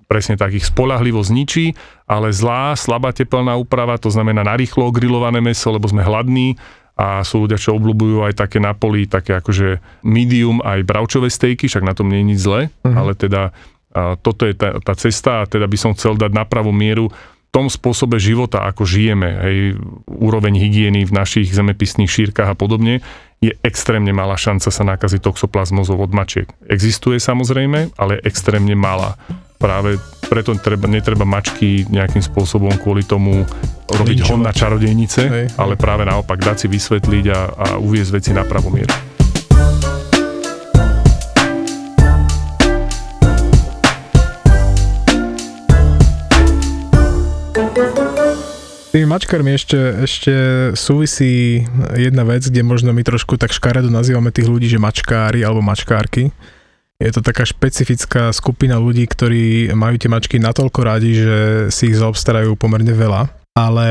presne 0.05 0.35
tak 0.35 0.51
ich 0.51 0.67
spolahlivo 0.67 1.23
zničí, 1.23 1.71
ale 2.03 2.35
zlá, 2.35 2.75
slabá 2.75 3.15
teplná 3.15 3.55
úprava, 3.55 3.95
to 3.95 4.11
znamená 4.11 4.43
narýchlo 4.43 4.91
grillované 4.91 5.39
meso, 5.39 5.71
lebo 5.71 5.87
sme 5.87 6.03
hladní 6.03 6.59
a 6.99 7.23
sú 7.23 7.47
ľudia, 7.47 7.55
čo 7.55 7.79
obľúbujú 7.79 8.27
aj 8.27 8.35
také 8.35 8.59
na 8.59 8.75
poli, 8.75 9.07
také 9.07 9.39
akože 9.39 9.79
medium, 10.03 10.59
aj 10.59 10.83
bravčové 10.83 11.31
stejky, 11.31 11.71
však 11.71 11.81
na 11.81 11.95
tom 11.95 12.11
nie 12.11 12.19
je 12.19 12.27
nič 12.27 12.39
zlé, 12.39 12.61
Mhm. 12.83 12.95
ale 12.95 13.11
teda 13.15 13.41
a 13.89 14.13
toto 14.15 14.45
je 14.45 14.53
tá, 14.53 14.77
tá 14.77 14.93
cesta 14.93 15.41
a 15.41 15.49
teda 15.49 15.65
by 15.65 15.73
som 15.73 15.97
chcel 15.97 16.13
dať 16.13 16.29
na 16.29 16.45
pravú 16.45 16.69
mieru 16.69 17.09
v 17.09 17.15
tom 17.49 17.65
spôsobe 17.65 18.21
života, 18.21 18.61
ako 18.61 18.85
žijeme, 18.85 19.25
hej, 19.41 19.57
úroveň 20.05 20.53
hygieny 20.53 21.01
v 21.01 21.11
našich 21.11 21.49
zemepisných 21.49 22.05
šírkach 22.05 22.45
a 22.45 22.53
podobne, 22.53 23.01
je 23.39 23.55
extrémne 23.63 24.11
malá 24.11 24.35
šanca 24.35 24.67
sa 24.67 24.83
nakaziť 24.83 25.23
toxoplazmozou 25.23 25.95
od 25.95 26.11
mačiek. 26.11 26.51
Existuje 26.67 27.23
samozrejme, 27.23 27.95
ale 27.95 28.19
je 28.19 28.25
extrémne 28.27 28.75
malá. 28.75 29.15
Práve 29.59 29.99
preto 30.27 30.55
treba, 30.59 30.87
netreba 30.87 31.23
mačky 31.23 31.87
nejakým 31.87 32.23
spôsobom 32.23 32.71
kvôli 32.79 33.03
tomu 33.03 33.43
robiť 33.89 34.19
hon 34.29 34.43
na 34.43 34.53
čarodejnice, 34.53 35.21
Hej. 35.25 35.45
ale 35.55 35.73
práve 35.79 36.05
naopak 36.07 36.39
dať 36.39 36.63
si 36.63 36.67
vysvetliť 36.67 37.25
a, 37.31 37.39
a 37.49 37.67
uviezť 37.79 38.11
veci 38.13 38.31
na 38.35 38.43
pravú 38.43 38.71
mieru. 38.71 38.91
S 47.79 48.48
tými 48.89 49.05
mačkármi 49.05 49.53
ešte, 49.53 49.79
ešte 50.03 50.33
súvisí 50.73 51.63
jedna 51.93 52.25
vec, 52.25 52.41
kde 52.45 52.65
možno 52.65 52.89
my 52.89 53.05
trošku 53.05 53.37
tak 53.37 53.53
škaredo 53.53 53.93
nazývame 53.93 54.33
tých 54.33 54.49
ľudí, 54.49 54.65
že 54.65 54.81
mačkári 54.81 55.45
alebo 55.45 55.61
mačkárky. 55.61 56.33
Je 56.99 57.11
to 57.15 57.23
taká 57.23 57.47
špecifická 57.47 58.35
skupina 58.35 58.75
ľudí, 58.75 59.07
ktorí 59.07 59.71
majú 59.71 59.95
tie 59.95 60.11
mačky 60.11 60.35
natoľko 60.35 60.79
radi, 60.83 61.11
že 61.15 61.37
si 61.71 61.93
ich 61.93 61.99
zaobstarajú 62.01 62.59
pomerne 62.59 62.91
veľa. 62.91 63.31
Ale 63.55 63.87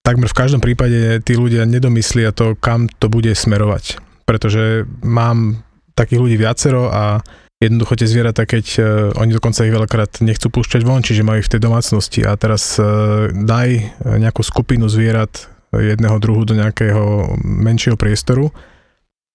takmer 0.00 0.30
v 0.30 0.38
každom 0.38 0.64
prípade 0.64 1.20
tí 1.20 1.36
ľudia 1.36 1.68
nedomyslia 1.68 2.32
to, 2.32 2.56
kam 2.56 2.88
to 2.88 3.12
bude 3.12 3.28
smerovať. 3.28 4.00
Pretože 4.24 4.88
mám 5.04 5.60
takých 5.92 6.20
ľudí 6.22 6.36
viacero 6.40 6.88
a 6.88 7.20
jednoducho 7.60 7.94
tie 7.94 8.08
zvieratá, 8.08 8.48
keď 8.48 8.66
uh, 8.80 8.84
oni 9.20 9.36
dokonca 9.36 9.68
ich 9.68 9.76
veľakrát 9.76 10.24
nechcú 10.24 10.48
púšťať 10.48 10.82
von, 10.82 11.04
čiže 11.04 11.22
majú 11.22 11.44
ich 11.44 11.48
v 11.48 11.54
tej 11.54 11.62
domácnosti 11.62 12.24
a 12.24 12.32
teraz 12.40 12.80
uh, 12.80 13.28
daj 13.30 13.68
eh, 13.76 13.84
nejakú 14.16 14.40
skupinu 14.40 14.88
zvierat 14.88 15.46
jedného 15.70 16.18
druhu 16.18 16.42
do 16.42 16.58
nejakého 16.58 17.38
menšieho 17.46 17.94
priestoru 17.94 18.50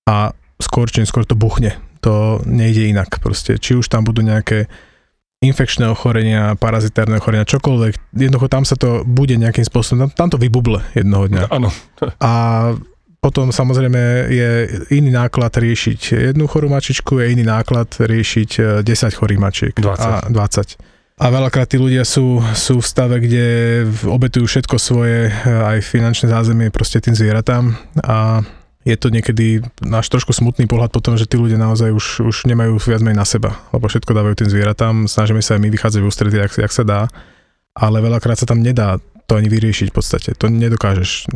a 0.03 0.35
skôr 0.59 0.91
či 0.91 0.99
neskôr 0.99 1.23
to 1.23 1.37
buchne. 1.37 1.79
To 2.03 2.43
nejde 2.43 2.91
inak 2.91 3.23
proste. 3.23 3.55
Či 3.55 3.79
už 3.79 3.87
tam 3.87 4.03
budú 4.03 4.19
nejaké 4.19 4.67
infekčné 5.39 5.87
ochorenia, 5.87 6.59
parazitárne 6.59 7.21
ochorenia, 7.21 7.47
čokoľvek. 7.47 8.17
Jednoducho 8.17 8.47
tam 8.51 8.63
sa 8.67 8.75
to 8.75 9.07
bude 9.07 9.35
nejakým 9.35 9.63
spôsobom, 9.63 10.07
tam, 10.07 10.09
tam 10.11 10.29
to 10.35 10.37
vybuble 10.41 10.81
jednoho 10.97 11.29
dňa. 11.29 11.43
Áno, 11.53 11.69
A 12.19 12.31
potom 13.25 13.49
samozrejme 13.49 14.29
je 14.29 14.49
iný 14.93 15.09
náklad 15.09 15.49
riešiť 15.57 16.29
jednu 16.29 16.45
chorú 16.45 16.69
mačičku, 16.69 17.17
je 17.17 17.33
iný 17.33 17.41
náklad 17.41 17.89
riešiť 17.97 18.85
10 18.85 18.85
e, 18.85 19.09
chorých 19.09 19.41
mačiek. 19.41 19.73
20. 19.73 19.81
A 19.81 20.29
20. 20.29 20.77
A 21.17 21.25
veľakrát 21.33 21.65
tí 21.65 21.81
ľudia 21.81 22.05
sú, 22.05 22.37
sú 22.53 22.77
v 22.77 22.85
stave, 22.85 23.17
kde 23.17 23.45
obetujú 24.05 24.45
všetko 24.45 24.77
svoje, 24.77 25.33
e, 25.33 25.49
aj 25.49 25.81
finančné 25.81 26.29
zázemie 26.29 26.69
proste 26.69 27.01
tým 27.01 27.17
zvieratám 27.17 27.73
a 28.05 28.45
je 28.85 28.93
to 28.93 29.09
niekedy 29.09 29.65
náš 29.81 30.13
trošku 30.13 30.29
smutný 30.29 30.69
pohľad 30.69 30.93
potom, 30.93 31.17
že 31.17 31.25
tí 31.25 31.41
ľudia 31.41 31.57
naozaj 31.57 31.89
už, 31.89 32.05
už 32.29 32.35
nemajú 32.45 32.77
viac 32.77 33.01
menej 33.01 33.17
na 33.17 33.25
seba, 33.25 33.57
lebo 33.73 33.89
všetko 33.89 34.13
dávajú 34.13 34.45
tým 34.45 34.53
zvieratám, 34.53 35.09
snažíme 35.09 35.41
sa 35.41 35.57
aj 35.57 35.65
my 35.65 35.73
vychádzať 35.73 36.01
v 36.05 36.09
ústrety, 36.13 36.37
jak, 36.37 36.53
jak 36.61 36.69
sa 36.69 36.85
dá, 36.85 37.01
ale 37.75 37.99
veľakrát 37.99 38.39
sa 38.39 38.47
tam 38.47 38.63
nedá 38.63 38.97
to 39.25 39.35
ani 39.35 39.49
vyriešiť 39.49 39.89
v 39.89 39.95
podstate, 39.95 40.29
to 40.37 40.47
nedokážeš. 40.47 41.27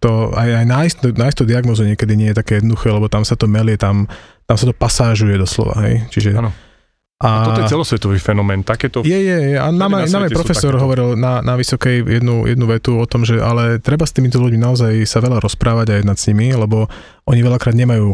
To, 0.00 0.30
aj, 0.32 0.48
aj 0.62 0.66
nájsť, 0.66 0.96
nájsť 1.18 1.36
tú 1.36 1.44
diagnozu 1.44 1.82
niekedy 1.82 2.14
nie 2.14 2.30
je 2.30 2.38
také 2.38 2.62
jednoduché, 2.62 2.94
lebo 2.94 3.10
tam 3.10 3.26
sa 3.26 3.34
to 3.34 3.50
melie, 3.50 3.74
tam, 3.74 4.06
tam 4.46 4.56
sa 4.56 4.70
to 4.70 4.74
pasážuje 4.74 5.34
doslova, 5.34 5.76
hej, 5.82 6.06
čiže... 6.14 6.34
Ano 6.34 6.54
a, 7.16 7.28
a 7.40 7.44
toto 7.48 7.64
je 7.64 7.72
celosvetový 7.72 8.20
fenomén, 8.20 8.60
takéto... 8.60 9.00
Je, 9.00 9.16
je, 9.16 9.38
je. 9.52 9.56
A 9.56 9.72
nám, 9.72 9.88
aj, 9.96 10.12
nám 10.12 10.28
aj 10.28 10.36
profesor 10.36 10.76
hovoril 10.76 11.16
na, 11.16 11.40
na 11.40 11.56
Vysokej 11.56 12.04
jednu, 12.04 12.44
jednu 12.44 12.68
vetu 12.68 13.00
o 13.00 13.08
tom, 13.08 13.24
že 13.24 13.40
ale 13.40 13.80
treba 13.80 14.04
s 14.04 14.12
týmito 14.12 14.36
ľuďmi 14.36 14.60
naozaj 14.60 14.92
sa 15.08 15.24
veľa 15.24 15.40
rozprávať 15.40 15.96
a 15.96 15.98
jednať 16.04 16.16
s 16.20 16.28
nimi, 16.28 16.52
lebo 16.52 16.92
oni 17.24 17.40
veľakrát 17.40 17.72
nemajú 17.72 18.12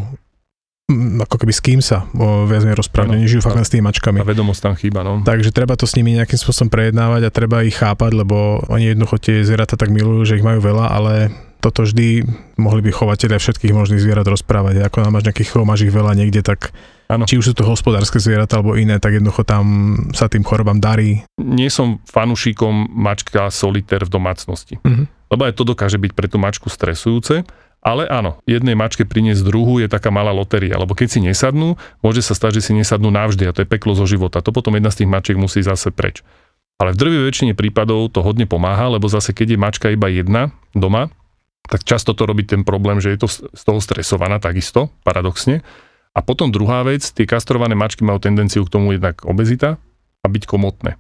ako 1.23 1.37
keby 1.43 1.53
s 1.53 1.61
kým 1.65 1.81
sa 1.81 2.07
o, 2.13 2.45
viac 2.45 2.63
menej 2.63 2.79
rozprávať, 2.79 3.17
oni 3.17 3.29
žijú 3.29 3.43
fakt 3.45 3.59
len 3.59 3.67
s 3.67 3.73
tými 3.73 3.85
mačkami. 3.89 4.19
A 4.21 4.27
vedomosť 4.27 4.61
tam 4.61 4.75
chýba, 4.77 5.01
no. 5.03 5.21
Takže 5.25 5.51
treba 5.51 5.75
to 5.75 5.89
s 5.89 5.97
nimi 5.99 6.15
nejakým 6.17 6.39
spôsobom 6.39 6.71
prejednávať 6.71 7.29
a 7.29 7.35
treba 7.35 7.65
ich 7.67 7.77
chápať, 7.77 8.13
lebo 8.13 8.63
oni 8.69 8.93
jednoducho 8.93 9.17
tie 9.19 9.43
zvieratá 9.43 9.75
tak 9.75 9.91
milujú, 9.91 10.29
že 10.29 10.37
ich 10.39 10.47
majú 10.47 10.61
veľa, 10.63 10.87
ale 10.93 11.15
toto 11.63 11.87
vždy 11.87 12.27
mohli 12.59 12.83
by 12.83 12.91
chovateľia 12.91 13.39
všetkých 13.39 13.71
možných 13.71 14.03
zvierat 14.03 14.27
rozprávať. 14.27 14.83
Ako 14.83 15.07
nám 15.07 15.15
máš 15.15 15.31
nejakých 15.31 15.51
chov, 15.55 15.63
máš 15.63 15.87
ich 15.87 15.95
veľa 15.95 16.19
niekde, 16.19 16.43
tak 16.43 16.75
ano. 17.07 17.23
či 17.23 17.39
už 17.39 17.53
sú 17.53 17.55
to 17.55 17.63
hospodárske 17.63 18.19
zvieratá 18.19 18.59
alebo 18.59 18.75
iné, 18.75 18.99
tak 18.99 19.15
jednoducho 19.15 19.47
tam 19.47 19.95
sa 20.11 20.27
tým 20.27 20.43
chorobám 20.43 20.83
darí. 20.83 21.23
Nie 21.39 21.71
som 21.71 22.03
fanúšikom 22.03 22.91
mačka 22.91 23.47
solitér 23.55 24.03
v 24.03 24.11
domácnosti. 24.11 24.83
Uh-huh. 24.83 25.07
Lebo 25.31 25.43
aj 25.47 25.55
to 25.55 25.63
dokáže 25.63 26.03
byť 26.03 26.13
pre 26.19 26.27
tú 26.27 26.43
mačku 26.43 26.67
stresujúce. 26.67 27.47
Ale 27.83 28.07
áno, 28.07 28.39
jednej 28.47 28.79
mačke 28.79 29.03
priniesť 29.03 29.43
druhú 29.43 29.83
je 29.83 29.91
taká 29.91 30.15
malá 30.15 30.31
lotéria, 30.31 30.79
lebo 30.79 30.95
keď 30.95 31.19
si 31.19 31.21
nesadnú, 31.21 31.75
môže 31.99 32.23
sa 32.23 32.39
stať, 32.39 32.63
že 32.63 32.71
si 32.71 32.73
nesadnú 32.79 33.11
navždy 33.11 33.51
a 33.51 33.55
to 33.55 33.67
je 33.67 33.69
peklo 33.69 33.99
zo 33.99 34.07
života. 34.07 34.39
To 34.39 34.55
potom 34.55 34.79
jedna 34.79 34.95
z 34.95 35.03
tých 35.03 35.11
mačiek 35.11 35.35
musí 35.35 35.67
zase 35.67 35.91
preč. 35.91 36.23
Ale 36.79 36.95
v 36.95 37.01
drvej 37.03 37.23
väčšine 37.27 37.53
prípadov 37.59 38.15
to 38.15 38.23
hodne 38.23 38.47
pomáha, 38.47 38.87
lebo 38.87 39.11
zase 39.11 39.35
keď 39.35 39.55
je 39.55 39.59
mačka 39.59 39.87
iba 39.91 40.07
jedna 40.07 40.55
doma, 40.79 41.11
tak 41.67 41.83
často 41.83 42.15
to 42.15 42.23
robí 42.23 42.47
ten 42.47 42.63
problém, 42.63 43.03
že 43.03 43.15
je 43.15 43.19
to 43.23 43.29
z 43.31 43.63
toho 43.63 43.83
stresovaná 43.83 44.39
takisto, 44.39 44.91
paradoxne. 45.03 45.67
A 46.15 46.23
potom 46.23 46.55
druhá 46.55 46.87
vec, 46.87 47.03
tie 47.03 47.27
kastrované 47.27 47.75
mačky 47.75 48.07
majú 48.07 48.23
tendenciu 48.23 48.63
k 48.63 48.73
tomu 48.79 48.95
jednak 48.95 49.27
obezita 49.27 49.79
a 50.23 50.27
byť 50.31 50.43
komotné. 50.47 50.99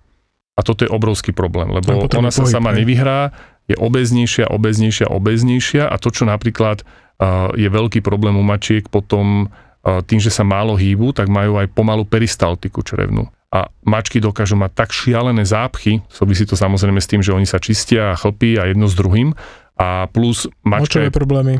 A 0.53 0.61
toto 0.61 0.85
je 0.85 0.91
obrovský 0.91 1.33
problém, 1.33 1.71
lebo 1.73 2.05
ona 2.11 2.29
sa 2.29 2.45
pohyb, 2.45 2.53
sama 2.53 2.71
ne? 2.77 2.85
nevyhrá, 2.85 3.33
je 3.73 3.77
obeznejšia, 3.81 4.53
obeznejšia, 4.53 5.09
obeznejšia 5.09 5.85
a 5.89 5.97
to, 5.97 6.13
čo 6.13 6.29
napríklad 6.29 6.85
uh, 6.85 7.51
je 7.57 7.69
veľký 7.69 8.05
problém 8.05 8.37
u 8.37 8.45
mačiek 8.45 8.85
potom 8.87 9.49
uh, 9.49 10.05
tým, 10.05 10.21
že 10.21 10.29
sa 10.29 10.45
málo 10.45 10.77
hýbu, 10.77 11.17
tak 11.17 11.33
majú 11.33 11.57
aj 11.57 11.73
pomalú 11.73 12.05
peristaltiku 12.05 12.85
črevnú. 12.85 13.27
A 13.53 13.69
mačky 13.85 14.17
dokážu 14.17 14.57
mať 14.57 14.73
tak 14.73 14.97
šialené 14.97 15.45
zápchy, 15.45 16.01
súvisí 16.09 16.49
to 16.49 16.57
samozrejme 16.57 17.01
s 17.01 17.09
tým, 17.09 17.21
že 17.21 17.37
oni 17.37 17.45
sa 17.45 17.61
čistia 17.61 18.13
a 18.13 18.19
chlpí 18.19 18.57
a 18.57 18.69
jedno 18.73 18.89
s 18.89 18.97
druhým, 18.97 19.37
a 19.77 20.07
plus 20.09 20.49
mačka 20.63 21.01
Močové 21.01 21.11
problémy. 21.13 21.55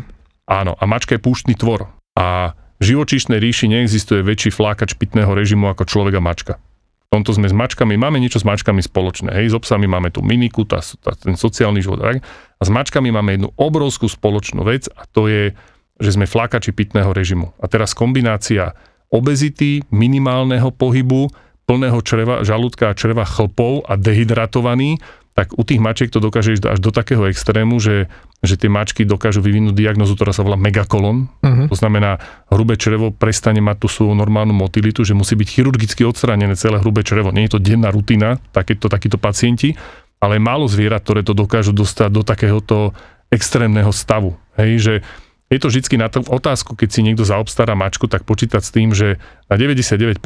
Áno, 0.47 0.77
a 0.77 0.85
mačka 0.85 1.17
je 1.17 1.21
púštny 1.23 1.57
tvor. 1.57 1.89
A 2.13 2.53
v 2.83 2.95
živočíšnej 2.95 3.39
ríši 3.39 3.71
neexistuje 3.71 4.27
väčší 4.27 4.51
flákač 4.51 4.99
pitného 4.99 5.31
režimu 5.33 5.71
ako 5.71 5.87
človek 5.87 6.19
a 6.19 6.23
mačka. 6.23 6.53
Tomto 7.13 7.37
sme 7.37 7.45
s 7.45 7.53
mačkami, 7.53 8.01
máme 8.01 8.17
niečo 8.17 8.41
s 8.41 8.49
mačkami 8.49 8.81
spoločné. 8.81 9.37
Hej, 9.37 9.53
s 9.53 9.55
obsami 9.61 9.85
máme 9.85 10.09
tú 10.09 10.25
miniku, 10.25 10.65
tá, 10.65 10.81
tá, 10.81 11.13
ten 11.13 11.37
sociálny 11.37 11.85
život. 11.85 12.01
Tak? 12.01 12.25
A 12.57 12.63
s 12.65 12.73
mačkami 12.73 13.13
máme 13.13 13.37
jednu 13.37 13.53
obrovskú 13.61 14.09
spoločnú 14.09 14.65
vec 14.65 14.89
a 14.97 15.05
to 15.05 15.29
je, 15.29 15.53
že 16.01 16.17
sme 16.17 16.25
flákači 16.25 16.73
pitného 16.73 17.13
režimu. 17.13 17.53
A 17.61 17.69
teraz 17.69 17.93
kombinácia 17.93 18.73
obezity, 19.13 19.85
minimálneho 19.93 20.73
pohybu, 20.73 21.29
plného 21.69 22.01
čreva, 22.01 22.41
žalúdka 22.49 22.89
a 22.89 22.97
čreva 22.97 23.29
chlpov 23.29 23.85
a 23.85 24.01
dehydratovaný 24.01 24.97
tak 25.33 25.57
u 25.57 25.65
tých 25.65 25.81
mačiek 25.81 26.13
to 26.13 26.21
dokáže 26.21 26.61
ísť 26.61 26.69
až 26.69 26.79
do 26.85 26.93
takého 26.93 27.25
extrému, 27.25 27.81
že, 27.81 28.13
že 28.45 28.61
tie 28.61 28.69
mačky 28.69 29.09
dokážu 29.09 29.41
vyvinúť 29.41 29.73
diagnozu, 29.73 30.13
ktorá 30.13 30.37
sa 30.37 30.45
volá 30.45 30.61
megakolon. 30.61 31.33
Uh-huh. 31.41 31.67
To 31.73 31.77
znamená, 31.77 32.21
hrubé 32.53 32.77
črevo 32.77 33.09
prestane 33.09 33.65
mať 33.65 33.77
tú 33.81 33.89
svoju 33.89 34.13
normálnu 34.13 34.53
motilitu, 34.53 35.09
že 35.09 35.17
musí 35.17 35.33
byť 35.33 35.49
chirurgicky 35.49 36.05
odstránené 36.05 36.53
celé 36.53 36.77
hrubé 36.85 37.01
črevo. 37.01 37.33
Nie 37.33 37.49
je 37.49 37.57
to 37.57 37.65
denná 37.65 37.89
rutina, 37.89 38.37
takéto, 38.53 38.93
takíto 38.93 39.17
pacienti, 39.17 39.73
ale 40.21 40.37
je 40.37 40.43
málo 40.45 40.69
zvierat, 40.69 41.01
ktoré 41.01 41.25
to 41.25 41.33
dokážu 41.33 41.73
dostať 41.73 42.11
do 42.13 42.23
takéhoto 42.23 42.93
extrémneho 43.33 43.89
stavu. 43.89 44.37
Hej, 44.61 44.71
že 44.85 44.95
je 45.53 45.61
to 45.61 45.69
vždy 45.69 46.01
na 46.01 46.09
tú 46.09 46.25
otázku, 46.25 46.73
keď 46.73 46.89
si 46.89 47.01
niekto 47.05 47.29
zaobstará 47.29 47.77
mačku, 47.77 48.09
tak 48.09 48.25
počítať 48.25 48.63
s 48.65 48.71
tým, 48.73 48.97
že 48.97 49.21
na 49.53 49.61
99% 49.61 50.17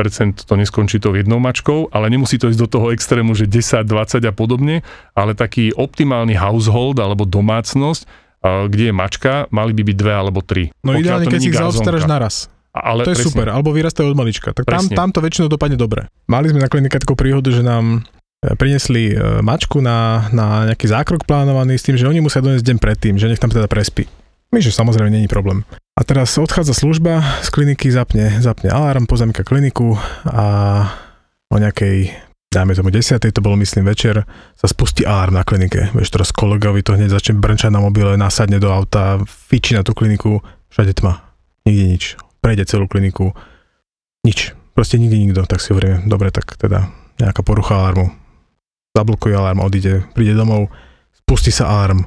to 0.46 0.54
neskončí 0.54 1.02
to 1.02 1.10
jednou 1.18 1.42
mačkou, 1.42 1.90
ale 1.90 2.06
nemusí 2.06 2.38
to 2.38 2.46
ísť 2.46 2.60
do 2.62 2.68
toho 2.70 2.94
extrému, 2.94 3.34
že 3.34 3.50
10, 3.50 3.82
20 3.82 4.22
a 4.22 4.32
podobne, 4.32 4.86
ale 5.18 5.34
taký 5.34 5.74
optimálny 5.74 6.38
household 6.38 7.02
alebo 7.02 7.26
domácnosť, 7.26 8.06
kde 8.70 8.84
je 8.90 8.94
mačka, 8.94 9.50
mali 9.50 9.74
by 9.74 9.82
byť 9.82 9.96
dve 9.98 10.14
alebo 10.14 10.38
tri. 10.46 10.70
No 10.86 10.94
ideálne, 10.94 11.26
keď 11.26 11.40
si 11.42 11.50
ich 11.50 11.58
zaobstaráš 11.58 12.06
naraz. 12.06 12.46
Ale 12.76 13.08
to 13.08 13.16
je 13.16 13.24
presne. 13.24 13.32
super, 13.32 13.46
alebo 13.48 13.72
vyrastajú 13.72 14.12
od 14.12 14.18
malička. 14.20 14.52
Tak 14.52 14.68
tam, 14.68 14.84
tam 14.92 15.08
to 15.08 15.24
väčšinou 15.24 15.48
dopadne 15.48 15.80
dobre. 15.80 16.12
Mali 16.28 16.52
sme 16.52 16.60
na 16.60 16.68
klinike 16.68 17.00
takú 17.00 17.16
príhodu, 17.16 17.48
že 17.48 17.64
nám 17.64 18.04
e, 18.44 18.52
prinesli 18.52 19.16
e, 19.16 19.40
mačku 19.40 19.80
na, 19.80 20.28
na 20.28 20.68
nejaký 20.68 20.84
zákrok 20.84 21.24
plánovaný 21.24 21.80
s 21.80 21.88
tým, 21.88 21.96
že 21.96 22.04
oni 22.04 22.20
musia 22.20 22.44
doniesť 22.44 22.68
deň 22.68 22.76
predtým, 22.76 23.14
že 23.16 23.32
nech 23.32 23.40
tam 23.40 23.48
teda 23.48 23.64
prespí. 23.64 24.04
My, 24.54 24.62
že 24.62 24.70
samozrejme 24.70 25.10
není 25.10 25.26
problém. 25.26 25.66
A 25.96 26.04
teraz 26.04 26.36
odchádza 26.38 26.76
služba 26.76 27.24
z 27.42 27.48
kliniky, 27.50 27.88
zapne, 27.88 28.38
zapne 28.38 28.68
alarm, 28.68 29.08
pozemka 29.08 29.42
kliniku 29.42 29.96
a 30.28 30.44
o 31.48 31.56
nejakej, 31.56 32.12
dáme 32.52 32.76
tomu 32.76 32.92
10. 32.92 33.16
to 33.32 33.40
bolo 33.40 33.56
myslím 33.58 33.88
večer, 33.88 34.28
sa 34.54 34.66
spustí 34.68 35.08
alarm 35.08 35.40
na 35.40 35.42
klinike. 35.42 35.90
Vieš, 35.96 36.12
teraz 36.12 36.28
kolegovi 36.36 36.84
to 36.84 36.94
hneď 36.94 37.16
začne 37.16 37.40
brnčať 37.40 37.72
na 37.72 37.80
mobile, 37.80 38.14
nasadne 38.20 38.60
do 38.60 38.70
auta, 38.70 39.18
fiči 39.24 39.72
na 39.72 39.82
tú 39.82 39.96
kliniku, 39.96 40.44
všade 40.68 40.92
tma, 41.00 41.24
nikde 41.64 41.84
nič. 41.96 42.02
Prejde 42.44 42.68
celú 42.68 42.86
kliniku, 42.86 43.32
nič. 44.22 44.52
Proste 44.76 45.00
nikde 45.00 45.16
nikto, 45.16 45.48
tak 45.48 45.64
si 45.64 45.72
hovoríme, 45.72 46.04
dobre, 46.04 46.28
tak 46.28 46.60
teda 46.60 46.92
nejaká 47.16 47.40
porucha 47.40 47.80
alarmu. 47.80 48.12
Zablokuje 48.92 49.32
alarm, 49.32 49.64
odíde, 49.64 50.04
príde 50.12 50.36
domov, 50.36 50.68
spustí 51.24 51.48
sa 51.48 51.72
alarm 51.72 52.04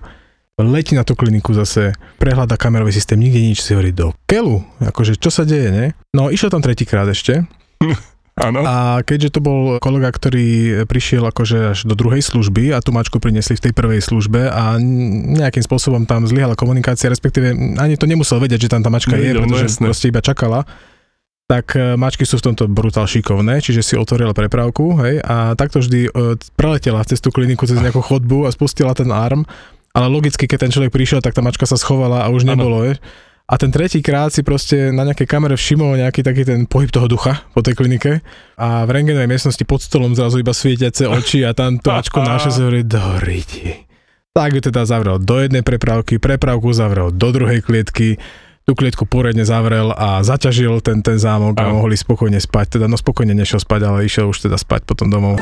letí 0.59 0.93
na 0.95 1.07
tú 1.07 1.15
kliniku 1.15 1.55
zase, 1.55 1.95
prehľada 2.19 2.59
kamerový 2.59 2.91
systém, 2.91 3.19
nikde 3.19 3.39
nič, 3.39 3.63
si 3.63 3.71
hovorí 3.71 3.95
do 3.95 4.11
kelu, 4.27 4.59
akože 4.83 5.15
čo 5.15 5.31
sa 5.31 5.47
deje, 5.47 5.69
ne? 5.71 5.85
No 6.11 6.27
išiel 6.27 6.51
tam 6.51 6.59
tretíkrát 6.59 7.07
ešte. 7.07 7.47
Áno. 8.39 8.63
A 8.63 9.03
keďže 9.03 9.35
to 9.35 9.39
bol 9.43 9.75
kolega, 9.83 10.15
ktorý 10.15 10.81
prišiel 10.87 11.27
akože 11.27 11.75
až 11.75 11.79
do 11.83 11.91
druhej 11.91 12.23
služby 12.23 12.71
a 12.71 12.79
tú 12.79 12.95
mačku 12.95 13.19
priniesli 13.19 13.59
v 13.59 13.67
tej 13.67 13.73
prvej 13.75 13.99
službe 13.99 14.47
a 14.47 14.79
nejakým 14.79 15.59
spôsobom 15.59 16.07
tam 16.07 16.23
zlyhala 16.23 16.55
komunikácia, 16.55 17.11
respektíve 17.11 17.51
ani 17.75 17.99
to 17.99 18.07
nemusel 18.07 18.39
vedieť, 18.39 18.63
že 18.63 18.71
tam 18.71 18.79
tá 18.79 18.87
mačka 18.87 19.19
Nevidel, 19.19 19.43
je, 19.43 19.59
pretože 19.59 19.83
no 19.83 19.91
proste 19.91 20.07
iba 20.07 20.23
čakala 20.23 20.63
tak 21.49 21.73
e, 21.73 21.97
mačky 21.97 22.29
sú 22.29 22.37
v 22.37 22.53
tomto 22.53 22.69
brutál 22.69 23.09
šikovné, 23.09 23.57
čiže 23.57 23.81
si 23.81 23.97
otvorila 23.97 24.37
prepravku, 24.37 25.01
hej, 25.01 25.17
a 25.25 25.57
takto 25.57 25.81
vždy 25.81 26.05
e, 26.05 26.37
preletela 26.53 27.01
cez 27.01 27.17
tú 27.17 27.33
kliniku, 27.33 27.65
cez 27.65 27.81
nejakú 27.81 28.05
chodbu 28.05 28.45
a 28.45 28.53
spustila 28.53 28.93
ten 28.93 29.09
arm 29.09 29.49
ale 29.93 30.07
logicky, 30.07 30.45
keď 30.45 30.67
ten 30.67 30.71
človek 30.73 30.93
prišiel, 30.93 31.19
tak 31.21 31.33
tá 31.33 31.41
mačka 31.41 31.65
sa 31.65 31.77
schovala 31.77 32.25
a 32.25 32.31
už 32.31 32.45
nebolo, 32.45 32.85
vieš. 32.85 33.01
A 33.49 33.57
ten 33.57 33.73
tretí 33.73 34.05
krát 34.05 34.29
si 34.29 34.45
proste 34.45 34.93
na 34.93 35.01
nejakej 35.09 35.25
kamere 35.25 35.57
všimol 35.57 35.97
nejaký 35.97 36.21
taký 36.21 36.45
ten 36.45 36.69
pohyb 36.69 36.93
toho 36.93 37.09
ducha 37.09 37.41
po 37.49 37.65
tej 37.65 37.73
klinike 37.73 38.21
a 38.53 38.85
v 38.85 38.89
rengenovej 38.93 39.25
miestnosti 39.25 39.65
pod 39.65 39.81
stolom 39.81 40.13
zrazu 40.13 40.37
iba 40.37 40.53
svietiace 40.53 41.09
oči 41.09 41.41
a 41.41 41.57
tam 41.57 41.81
to 41.81 41.89
ačko 41.89 42.21
naše 42.21 42.53
sa 42.53 42.61
hovorí, 42.61 42.85
doriti. 42.85 43.89
Tak 44.37 44.53
ju 44.53 44.61
teda 44.61 44.85
zavrel 44.85 45.17
do 45.17 45.41
jednej 45.41 45.65
prepravky, 45.65 46.21
prepravku 46.21 46.69
zavrel 46.77 47.09
do 47.09 47.33
druhej 47.33 47.65
klietky, 47.65 48.21
tú 48.69 48.77
klietku 48.77 49.09
poriadne 49.09 49.41
zavrel 49.41 49.97
a 49.97 50.21
zaťažil 50.21 50.85
ten, 50.85 51.01
ten 51.01 51.17
zámok 51.17 51.57
a 51.57 51.73
mohli 51.73 51.97
spokojne 51.97 52.37
spať. 52.37 52.77
Teda 52.77 52.85
no 52.85 53.01
spokojne 53.01 53.33
nešiel 53.33 53.57
spať, 53.65 53.81
ale 53.81 54.05
išiel 54.05 54.29
už 54.29 54.45
teda 54.45 54.61
spať 54.61 54.85
potom 54.85 55.09
domov. 55.09 55.41